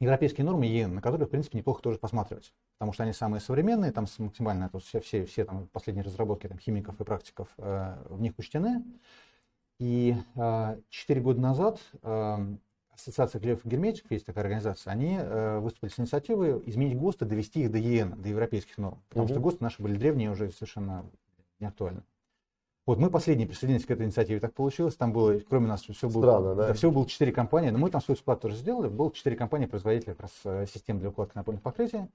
европейские 0.00 0.44
нормы 0.44 0.66
ЕН, 0.66 0.94
на 0.94 1.02
которые, 1.02 1.26
в 1.26 1.30
принципе, 1.30 1.58
неплохо 1.58 1.82
тоже 1.82 1.98
посматривать. 1.98 2.52
Потому 2.78 2.92
что 2.92 3.02
они 3.02 3.12
самые 3.12 3.40
современные, 3.40 3.92
там 3.92 4.06
максимально 4.18 4.64
это 4.64 4.78
все, 4.78 5.00
все, 5.00 5.24
все 5.24 5.44
там, 5.44 5.66
последние 5.68 6.04
разработки 6.04 6.46
там, 6.46 6.58
химиков 6.58 7.00
и 7.00 7.04
практиков 7.04 7.48
э, 7.58 7.96
в 8.08 8.20
них 8.20 8.32
учтены. 8.38 8.84
И 9.78 10.16
э, 10.36 10.80
четыре 10.88 11.20
года 11.20 11.40
назад 11.40 11.80
э, 12.02 12.56
Ассоциация 12.98 13.40
клеев 13.40 13.64
и 13.64 13.68
герметиков, 13.68 14.10
есть 14.10 14.26
такая 14.26 14.42
организация, 14.42 14.92
они 14.92 15.16
э, 15.20 15.60
выступили 15.60 15.90
с 15.90 16.00
инициативой 16.00 16.60
изменить 16.66 16.98
ГОСТы, 16.98 17.26
довести 17.26 17.62
их 17.62 17.70
до 17.70 17.78
ЕН, 17.78 18.20
до 18.20 18.28
европейских 18.28 18.76
норм. 18.76 19.00
Потому 19.08 19.26
Мгм. 19.26 19.34
что 19.34 19.40
ГОСТы 19.40 19.62
наши 19.62 19.80
были 19.80 19.96
древние, 19.96 20.30
уже 20.32 20.50
совершенно 20.50 21.04
не 21.60 21.66
актуальны. 21.66 22.02
Вот 22.88 22.96
мы 22.96 23.10
последние 23.10 23.46
присоединились 23.46 23.84
к 23.84 23.90
этой 23.90 24.06
инициативе, 24.06 24.40
так 24.40 24.54
получилось. 24.54 24.96
Там 24.96 25.12
было, 25.12 25.38
кроме 25.40 25.66
нас, 25.66 25.82
все 25.82 26.08
было, 26.08 26.22
Странно, 26.22 26.54
да? 26.54 26.72
всего 26.72 26.90
было 26.90 27.06
четыре 27.06 27.32
компании, 27.32 27.68
но 27.68 27.76
мы 27.76 27.90
там 27.90 28.00
свой 28.00 28.16
вклад 28.16 28.40
тоже 28.40 28.56
сделали. 28.56 28.88
Было 28.88 29.12
четыре 29.12 29.36
компании 29.36 29.66
производителя 29.66 30.14
как 30.14 30.22
раз 30.22 30.32
э, 30.44 30.64
систем 30.64 30.98
для 30.98 31.10
укладки 31.10 31.36
напольных 31.36 31.62
покрытий. 31.62 32.08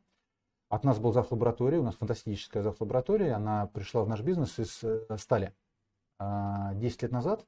От 0.69 0.83
нас 0.83 0.97
был 0.97 1.13
зав. 1.13 1.31
лаборатории, 1.31 1.77
у 1.77 1.83
нас 1.83 1.93
фантастическая 1.93 2.63
зав. 2.63 2.81
лаборатория, 2.81 3.33
она 3.33 3.67
пришла 3.67 4.03
в 4.03 4.09
наш 4.09 4.21
бизнес 4.21 4.57
из 4.57 4.83
э, 4.83 5.15
стали 5.19 5.53
а, 6.17 6.73
10 6.73 7.03
лет 7.03 7.11
назад. 7.11 7.45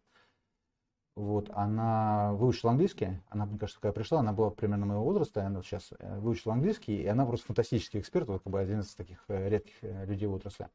Вот, 1.15 1.49
она 1.51 2.33
выучила 2.33 2.73
английский, 2.73 3.23
она, 3.29 3.47
мне 3.47 3.57
кажется, 3.57 3.81
когда 3.81 3.91
пришла, 3.91 4.19
она 4.19 4.33
была 4.33 4.51
примерно 4.51 4.85
моего 4.85 5.03
возраста, 5.03 5.43
она 5.43 5.63
сейчас 5.63 5.93
э, 5.97 6.19
выучила 6.19 6.53
английский, 6.53 7.01
и 7.01 7.07
она 7.07 7.25
просто 7.25 7.47
фантастический 7.47 8.01
эксперт, 8.01 8.27
вот 8.27 8.43
как 8.43 8.53
бы 8.53 8.59
один 8.59 8.81
из 8.81 8.93
таких 8.93 9.23
э, 9.29 9.49
редких 9.49 9.73
э, 9.81 10.05
людей 10.05 10.27
в 10.27 10.33
отрасли. 10.33 10.69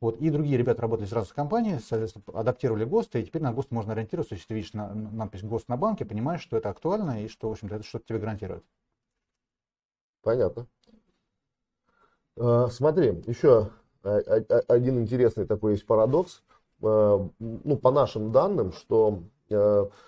Вот, 0.00 0.18
и 0.20 0.30
другие 0.30 0.56
ребята 0.58 0.82
работали 0.82 1.06
сразу 1.06 1.28
в 1.30 1.34
компании, 1.34 1.78
соответственно, 1.78 2.24
адаптировали 2.38 2.84
ГОСТы, 2.84 3.20
и 3.20 3.24
теперь 3.24 3.42
на 3.42 3.52
ГОСТ 3.52 3.70
можно 3.70 3.92
ориентироваться, 3.92 4.34
если 4.34 4.46
ты 4.48 4.54
видишь 4.54 4.72
на, 4.72 4.94
на- 4.94 5.10
надпись 5.10 5.42
ГОСТ 5.42 5.68
на 5.68 5.76
банке, 5.76 6.04
понимаешь, 6.06 6.40
что 6.40 6.56
это 6.56 6.70
актуально 6.70 7.22
и 7.24 7.28
что, 7.28 7.48
в 7.48 7.52
общем-то, 7.52 7.76
это 7.76 7.84
что-то 7.84 8.06
тебе 8.06 8.18
гарантирует. 8.18 8.64
Понятно. 10.22 10.66
Э, 12.36 12.66
Смотри, 12.70 13.22
еще 13.26 13.70
э, 14.04 14.18
один 14.68 15.00
интересный 15.00 15.46
такой 15.46 15.72
есть 15.72 15.86
парадокс. 15.86 16.42
Э, 16.82 17.18
Ну, 17.38 17.76
по 17.76 17.90
нашим 17.90 18.32
данным, 18.32 18.72
что 18.72 19.22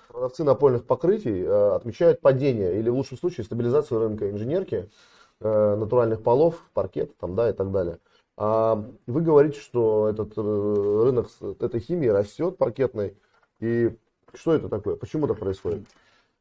продавцы 0.09 0.45
напольных 0.45 0.87
покрытий 0.87 1.45
отмечают 1.45 2.21
падение 2.21 2.79
или 2.79 2.89
в 2.91 2.95
лучшем 2.95 3.19
случае 3.19 3.45
стабилизацию 3.45 3.99
рынка 3.99 4.31
инженерки, 4.31 4.89
натуральных 5.41 6.23
полов, 6.23 6.63
паркет 6.75 7.17
там, 7.19 7.35
да, 7.35 7.51
и 7.51 7.53
так 7.53 7.73
далее. 7.73 7.99
А 8.37 8.75
вы 9.07 9.21
говорите, 9.21 9.61
что 9.61 10.09
этот 10.09 10.33
э, 10.37 10.41
рынок 10.41 11.29
этой 11.61 11.81
химии 11.81 12.09
растет 12.09 12.57
паркетной. 12.57 13.17
И 13.61 13.97
что 14.35 14.55
это 14.55 14.69
такое? 14.69 14.97
Почему 14.97 15.27
так 15.27 15.39
происходит? 15.39 15.87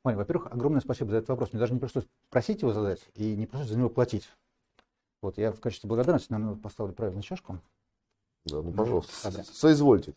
Ой, 0.04 0.15
во-первых, 0.15 0.47
огромное 0.51 0.82
спасибо 0.82 1.12
за 1.12 1.17
этот 1.17 1.30
вопрос. 1.30 1.51
Мне 1.51 1.60
даже 1.60 1.73
не 1.73 1.80
пришлось 1.80 2.08
просить 2.30 2.62
его 2.62 2.73
задать 2.73 3.01
и 3.15 3.36
не 3.36 3.45
пришлось 3.45 3.67
за 3.69 3.77
него 3.77 3.89
платить. 3.89 4.30
Вот 5.21 5.38
я 5.38 5.51
в 5.51 5.60
качестве 5.60 5.88
благодарности, 5.88 6.32
наверное, 6.32 6.56
поставлю 6.56 6.93
правильную 6.93 7.23
чашку. 7.23 7.60
Да, 8.45 8.62
ну, 8.62 8.71
пожалуйста, 8.71 9.12
Ладно. 9.27 9.43
соизвольте. 9.43 10.13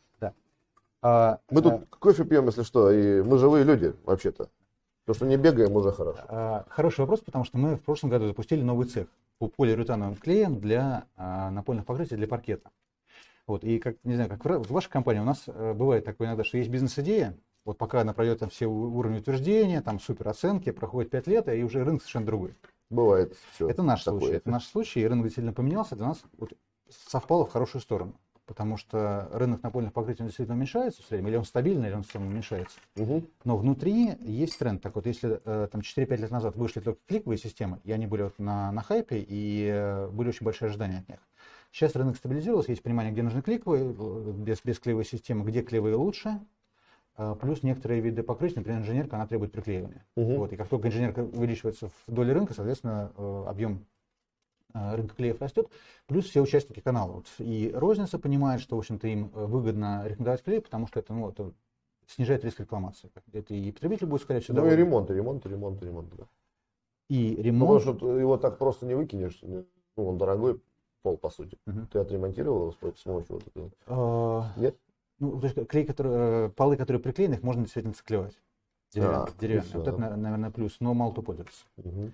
А, 1.03 1.39
Мы 1.51 1.61
тут 1.61 1.73
а, 1.75 1.83
кофе 1.99 2.25
пьем, 2.25 2.47
если 2.47 2.63
что, 2.63 2.91
и 2.91 3.21
мы 3.21 3.37
живые 3.37 3.63
люди, 3.63 3.95
вообще-то. 4.05 4.49
То, 5.05 5.13
что 5.13 5.27
не 5.27 5.37
бегаем, 5.37 5.77
уже 5.77 5.93
хорошо. 5.93 6.23
а, 6.29 6.65
хороший 6.71 7.01
вопрос, 7.01 7.21
потому 7.21 7.45
что 7.45 7.59
мы 7.59 7.77
в 7.77 7.83
прошлом 7.83 8.09
году 8.09 8.27
запустили 8.27 8.63
новый 8.63 8.87
цех 8.87 9.07
полиуретановым 9.39 10.17
клеям 10.17 10.61
для 10.61 11.07
а, 11.17 11.51
напольных 11.51 11.87
покрытий 11.87 12.17
для 12.17 12.29
паркета. 12.29 12.71
Вот, 13.47 13.63
и 13.63 13.79
как, 13.79 13.97
не 14.05 14.15
знаю, 14.15 14.31
как 14.31 14.45
в 14.45 14.73
вашей 14.73 14.89
компании 14.91 15.21
у 15.21 15.25
нас 15.25 15.45
э, 15.47 15.75
бывает 15.75 16.05
такое 16.05 16.29
иногда, 16.29 16.45
что 16.45 16.57
есть 16.57 16.71
бизнес-идея, 16.71 17.37
вот 17.65 17.79
пока 17.79 18.01
она 18.01 18.13
пройдет 18.15 18.41
там 18.41 18.49
все 18.49 18.67
уровни 18.67 19.19
утверждения, 19.19 19.83
там 19.83 20.01
супер 20.01 20.29
оценки, 20.29 20.71
проходит 20.71 21.11
5 21.11 21.27
лет, 21.27 21.49
и 21.49 21.63
уже 21.63 21.85
рынок 21.85 22.03
совершенно 22.03 22.27
другой. 22.27 22.55
Бывает 22.91 23.37
все. 23.53 23.69
Это 23.69 23.83
наш 23.83 24.05
такое. 24.05 24.21
случай. 24.21 24.37
Это 24.37 24.51
наш 24.51 24.67
случай, 24.67 25.01
и 25.01 25.07
рынок 25.07 25.25
действительно 25.25 25.53
поменялся. 25.53 25.97
Для 25.97 26.07
нас 26.07 26.23
вот 26.39 26.53
совпало 26.89 27.47
в 27.47 27.51
хорошую 27.51 27.83
сторону. 27.83 28.15
Потому 28.47 28.77
что 28.77 29.31
рынок 29.33 29.63
напольных 29.63 29.95
покрытий 29.95 30.23
он 30.23 30.29
действительно 30.29 30.57
уменьшается 30.57 31.03
в 31.03 31.07
среднем, 31.07 31.29
или 31.29 31.37
он 31.37 31.45
стабильный, 31.45 31.89
или 31.89 31.95
он 31.95 32.03
в 32.03 32.09
целом 32.09 32.27
уменьшается. 32.27 32.79
Мгм. 32.97 33.27
Но 33.45 33.57
внутри 33.57 34.17
есть 34.21 34.59
тренд. 34.59 34.83
Так 34.83 34.97
вот, 34.97 35.07
если 35.07 35.41
э, 35.45 35.69
там 35.73 35.81
4-5 35.81 36.21
лет 36.21 36.31
назад 36.31 36.55
вышли 36.57 36.81
только 36.81 37.01
кликовые 37.07 37.39
системы, 37.39 37.81
и 37.85 37.93
они 37.93 38.07
были 38.07 38.23
вот 38.23 38.39
на, 38.39 38.71
на 38.71 38.83
хайпе, 38.83 39.25
и 39.27 39.67
э, 39.73 40.09
были 40.09 40.29
очень 40.29 40.45
большие 40.45 40.69
ожидания 40.69 40.99
от 40.99 41.09
них. 41.09 41.19
Сейчас 41.73 41.97
рынок 41.97 42.17
стабилизировался, 42.17 42.71
есть 42.71 42.83
понимание, 42.83 43.13
где 43.13 43.23
нужны 43.23 43.41
кликовые, 43.41 43.95
э, 43.99 44.33
без, 44.37 44.63
без 44.63 44.79
клеевой 44.79 45.07
системы, 45.07 45.45
где 45.45 45.63
клеевые 45.63 45.97
лучше. 45.97 46.39
Плюс 47.41 47.63
некоторые 47.63 48.01
виды 48.01 48.25
покрытий, 48.25 48.57
например, 48.57 48.81
инженерка, 48.81 49.15
она 49.15 49.29
требует 49.29 49.53
приклеивания. 49.53 50.05
Мгм. 50.17 50.35
Вот, 50.35 50.53
и 50.53 50.57
как 50.57 50.67
только 50.67 50.89
инженерка 50.89 51.21
увеличивается 51.21 51.89
в 51.89 52.13
доле 52.13 52.33
рынка, 52.33 52.55
соответственно, 52.55 53.13
объем 53.47 53.87
рынка 54.75 55.15
клеев 55.15 55.41
растет, 55.41 55.69
плюс 56.07 56.27
все 56.27 56.41
участники 56.43 56.81
канала. 56.81 57.13
Вот 57.13 57.27
и 57.39 57.71
розница 57.75 58.19
понимает, 58.19 58.61
что, 58.61 58.77
в 58.77 58.81
общем-то, 58.81 59.07
им 59.07 59.31
э, 59.35 59.47
выгодно 59.47 60.03
рекомендовать 60.07 60.43
клей, 60.43 60.61
потому 60.61 60.87
что 60.87 61.01
это, 61.01 61.15
ну, 61.15 61.29
это 61.31 61.53
снижает 62.07 62.45
риск 62.45 62.61
рекламации. 62.61 63.11
Это 63.33 63.55
и 63.55 63.73
потребитель 63.73 64.07
будет, 64.07 64.23
скорее 64.23 64.41
всего, 64.41 64.61
Ну 64.61 64.71
и 64.71 64.77
ремонт, 64.77 65.11
и 65.11 65.15
ремонт, 65.15 65.47
и 65.47 65.49
ремонт, 65.49 65.83
и 65.83 65.87
ремонт. 65.87 66.15
Да. 66.17 66.25
И 67.09 67.35
Ну, 67.37 67.43
ремонт. 67.43 67.83
потому 67.83 67.99
что 67.99 68.19
его 68.19 68.37
так 68.37 68.59
просто 68.59 68.87
не 68.87 68.95
выкинешь. 68.95 69.39
Ну, 69.43 69.65
он 69.97 70.19
дорогой 70.19 70.61
пол, 71.03 71.17
по 71.17 71.31
сути. 71.31 71.57
Мгм. 71.67 71.87
Ты 71.87 72.01
отремонтировал 72.01 72.61
его 72.63 72.71
с 72.73 72.75
помощью 72.77 73.35
вот 73.35 73.47
этого? 73.47 73.71
А, 73.87 74.53
Нет? 74.57 74.77
Ну, 75.21 75.39
то 75.39 75.47
есть 75.47 75.69
клей, 75.69 75.87
который, 75.87 76.13
э, 76.13 76.51
полы, 76.51 76.77
которые 76.77 77.01
приклеены, 77.01 77.35
их 77.35 77.43
можно 77.43 77.63
действительно 77.63 77.95
циклевать. 77.95 78.37
Деревянные. 78.93 79.29
А, 79.29 79.41
деревянные. 79.41 79.73
Вот 79.75 79.89
это, 79.89 80.17
наверное, 80.17 80.51
плюс, 80.51 80.77
но 80.81 80.93
мало 80.95 81.13
кто 81.13 81.23
пользуется. 81.23 81.65
Мгм. 81.77 82.13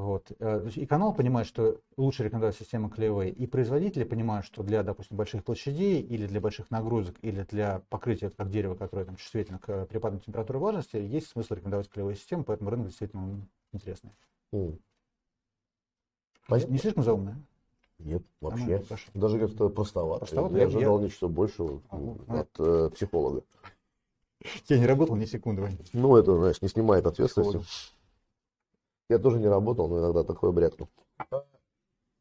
Вот. 0.00 0.32
Э, 0.38 0.66
И 0.76 0.86
канал 0.86 1.12
понимает, 1.14 1.46
что 1.46 1.78
лучше 1.98 2.24
рекомендовать 2.24 2.56
системы 2.56 2.88
клеевые, 2.88 3.30
и 3.30 3.46
производители 3.46 4.04
понимают, 4.04 4.46
что 4.46 4.62
для, 4.62 4.82
допустим, 4.82 5.18
больших 5.18 5.44
площадей 5.44 6.00
или 6.00 6.26
для 6.26 6.40
больших 6.40 6.70
нагрузок, 6.70 7.16
или 7.20 7.42
для 7.50 7.82
покрытия, 7.90 8.30
как 8.30 8.48
дерево, 8.50 8.74
которое 8.76 9.04
там, 9.04 9.16
чувствительно 9.16 9.58
к 9.58 9.84
перепадам 9.86 10.18
температуры 10.20 10.58
и 10.58 10.60
влажности, 10.60 10.96
есть 10.96 11.26
смысл 11.26 11.52
рекомендовать 11.52 11.90
клеевые 11.90 12.16
системы, 12.16 12.44
поэтому 12.44 12.70
рынок 12.70 12.86
действительно 12.86 13.46
интересный. 13.72 14.12
Не, 14.52 14.78
Понятно. 16.48 16.72
не 16.72 16.78
слишком 16.78 17.02
заумно? 17.02 17.36
Нет, 17.98 18.22
вообще. 18.40 18.82
хорошо. 18.82 19.10
Даже 19.12 19.38
как-то 19.38 19.68
простовато. 19.68 20.20
Простовато? 20.20 20.54
Я 20.54 20.62
Я- 20.62 20.66
ожидал 20.68 20.98
нечто 20.98 21.28
большего 21.28 21.82
А, 21.90 21.98
ну, 21.98 22.18
от 22.26 22.48
э, 22.58 22.88
психолога. 22.94 23.42
Я 24.68 24.78
не 24.78 24.86
работал 24.86 25.16
ни 25.16 25.26
секунды. 25.26 25.68
Ну, 25.92 26.16
это, 26.16 26.34
знаешь, 26.38 26.62
не 26.62 26.68
снимает 26.68 27.04
ответственности. 27.06 27.92
Я 29.10 29.18
тоже 29.18 29.40
не 29.40 29.48
работал, 29.48 29.88
но 29.88 29.98
иногда 29.98 30.22
такое 30.22 30.52
брякну. 30.52 30.88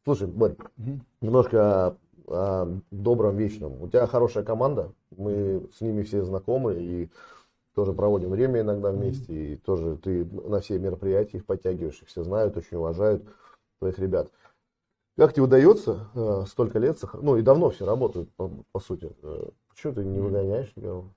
Слушай, 0.03 0.27
Борь, 0.27 0.55
Мгм. 0.75 1.05
немножко 1.21 1.59
о, 1.87 1.97
о 2.27 2.79
добром 2.89 3.37
вечном. 3.37 3.79
У 3.79 3.87
тебя 3.87 4.07
хорошая 4.07 4.43
команда, 4.43 4.91
мы 5.15 5.67
с 5.71 5.81
ними 5.81 6.01
все 6.01 6.23
знакомы 6.23 6.73
и 6.79 7.09
тоже 7.75 7.93
проводим 7.93 8.31
время 8.31 8.61
иногда 8.61 8.89
вместе, 8.91 9.53
и 9.53 9.55
тоже 9.57 9.97
ты 9.97 10.25
на 10.25 10.61
все 10.61 10.79
мероприятия 10.79 11.37
их 11.37 11.45
подтягиваешь, 11.45 12.01
их 12.01 12.07
все 12.07 12.23
знают, 12.23 12.57
очень 12.57 12.77
уважают 12.77 13.23
твоих 13.77 13.99
ребят. 13.99 14.31
Как 15.15 15.33
тебе 15.33 15.43
удается 15.43 16.07
э, 16.15 16.45
столько 16.47 16.79
лет, 16.79 16.97
сох- 16.97 17.21
ну 17.21 17.37
и 17.37 17.43
давно 17.43 17.69
все 17.69 17.85
работают, 17.85 18.31
по, 18.33 18.49
по 18.71 18.79
сути. 18.79 19.15
Э, 19.21 19.49
почему 19.69 19.93
ты 19.93 20.03
не 20.03 20.19
выгоняешь 20.19 20.75
никого? 20.75 21.13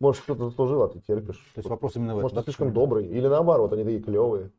Может, 0.00 0.22
кто-то 0.22 0.50
заслужил, 0.50 0.82
а 0.82 0.88
ты 0.88 1.00
терпишь. 1.00 1.38
То 1.54 1.58
есть 1.58 1.68
вопрос 1.68 1.96
именно 1.96 2.14
в 2.14 2.18
этом. 2.18 2.22
Может, 2.24 2.34
да, 2.36 2.42
ты 2.42 2.46
слишком 2.46 2.72
добрый. 2.72 3.06
Или 3.06 3.26
наоборот, 3.28 3.72
они 3.72 3.82
такие 3.84 4.02
клевые. 4.02 4.50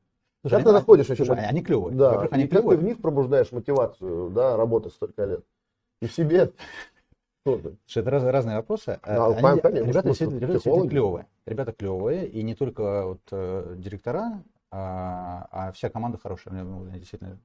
Слушай, 0.42 0.52
Как 0.52 0.60
они- 0.60 0.64
ты 0.66 0.72
находишь 0.72 1.10
еще 1.10 1.26
слушай, 1.26 1.46
они 1.46 1.62
клевые. 1.64 1.96
Да, 1.96 2.12
они 2.32 2.44
и 2.44 2.48
как 2.48 2.60
ты 2.60 2.62
клевые. 2.62 2.78
в 2.80 2.84
них 2.84 3.02
пробуждаешь 3.02 3.52
мотивацию, 3.52 4.30
да, 4.32 4.58
работать 4.58 4.94
столько 4.94 5.26
лет? 5.26 5.44
И 6.02 6.08
в 6.08 6.14
себе 6.14 6.52
тоже. 7.44 7.76
Слушай, 7.86 8.02
это 8.02 8.10
раз- 8.12 8.24
разные 8.24 8.56
вопросы. 8.58 9.00
А, 9.04 9.16
Да, 9.16 9.26
они- 9.28 9.42
понятно, 9.42 9.62
конечно, 9.62 9.88
ребята 9.90 10.08
действительно, 10.08 10.38
ребята 10.40 10.54
действительно 10.54 10.90
клевые. 10.90 11.28
Ребята 11.46 11.72
клевые, 11.74 12.28
и 12.28 12.44
не 12.44 12.56
только 12.56 13.06
вот, 13.06 13.22
э, 13.32 13.76
директора, 13.78 14.44
а, 14.72 15.48
а 15.52 15.72
вся 15.72 15.90
команда 15.90 16.18
хорошая. 16.18 16.54
Ну, 16.64 16.86
действительно. 16.88 17.38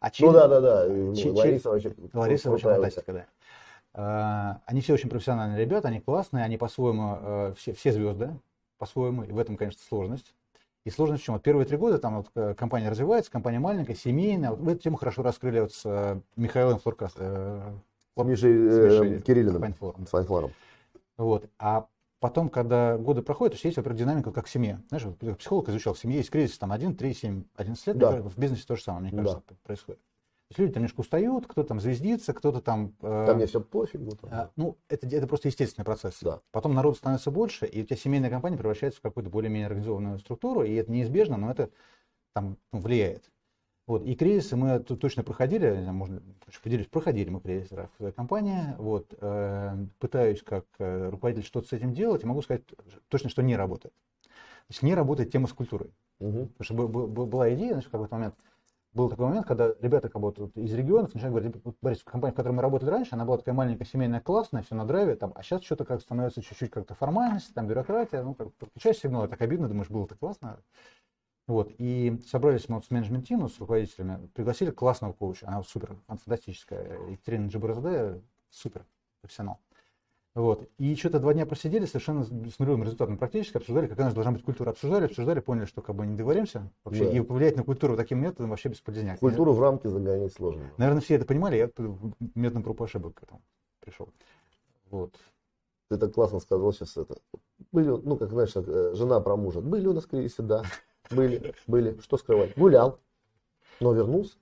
А 0.00 0.06
Ну 0.06 0.10
через- 0.12 0.32
да, 0.32 0.48
да, 0.48 0.60
да. 0.60 0.86
и, 0.86 1.14
Чи- 1.14 1.28
ну, 1.30 1.36
Лариса 1.36 1.70
вообще 1.70 1.94
Лариса 2.12 2.50
вообще 2.50 2.64
фантастика, 2.68 3.12
да. 3.12 3.26
А, 3.92 4.60
Они 4.66 4.80
все 4.80 4.94
очень 4.94 5.08
профессиональные 5.08 5.58
ребята, 5.60 5.88
они 5.88 6.00
классные, 6.00 6.44
они 6.44 6.56
по-своему, 6.56 7.18
э, 7.20 7.54
все, 7.56 7.72
все 7.72 7.92
звезды, 7.92 8.38
по-своему, 8.78 9.24
и 9.24 9.32
в 9.32 9.38
этом, 9.38 9.56
конечно, 9.56 9.80
сложность. 9.88 10.34
И 10.84 10.90
сложность 10.90 11.22
в 11.22 11.26
чем? 11.26 11.34
Вот 11.34 11.42
первые 11.42 11.66
три 11.66 11.76
года 11.76 11.98
там 11.98 12.18
вот 12.18 12.30
э, 12.36 12.54
компания 12.54 12.88
развивается, 12.88 13.30
компания 13.30 13.58
маленькая, 13.58 13.94
семейная. 13.94 14.52
Вот 14.52 14.66
эту 14.68 14.80
тему 14.80 14.96
хорошо 14.96 15.22
раскрыли 15.22 15.60
вот 15.60 15.72
с 15.72 15.82
э, 15.84 16.20
Михаилом 16.36 16.78
Флоркас, 16.78 17.12
э, 17.16 17.72
С 18.16 18.24
Мишей, 18.24 19.16
э, 19.16 19.20
Кириллиным. 19.20 19.60
Файнфлором. 19.60 20.06
Файнфлором. 20.06 20.52
Вот. 21.18 21.50
А 21.58 21.86
потом, 22.20 22.48
когда 22.48 22.96
годы 22.96 23.20
проходят, 23.22 23.52
то 23.52 23.56
есть 23.56 23.64
есть, 23.64 23.76
во-первых, 23.76 23.98
динамика 23.98 24.30
как 24.32 24.46
в 24.46 24.50
семье. 24.50 24.80
Знаешь, 24.88 25.04
психолог 25.36 25.68
изучал 25.68 25.94
в 25.94 25.98
семье, 25.98 26.18
есть 26.18 26.30
кризис 26.30 26.56
там 26.58 26.72
1, 26.72 26.94
3, 26.96 27.12
7, 27.12 27.44
11 27.56 27.86
лет, 27.88 27.98
Да. 27.98 28.12
в 28.22 28.38
бизнесе 28.38 28.64
то 28.66 28.76
же 28.76 28.82
самое, 28.82 29.02
мне 29.02 29.12
Да. 29.12 29.18
кажется, 29.18 29.42
происходит. 29.64 30.00
То 30.50 30.54
есть 30.54 30.58
люди 30.58 30.72
там 30.72 30.82
немножко 30.82 31.00
устают, 31.02 31.46
кто-то 31.46 31.68
там 31.68 31.78
звездится, 31.78 32.32
кто-то 32.34 32.60
там... 32.60 32.92
э, 33.02 33.24
Там 33.24 33.36
мне 33.36 33.46
все 33.46 33.60
пофигу. 33.60 34.16
там. 34.16 34.30
а, 34.32 34.50
Ну, 34.56 34.76
это, 34.88 35.06
это 35.06 35.28
просто 35.28 35.46
естественный 35.46 35.84
процесс. 35.84 36.18
Да. 36.22 36.40
Потом 36.50 36.74
народу 36.74 36.96
становится 36.96 37.30
больше, 37.30 37.66
и 37.66 37.82
у 37.82 37.86
тебя 37.86 37.96
семейная 37.96 38.30
компания 38.30 38.56
превращается 38.56 38.98
в 38.98 39.02
какую-то 39.02 39.30
более-менее 39.30 39.68
организованную 39.68 40.18
структуру, 40.18 40.64
и 40.64 40.74
это 40.74 40.90
неизбежно, 40.90 41.36
но 41.36 41.52
это 41.52 41.70
там 42.32 42.56
ну, 42.72 42.80
влияет. 42.80 43.30
Вот. 43.86 44.02
И 44.02 44.16
кризисы 44.16 44.56
мы 44.56 44.80
тут 44.80 45.00
точно 45.00 45.22
проходили, 45.22 45.70
можно 45.88 46.20
поделюсь, 46.64 46.88
проходили 46.88 47.30
мы 47.30 47.40
кризис 47.40 47.70
в 47.70 47.88
своей 47.98 48.12
компании. 48.12 48.74
Вот. 48.78 49.14
э, 49.20 49.76
Пытаюсь 50.00 50.42
как 50.42 50.64
э, 50.80 51.10
руководитель 51.10 51.46
что-то 51.46 51.68
с 51.68 51.72
этим 51.72 51.94
делать, 51.94 52.24
и 52.24 52.26
могу 52.26 52.42
сказать 52.42 52.64
точно, 53.06 53.30
что 53.30 53.42
не 53.42 53.54
работает. 53.54 53.94
То 54.22 54.72
есть 54.72 54.82
не 54.82 54.96
работает 54.96 55.30
тема 55.30 55.46
с 55.46 55.52
культурой. 55.52 55.92
Мгм. 56.18 56.48
Потому 56.58 56.64
что 56.64 56.88
была 57.26 57.54
идея, 57.54 57.68
знаешь, 57.70 57.86
в 57.86 57.90
какой-то 57.90 58.16
момент, 58.16 58.34
был 58.92 59.08
такой 59.08 59.26
момент, 59.26 59.46
когда 59.46 59.72
ребята 59.80 60.08
как 60.08 60.20
будто 60.20 60.42
вот 60.42 60.56
из 60.56 60.72
регионов 60.74 61.14
начинают 61.14 61.34
говорить, 61.34 61.64
вот, 61.64 61.76
Борис, 61.80 62.02
компания, 62.02 62.32
в 62.32 62.36
которой 62.36 62.52
мы 62.52 62.62
работали 62.62 62.90
раньше, 62.90 63.14
она 63.14 63.24
была 63.24 63.38
такая 63.38 63.54
маленькая, 63.54 63.84
семейная, 63.84 64.20
классная, 64.20 64.62
все 64.62 64.74
на 64.74 64.86
драйве, 64.86 65.14
там, 65.16 65.32
а 65.36 65.42
сейчас 65.42 65.62
что-то 65.62 65.84
как 65.84 66.00
становится 66.00 66.42
чуть-чуть 66.42 66.70
как-то 66.70 66.94
формальность, 66.94 67.54
там, 67.54 67.66
бюрократия, 67.68 68.22
ну, 68.22 68.34
как 68.34 68.48
бы 68.48 68.52
подключаешь 68.58 68.98
сигналы, 68.98 69.28
так 69.28 69.40
обидно, 69.42 69.68
думаешь, 69.68 69.90
было-то 69.90 70.16
классно. 70.16 70.60
Вот, 71.46 71.72
и 71.78 72.20
собрались 72.28 72.68
мы 72.68 72.76
вот 72.76 72.84
с 72.84 72.90
менеджмент-тимом, 72.90 73.48
с 73.48 73.58
руководителями, 73.58 74.28
пригласили 74.34 74.70
классного 74.70 75.12
коуча, 75.12 75.48
она 75.48 75.62
супер, 75.62 75.96
она 76.06 76.16
фантастическая, 76.18 77.10
Екатерина 77.10 77.48
Джабарзаде, 77.48 78.22
супер 78.50 78.86
профессионал. 79.20 79.58
Вот. 80.34 80.68
И 80.78 80.94
что-то 80.94 81.18
два 81.18 81.34
дня 81.34 81.44
просидели 81.44 81.86
совершенно 81.86 82.24
с 82.24 82.58
нулевым 82.58 82.84
результатом 82.84 83.18
практически, 83.18 83.56
обсуждали, 83.56 83.88
какая 83.88 84.02
у 84.02 84.06
нас 84.06 84.14
должна 84.14 84.32
быть 84.32 84.44
культура. 84.44 84.70
Обсуждали, 84.70 85.06
обсуждали, 85.06 85.40
поняли, 85.40 85.64
что 85.64 85.82
как 85.82 85.96
бы 85.96 86.06
не 86.06 86.16
договоримся 86.16 86.70
вообще. 86.84 87.04
Да. 87.04 87.10
И 87.10 87.20
повлиять 87.20 87.56
на 87.56 87.64
культуру 87.64 87.96
таким 87.96 88.20
методом 88.20 88.50
вообще 88.50 88.68
бесполезняк. 88.68 89.18
Культуру 89.18 89.52
в 89.52 89.60
рамки 89.60 89.88
загонять 89.88 90.32
сложно. 90.32 90.70
Наверное, 90.76 91.00
все 91.00 91.16
это 91.16 91.24
понимали, 91.24 91.56
я 91.56 91.70
методом 92.34 92.62
проб 92.62 92.80
ошибок 92.82 93.14
к 93.14 93.22
этому 93.24 93.42
пришел. 93.80 94.08
Вот. 94.90 95.14
Ты 95.88 95.96
так 95.96 96.14
классно 96.14 96.38
сказал 96.38 96.72
сейчас 96.72 96.96
это. 96.96 97.16
Были, 97.72 97.88
ну, 97.88 98.16
как 98.16 98.30
знаешь, 98.30 98.52
э, 98.54 98.92
жена 98.94 99.18
про 99.20 99.36
мужа. 99.36 99.60
Были 99.60 99.88
у 99.88 99.92
нас 99.92 100.06
кризисы, 100.06 100.42
да. 100.42 100.62
Были, 101.10 101.52
были. 101.66 101.98
Что 102.00 102.16
скрывать? 102.16 102.56
Гулял, 102.56 103.00
но 103.80 103.92
вернулся. 103.92 104.36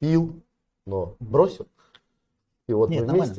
Пил, 0.00 0.42
но 0.86 1.14
бросил. 1.20 1.68
И 2.66 2.72
вот 2.72 2.90
Нет, 2.90 3.02
мы 3.02 3.06
нормально. 3.06 3.34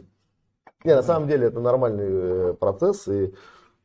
Не, 0.84 0.96
на 0.96 1.04
самом 1.04 1.28
деле 1.28 1.48
это 1.48 1.60
нормальный 1.60 2.06
э, 2.10 2.54
процесс, 2.60 3.08
и 3.08 3.34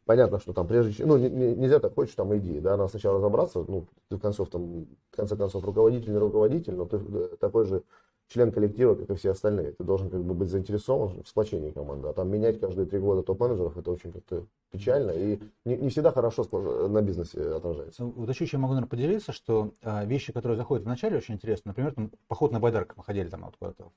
понятно, 0.05 0.41
что 0.41 0.53
там 0.53 0.67
прежде 0.67 1.05
ну, 1.05 1.17
не- 1.17 1.31
не- 1.31 1.55
нельзя 1.55 1.79
так, 1.81 1.95
хочешь 1.95 2.15
там 2.15 2.37
иди, 2.37 2.61
да, 2.61 2.77
надо 2.77 2.89
сначала 2.91 3.19
разобраться, 3.19 3.65
ну, 3.69 3.87
ты 4.09 4.17
в 4.17 4.21
концов 4.21 4.51
там, 4.51 4.87
в 5.13 5.17
конце 5.17 5.37
концов, 5.37 5.65
руководитель, 5.65 6.13
не 6.13 6.19
руководитель, 6.19 6.75
но 6.75 6.87
ты 6.87 6.97
э, 6.97 7.37
такой 7.41 7.67
же 7.67 7.83
член 8.29 8.53
коллектива, 8.53 8.95
как 8.95 9.11
и 9.11 9.15
все 9.15 9.31
остальные. 9.31 9.73
Ты 9.73 9.85
должен 9.85 10.11
как 10.11 10.23
бы 10.23 10.35
быть 10.35 10.49
заинтересован 10.49 11.23
в 11.23 11.29
сплочении 11.29 11.71
команды. 11.71 12.09
А 12.09 12.13
там 12.13 12.31
менять 12.31 12.61
каждые 12.61 12.87
три 12.87 12.99
года 12.99 13.23
топ-менеджеров, 13.23 13.77
это 13.77 13.91
очень 13.91 14.13
как-то 14.13 14.47
печально 14.71 15.13
и 15.13 15.41
не, 15.65 15.77
не 15.77 15.89
всегда 15.89 16.13
хорошо 16.13 16.45
на 16.89 17.01
бизнесе 17.01 17.41
отражается. 17.55 18.05
Ну, 18.05 18.13
Вот 18.17 18.29
еще 18.29 18.47
чем 18.47 18.61
могу, 18.61 18.75
наверное, 18.75 18.91
поделиться, 18.91 19.33
что 19.33 19.73
а, 19.83 20.05
вещи, 20.05 20.33
которые 20.33 20.59
заходят 20.59 20.85
в 20.85 20.89
начале, 20.89 21.17
очень 21.17 21.35
интересно. 21.35 21.71
Например, 21.71 21.95
там, 21.95 22.11
поход 22.27 22.53
на 22.53 22.61
байдарках 22.61 22.99
мы 22.99 23.05
ходили 23.05 23.29
там 23.29 23.45
вот 23.45 23.57
куда-то, 23.57 23.91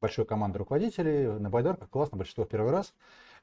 большой 0.00 0.26
командой 0.26 0.58
руководителей 0.58 1.26
на 1.38 1.48
байдарках, 1.48 1.88
классно, 1.88 2.18
большинство 2.18 2.44
в 2.44 2.48
первый 2.48 2.72
раз. 2.72 2.94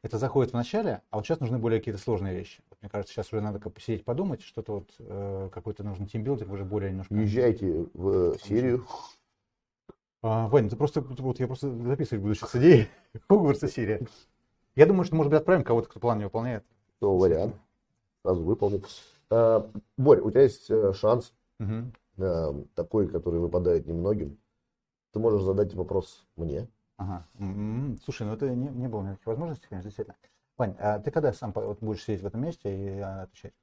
Это 0.04 0.20
заходит 0.20 0.52
в 0.52 0.56
начале, 0.56 1.02
а 1.10 1.18
вот 1.18 1.26
сейчас 1.26 1.40
нужны 1.40 1.58
более 1.58 1.80
какие-то 1.80 2.00
сложные 2.00 2.36
вещи. 2.36 2.62
Вот, 2.70 2.78
мне 2.82 2.90
кажется, 2.90 3.14
сейчас 3.14 3.34
уже 3.34 3.42
надо 3.42 3.60
как 3.60 3.74
посидеть, 3.74 4.06
подумать, 4.06 4.44
что-то 4.44 4.74
вот 4.74 4.90
э, 5.00 5.50
какой-то 5.52 5.84
нужен 5.84 6.06
тимбилдинг 6.06 6.52
уже 6.52 6.64
более 6.64 6.92
немножко. 6.92 7.16
Езжайте 7.16 7.88
в 7.94 8.34
э, 8.34 8.38
Сирию. 8.44 8.86
А, 10.28 10.48
Вань, 10.48 10.70
ты 10.70 10.76
просто, 10.76 11.02
вот 11.02 11.40
я 11.40 11.46
просто 11.46 11.72
записывать 11.84 12.24
буду 12.24 12.34
сейчас 12.34 12.56
идеи. 12.56 12.90
Хогвартс 13.30 13.62
и 13.62 13.68
Сирия. 13.68 14.02
Я 14.76 14.88
думаю, 14.88 15.04
что, 15.04 15.16
может 15.16 15.30
быть, 15.30 15.40
отправим 15.40 15.64
кого-то, 15.64 15.88
кто 15.88 16.00
план 16.00 16.18
не 16.18 16.24
выполняет. 16.24 16.66
То 16.98 17.16
вариант. 17.16 17.56
Сразу 18.24 18.44
выполню. 18.44 18.82
А, 19.30 19.70
Борь, 19.98 20.22
у 20.22 20.32
тебя 20.32 20.42
есть 20.42 20.72
э, 20.72 20.94
шанс, 20.94 21.32
Мгм. 21.60 21.94
э, 22.18 22.64
такой, 22.74 23.08
который 23.08 23.40
выпадает 23.40 23.86
немногим. 23.86 24.40
Ты 25.14 25.20
можешь 25.20 25.44
задать 25.44 25.76
вопрос 25.76 26.26
мне. 26.38 26.68
Ага. 26.98 27.28
М, 27.38 28.00
Слушай, 28.04 28.26
ну 28.26 28.34
это 28.34 28.50
не, 28.50 28.70
не 28.70 28.88
было 28.88 29.04
никаких 29.04 29.28
возможностей, 29.28 29.68
конечно, 29.70 29.90
действительно. 29.90 30.18
Вань, 30.58 30.76
а 30.80 30.98
ты 30.98 31.12
когда 31.12 31.34
сам 31.34 31.52
вот 31.54 31.78
будешь 31.82 32.04
сидеть 32.04 32.24
в 32.24 32.26
этом 32.26 32.42
месте 32.42 32.76
и 32.76 33.00
а, 33.00 33.22
отвечать? 33.24 33.54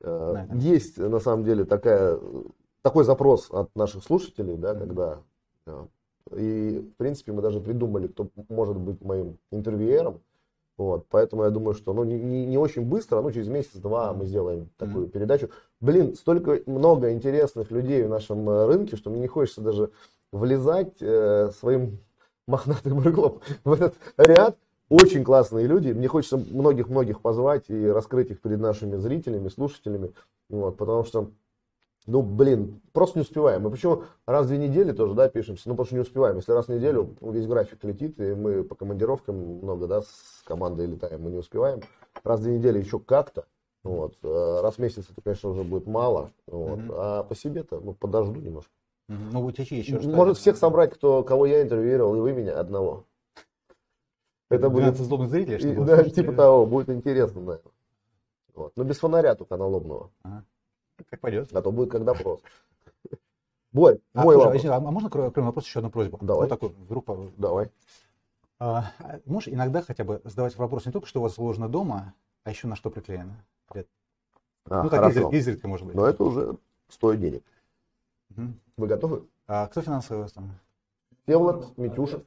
Да. 0.00 0.48
Есть 0.54 0.96
на 0.96 1.20
самом 1.20 1.44
деле 1.44 1.66
такая, 1.66 2.18
такой 2.80 3.04
запрос 3.04 3.50
от 3.50 3.76
наших 3.76 4.02
слушателей, 4.02 4.56
да, 4.56 4.74
когда 4.74 5.20
э, 5.66 5.86
и 6.36 6.78
в 6.80 6.96
принципе 6.96 7.32
мы 7.32 7.42
даже 7.42 7.60
придумали, 7.60 8.06
кто 8.08 8.28
может 8.48 8.76
быть 8.76 9.00
моим 9.02 9.38
интервьюером. 9.50 10.20
Вот, 10.76 11.04
поэтому 11.10 11.44
я 11.44 11.50
думаю, 11.50 11.74
что 11.74 11.92
ну, 11.92 12.04
не, 12.04 12.46
не- 12.46 12.56
очень 12.56 12.82
быстро, 12.86 13.20
ну 13.20 13.30
через 13.30 13.48
месяц-два 13.48 14.14
мы 14.14 14.24
сделаем 14.24 14.70
такую 14.78 15.08
передачу. 15.08 15.50
Блин, 15.78 16.14
столько 16.14 16.58
много 16.64 17.12
интересных 17.12 17.70
людей 17.70 18.02
в 18.02 18.08
нашем 18.08 18.48
э, 18.48 18.66
рынке, 18.66 18.96
что 18.96 19.10
мне 19.10 19.20
не 19.20 19.26
хочется 19.26 19.60
даже 19.60 19.90
влезать 20.32 20.94
э, 21.00 21.50
своим 21.58 21.98
мохнатым 22.46 23.00
рыглом 23.00 23.40
в 23.64 23.72
этот 23.72 23.94
ряд. 24.16 24.56
Очень 24.88 25.22
классные 25.22 25.66
люди. 25.66 25.92
Мне 25.92 26.08
хочется 26.08 26.36
многих-многих 26.36 27.20
позвать 27.20 27.68
и 27.68 27.86
раскрыть 27.86 28.30
их 28.30 28.40
перед 28.40 28.58
нашими 28.58 28.96
зрителями, 28.96 29.48
слушателями. 29.48 30.12
Вот, 30.48 30.76
потому 30.78 31.04
что, 31.04 31.30
ну, 32.06 32.22
блин, 32.22 32.80
просто 32.92 33.18
не 33.18 33.22
успеваем. 33.22 33.62
Мы 33.62 33.70
почему 33.70 34.04
раз 34.26 34.46
в 34.46 34.48
две 34.48 34.58
недели 34.58 34.92
тоже, 34.92 35.14
да, 35.14 35.28
пишемся? 35.28 35.68
Ну, 35.68 35.74
потому 35.74 35.86
что 35.86 35.94
не 35.94 36.00
успеваем. 36.00 36.36
Если 36.36 36.52
раз 36.52 36.66
в 36.66 36.68
неделю 36.70 37.14
весь 37.20 37.46
график 37.46 37.84
летит, 37.84 38.18
и 38.18 38.34
мы 38.34 38.64
по 38.64 38.74
командировкам 38.74 39.36
много, 39.36 39.86
да, 39.86 40.02
с 40.02 40.42
командой 40.44 40.86
летаем, 40.86 41.22
мы 41.22 41.30
не 41.30 41.38
успеваем. 41.38 41.80
Раз 42.24 42.40
в 42.40 42.44
две 42.44 42.58
недели 42.58 42.78
еще 42.78 42.98
как-то. 42.98 43.44
Вот. 43.82 44.14
Э, 44.22 44.60
раз 44.62 44.74
в 44.76 44.78
месяц 44.78 45.04
это, 45.10 45.20
конечно, 45.22 45.50
уже 45.50 45.62
будет 45.62 45.86
мало. 45.86 46.32
Вот. 46.46 46.78
Mm-hmm. 46.78 46.94
А 46.96 47.22
по 47.24 47.34
себе-то, 47.34 47.80
ну, 47.80 47.92
подожду 47.92 48.40
немножко. 48.40 48.70
Mm-hmm. 49.08 49.28
Ну, 49.32 49.42
вот 49.42 49.58
еще 49.58 49.98
Может 50.08 50.38
всех 50.38 50.56
собрать, 50.56 50.92
кто, 50.94 51.22
кого 51.22 51.46
я 51.46 51.62
интервьюировал, 51.62 52.16
и 52.16 52.20
вы 52.20 52.32
меня 52.32 52.58
одного. 52.58 53.04
Это 54.48 54.68
будет... 54.68 54.96
злобных 54.96 55.30
зрителей, 55.30 55.58
что 55.58 55.84
Да, 55.84 56.02
типа 56.02 56.32
того, 56.32 56.66
будет 56.66 56.88
интересно, 56.88 57.40
наверное. 57.40 57.72
Вот. 58.54 58.72
Но 58.76 58.84
без 58.84 58.98
фонаря 58.98 59.34
только 59.34 59.56
налобного. 59.56 60.10
Ага. 60.22 60.44
Как 61.08 61.20
пойдет. 61.20 61.54
А 61.54 61.62
то 61.62 61.72
будет 61.72 61.90
как 61.90 62.04
допрос. 62.04 62.40
Борь, 63.72 63.98
а, 64.14 64.24
мой 64.24 64.34
слушай, 64.34 64.46
вопрос. 64.46 64.64
А, 64.64 64.76
а 64.76 64.80
можно, 64.80 65.10
кроме 65.10 65.46
вопроса, 65.46 65.68
еще 65.68 65.78
одну 65.78 65.90
просьбу? 65.90 66.18
Давай. 66.20 66.42
Вот 66.42 66.48
такой, 66.48 66.70
вдруг... 66.70 67.06
Давай. 67.36 67.70
А, 68.58 68.92
можешь 69.24 69.48
иногда 69.48 69.80
хотя 69.80 70.04
бы 70.04 70.20
задавать 70.24 70.56
вопрос 70.56 70.86
не 70.86 70.92
только, 70.92 71.06
что 71.06 71.20
у 71.20 71.22
вас 71.22 71.34
сложно 71.34 71.68
дома, 71.68 72.14
а 72.44 72.50
еще 72.50 72.66
на 72.66 72.76
что 72.76 72.90
приклеено? 72.90 73.42
А, 74.68 74.84
ну, 74.84 74.90
так 74.90 75.00
хорошо. 75.00 75.30
изредка, 75.30 75.66
может 75.66 75.86
быть. 75.86 75.96
Но 75.96 76.06
это 76.06 76.22
уже 76.22 76.56
стоит 76.88 77.20
денег. 77.20 77.42
Угу. 78.30 78.42
Вы 78.76 78.86
готовы? 78.86 79.26
А 79.46 79.66
кто 79.66 79.80
финансовый 79.80 80.18
у 80.18 80.22
вас 80.22 80.32
там? 80.32 80.58
Всеволод, 81.22 81.76
Митюша. 81.76 82.22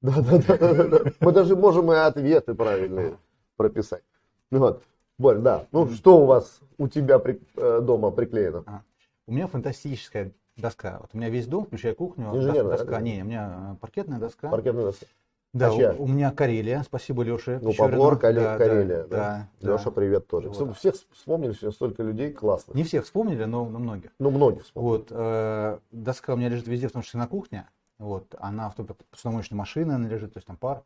Да, 0.00 0.20
да, 0.20 0.38
да, 0.38 0.84
да, 0.84 1.12
Мы 1.20 1.32
даже 1.32 1.56
можем 1.56 1.90
и 1.90 1.96
ответы 1.96 2.54
правильные 2.54 3.18
прописать. 3.56 4.02
Ну 4.50 4.58
вот. 4.58 4.82
Борь, 5.18 5.38
да. 5.38 5.66
Ну, 5.72 5.88
что 5.90 6.22
у 6.22 6.26
вас, 6.26 6.60
у 6.78 6.88
тебя 6.88 7.18
при, 7.18 7.40
э, 7.56 7.80
дома 7.80 8.10
приклеено? 8.10 8.64
А, 8.66 8.82
у 9.26 9.32
меня 9.32 9.46
фантастическая 9.46 10.32
доска. 10.56 10.98
Вот 11.00 11.10
у 11.12 11.16
меня 11.16 11.28
весь 11.28 11.46
дом, 11.46 11.66
включая 11.66 11.94
кухню. 11.94 12.34
Инженерная 12.34 12.76
доска. 12.76 12.90
Да? 12.90 13.00
Не, 13.00 13.22
у 13.22 13.24
меня 13.24 13.76
паркетная 13.80 14.18
доска. 14.18 14.48
Паркетная 14.48 14.84
доска. 14.84 15.06
Да, 15.52 15.68
а 15.68 15.72
у, 15.72 16.02
у 16.02 16.06
меня 16.08 16.32
Карелия, 16.32 16.82
спасибо 16.82 17.22
Леше. 17.22 17.60
Ну, 17.62 17.72
Павлор, 17.74 18.18
да, 18.18 18.58
Карелия. 18.58 19.04
Да, 19.04 19.48
да. 19.60 19.72
Леша, 19.72 19.92
привет 19.92 20.26
тоже. 20.26 20.48
Вот. 20.48 20.76
Всех 20.76 20.96
вспомнили 21.12 21.52
сегодня 21.52 21.72
столько 21.72 22.02
людей, 22.02 22.32
классно. 22.32 22.72
Не 22.74 22.82
всех 22.82 23.04
вспомнили, 23.04 23.44
но, 23.44 23.64
но 23.68 23.78
многих. 23.78 24.10
Ну, 24.18 24.30
многих 24.30 24.64
вспомнили. 24.64 24.90
Вот, 24.90 25.06
э, 25.10 25.78
доска 25.92 26.34
у 26.34 26.36
меня 26.36 26.48
лежит 26.48 26.66
везде, 26.66 26.88
том 26.88 27.02
числе 27.02 27.20
на 27.20 27.28
кухне. 27.28 27.68
Вот, 27.98 28.34
она 28.40 28.68
в 28.68 28.74
том 28.74 28.88
посудомоечной 29.12 29.56
машине 29.56 29.94
она 29.94 30.08
лежит, 30.08 30.32
то 30.32 30.38
есть 30.38 30.46
там 30.48 30.56
пар. 30.56 30.82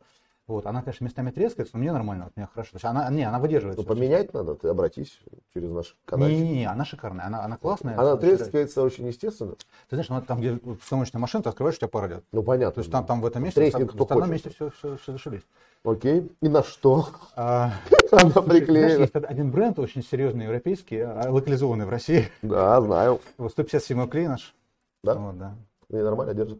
Вот, 0.49 0.65
она, 0.65 0.81
конечно, 0.81 1.03
местами 1.05 1.29
трескается, 1.29 1.77
но 1.77 1.81
мне 1.81 1.91
нормально, 1.91 2.25
вот, 2.25 2.35
мне 2.35 2.47
хорошо. 2.51 2.71
То 2.71 2.77
есть 2.77 2.85
она, 2.85 3.07
не, 3.11 3.21
она 3.21 3.37
выдерживается. 3.37 3.83
Ну, 3.83 3.87
поменять 3.87 4.33
надо, 4.33 4.55
ты 4.55 4.67
обратись 4.67 5.19
через 5.53 5.69
наш 5.69 5.95
канал. 6.05 6.27
Не-не-не, 6.27 6.65
она 6.65 6.85
шикарная, 6.85 7.27
она, 7.27 7.43
она 7.43 7.57
классная. 7.57 7.95
Она 7.95 8.17
трескается 8.17 8.81
очень 8.81 9.05
естественно. 9.05 9.51
Ты 9.89 9.95
знаешь, 9.95 10.09
ну, 10.09 10.19
там, 10.23 10.39
где 10.39 10.55
посудомоечная 10.55 11.21
машина, 11.21 11.43
ты 11.43 11.49
открываешь, 11.49 11.75
у 11.75 11.77
тебя 11.77 11.87
пар 11.87 12.07
идет. 12.07 12.23
Ну, 12.31 12.41
понятно. 12.41 12.73
То 12.73 12.79
есть 12.79 12.91
там, 12.91 13.05
там 13.05 13.21
в 13.21 13.27
этом 13.27 13.43
месте, 13.43 13.61
Треснет, 13.61 13.89
там, 13.89 13.97
в 13.97 14.01
остальном 14.01 14.31
месте 14.31 14.49
все, 14.49 14.71
все, 14.71 14.97
все 14.97 15.11
зашибись. 15.11 15.43
Окей, 15.83 16.31
и 16.41 16.49
на 16.49 16.63
что? 16.63 17.09
А, 17.35 17.73
она 18.11 18.41
приклеена. 18.41 19.01
есть 19.01 19.15
один 19.15 19.51
бренд 19.51 19.77
очень 19.77 20.03
серьезный, 20.03 20.45
европейский, 20.45 20.97
а, 20.97 21.27
локализованный 21.29 21.85
в 21.85 21.89
России. 21.89 22.27
Да, 22.41 22.81
знаю. 22.81 23.21
Вот 23.37 23.51
157 23.51 24.09
клей 24.09 24.27
наш. 24.27 24.55
Да? 25.03 25.13
Вот, 25.13 25.37
да. 25.37 25.53
И 25.91 25.95
нормально 25.95 26.33
держит. 26.33 26.59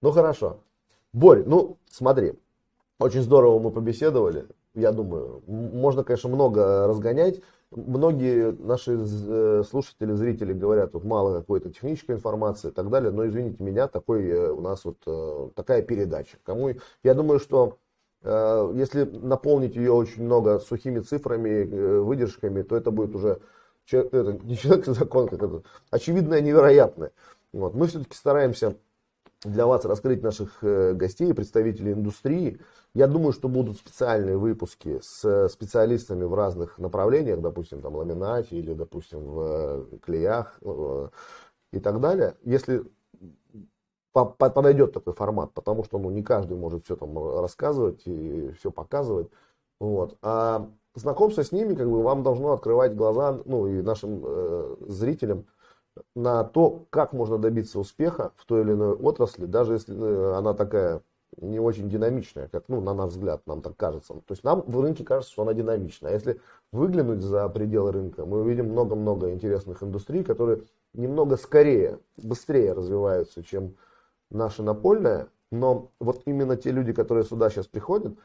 Ну 0.00 0.12
хорошо. 0.12 0.60
Борь, 1.14 1.44
ну 1.46 1.78
смотри, 1.88 2.34
очень 2.98 3.22
здорово 3.22 3.60
мы 3.60 3.70
побеседовали. 3.70 4.48
Я 4.74 4.90
думаю, 4.90 5.44
можно, 5.46 6.02
конечно, 6.02 6.28
много 6.28 6.88
разгонять. 6.88 7.40
Многие 7.70 8.50
наши 8.50 8.98
э, 8.98 9.62
слушатели, 9.62 10.12
зрители 10.14 10.52
говорят, 10.52 10.92
вот 10.92 11.04
мало 11.04 11.38
какой-то 11.38 11.70
технической 11.70 12.16
информации 12.16 12.70
и 12.70 12.72
так 12.72 12.90
далее, 12.90 13.12
но 13.12 13.28
извините 13.28 13.62
меня, 13.62 13.86
такой 13.86 14.28
э, 14.28 14.50
у 14.50 14.60
нас 14.60 14.84
вот 14.84 14.96
э, 15.06 15.50
такая 15.54 15.82
передача. 15.82 16.36
Кому 16.42 16.72
я 17.04 17.14
думаю, 17.14 17.38
что 17.38 17.78
если 18.24 19.04
наполнить 19.04 19.76
ее 19.76 19.92
очень 19.92 20.24
много 20.24 20.58
сухими 20.58 21.00
цифрами, 21.00 21.98
выдержками, 22.00 22.62
то 22.62 22.74
это 22.74 22.90
будет 22.90 23.14
уже 23.14 23.42
это, 23.90 24.38
не 24.42 24.56
человек 24.56 24.86
закон, 24.86 25.28
как 25.28 25.42
это 25.42 25.62
очевидное 25.90 26.40
невероятное. 26.40 27.12
Вот. 27.52 27.74
Мы 27.74 27.86
все-таки 27.86 28.16
стараемся 28.16 28.76
для 29.44 29.66
вас 29.66 29.84
раскрыть 29.84 30.22
наших 30.22 30.62
э, 30.62 30.92
гостей, 30.94 31.32
представителей 31.34 31.92
индустрии. 31.92 32.60
Я 32.94 33.06
думаю, 33.06 33.32
что 33.32 33.48
будут 33.48 33.76
специальные 33.76 34.36
выпуски 34.36 35.00
с 35.02 35.48
специалистами 35.48 36.24
в 36.24 36.34
разных 36.34 36.78
направлениях, 36.78 37.40
допустим, 37.40 37.80
там 37.80 37.94
ламинате 37.94 38.56
или, 38.56 38.72
допустим, 38.72 39.20
в 39.20 39.40
э, 39.40 39.98
клеях 40.02 40.58
э, 40.62 41.08
и 41.72 41.80
так 41.80 42.00
далее. 42.00 42.36
Если 42.42 42.84
подойдет 44.12 44.92
такой 44.92 45.12
формат, 45.12 45.52
потому 45.52 45.82
что 45.84 45.98
ну, 45.98 46.10
не 46.10 46.22
каждый 46.22 46.56
может 46.56 46.84
все 46.84 46.94
там 46.94 47.40
рассказывать 47.40 48.02
и 48.06 48.52
все 48.58 48.70
показывать. 48.70 49.28
Вот. 49.80 50.16
А 50.22 50.70
знакомство 50.94 51.42
с 51.42 51.50
ними 51.50 51.74
как 51.74 51.90
бы 51.90 52.02
вам 52.02 52.22
должно 52.22 52.52
открывать 52.52 52.94
глаза, 52.94 53.40
ну 53.44 53.66
и 53.66 53.82
нашим 53.82 54.22
э, 54.24 54.76
зрителям 54.86 55.46
на 56.14 56.44
то, 56.44 56.86
как 56.90 57.12
можно 57.12 57.38
добиться 57.38 57.78
успеха 57.78 58.32
в 58.36 58.46
той 58.46 58.62
или 58.62 58.72
иной 58.72 58.94
отрасли, 58.94 59.46
даже 59.46 59.74
если 59.74 59.96
э, 59.96 60.34
она 60.34 60.54
такая 60.54 61.02
не 61.38 61.58
очень 61.58 61.88
динамичная, 61.88 62.48
как, 62.48 62.64
ну, 62.68 62.80
на 62.80 62.94
наш 62.94 63.10
взгляд, 63.10 63.42
нам 63.46 63.60
так 63.60 63.76
кажется. 63.76 64.14
То 64.14 64.32
есть 64.32 64.44
нам 64.44 64.62
в 64.62 64.80
рынке 64.80 65.04
кажется, 65.04 65.32
что 65.32 65.42
она 65.42 65.54
динамичная. 65.54 66.10
А 66.10 66.14
если 66.14 66.40
выглянуть 66.72 67.22
за 67.22 67.48
пределы 67.48 67.92
рынка, 67.92 68.24
мы 68.24 68.42
увидим 68.42 68.70
много-много 68.70 69.32
интересных 69.32 69.82
индустрий, 69.82 70.22
которые 70.24 70.62
немного 70.92 71.36
скорее, 71.36 71.98
быстрее 72.16 72.72
развиваются, 72.72 73.42
чем 73.42 73.76
наша 74.30 74.62
напольная. 74.62 75.28
Но 75.50 75.90
вот 76.00 76.22
именно 76.26 76.56
те 76.56 76.70
люди, 76.70 76.92
которые 76.92 77.24
сюда 77.24 77.50
сейчас 77.50 77.66
приходят, 77.66 78.16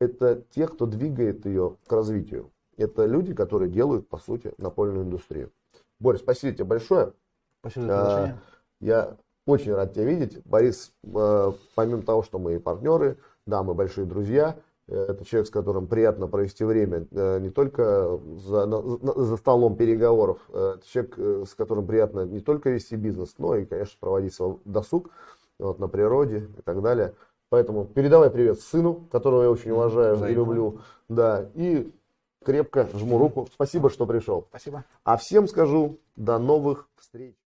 это 0.00 0.42
те, 0.50 0.66
кто 0.66 0.86
двигает 0.86 1.44
ее 1.46 1.76
к 1.86 1.92
развитию. 1.92 2.50
Это 2.76 3.04
люди, 3.04 3.34
которые 3.34 3.70
делают, 3.70 4.08
по 4.08 4.18
сути, 4.18 4.52
напольную 4.56 5.04
индустрию. 5.04 5.52
Боря, 6.00 6.16
спасибо 6.18 6.54
тебе 6.54 6.64
большое. 6.64 7.12
Спасибо 7.60 7.86
за 7.86 7.92
приглашение. 7.92 8.38
Я 8.80 9.16
очень 9.46 9.74
рад 9.74 9.92
тебя 9.92 10.04
видеть. 10.04 10.40
Борис, 10.46 10.92
э, 11.04 11.52
помимо 11.74 12.02
того, 12.02 12.22
что 12.22 12.38
мы 12.38 12.58
партнеры, 12.58 13.18
да, 13.46 13.62
мы 13.62 13.74
большие 13.74 14.06
друзья, 14.06 14.56
э, 14.88 15.06
это 15.08 15.24
человек, 15.26 15.48
с 15.48 15.50
которым 15.50 15.86
приятно 15.86 16.26
провести 16.26 16.64
время 16.64 17.06
э, 17.10 17.38
не 17.40 17.50
только 17.50 18.18
за, 18.38 18.66
за 18.66 19.36
столом 19.36 19.76
переговоров, 19.76 20.38
это 20.48 20.80
человек, 20.86 21.48
с 21.48 21.54
которым 21.54 21.86
приятно 21.86 22.24
не 22.24 22.40
только 22.40 22.70
вести 22.70 22.96
бизнес, 22.96 23.34
но 23.36 23.56
и, 23.56 23.66
конечно, 23.66 23.96
проводить 24.00 24.34
свой 24.34 24.58
досуг 24.64 25.10
вот, 25.58 25.78
на 25.78 25.88
природе 25.88 26.48
и 26.56 26.62
так 26.62 26.80
далее. 26.80 27.14
Поэтому 27.50 27.84
передавай 27.84 28.30
привет 28.30 28.60
сыну, 28.60 29.08
которого 29.10 29.42
я 29.42 29.50
очень 29.50 29.72
уважаю 29.72 30.16
Взаимно. 30.16 30.32
и 30.32 30.36
люблю. 30.36 30.78
Да, 31.08 31.50
и 31.54 31.92
крепко 32.44 32.88
жму 32.94 33.18
руку. 33.18 33.48
Спасибо, 33.52 33.90
что 33.90 34.06
пришел. 34.06 34.46
Спасибо. 34.48 34.84
А 35.04 35.16
всем 35.16 35.48
скажу 35.48 36.00
до 36.16 36.38
новых 36.38 36.88
встреч. 36.96 37.36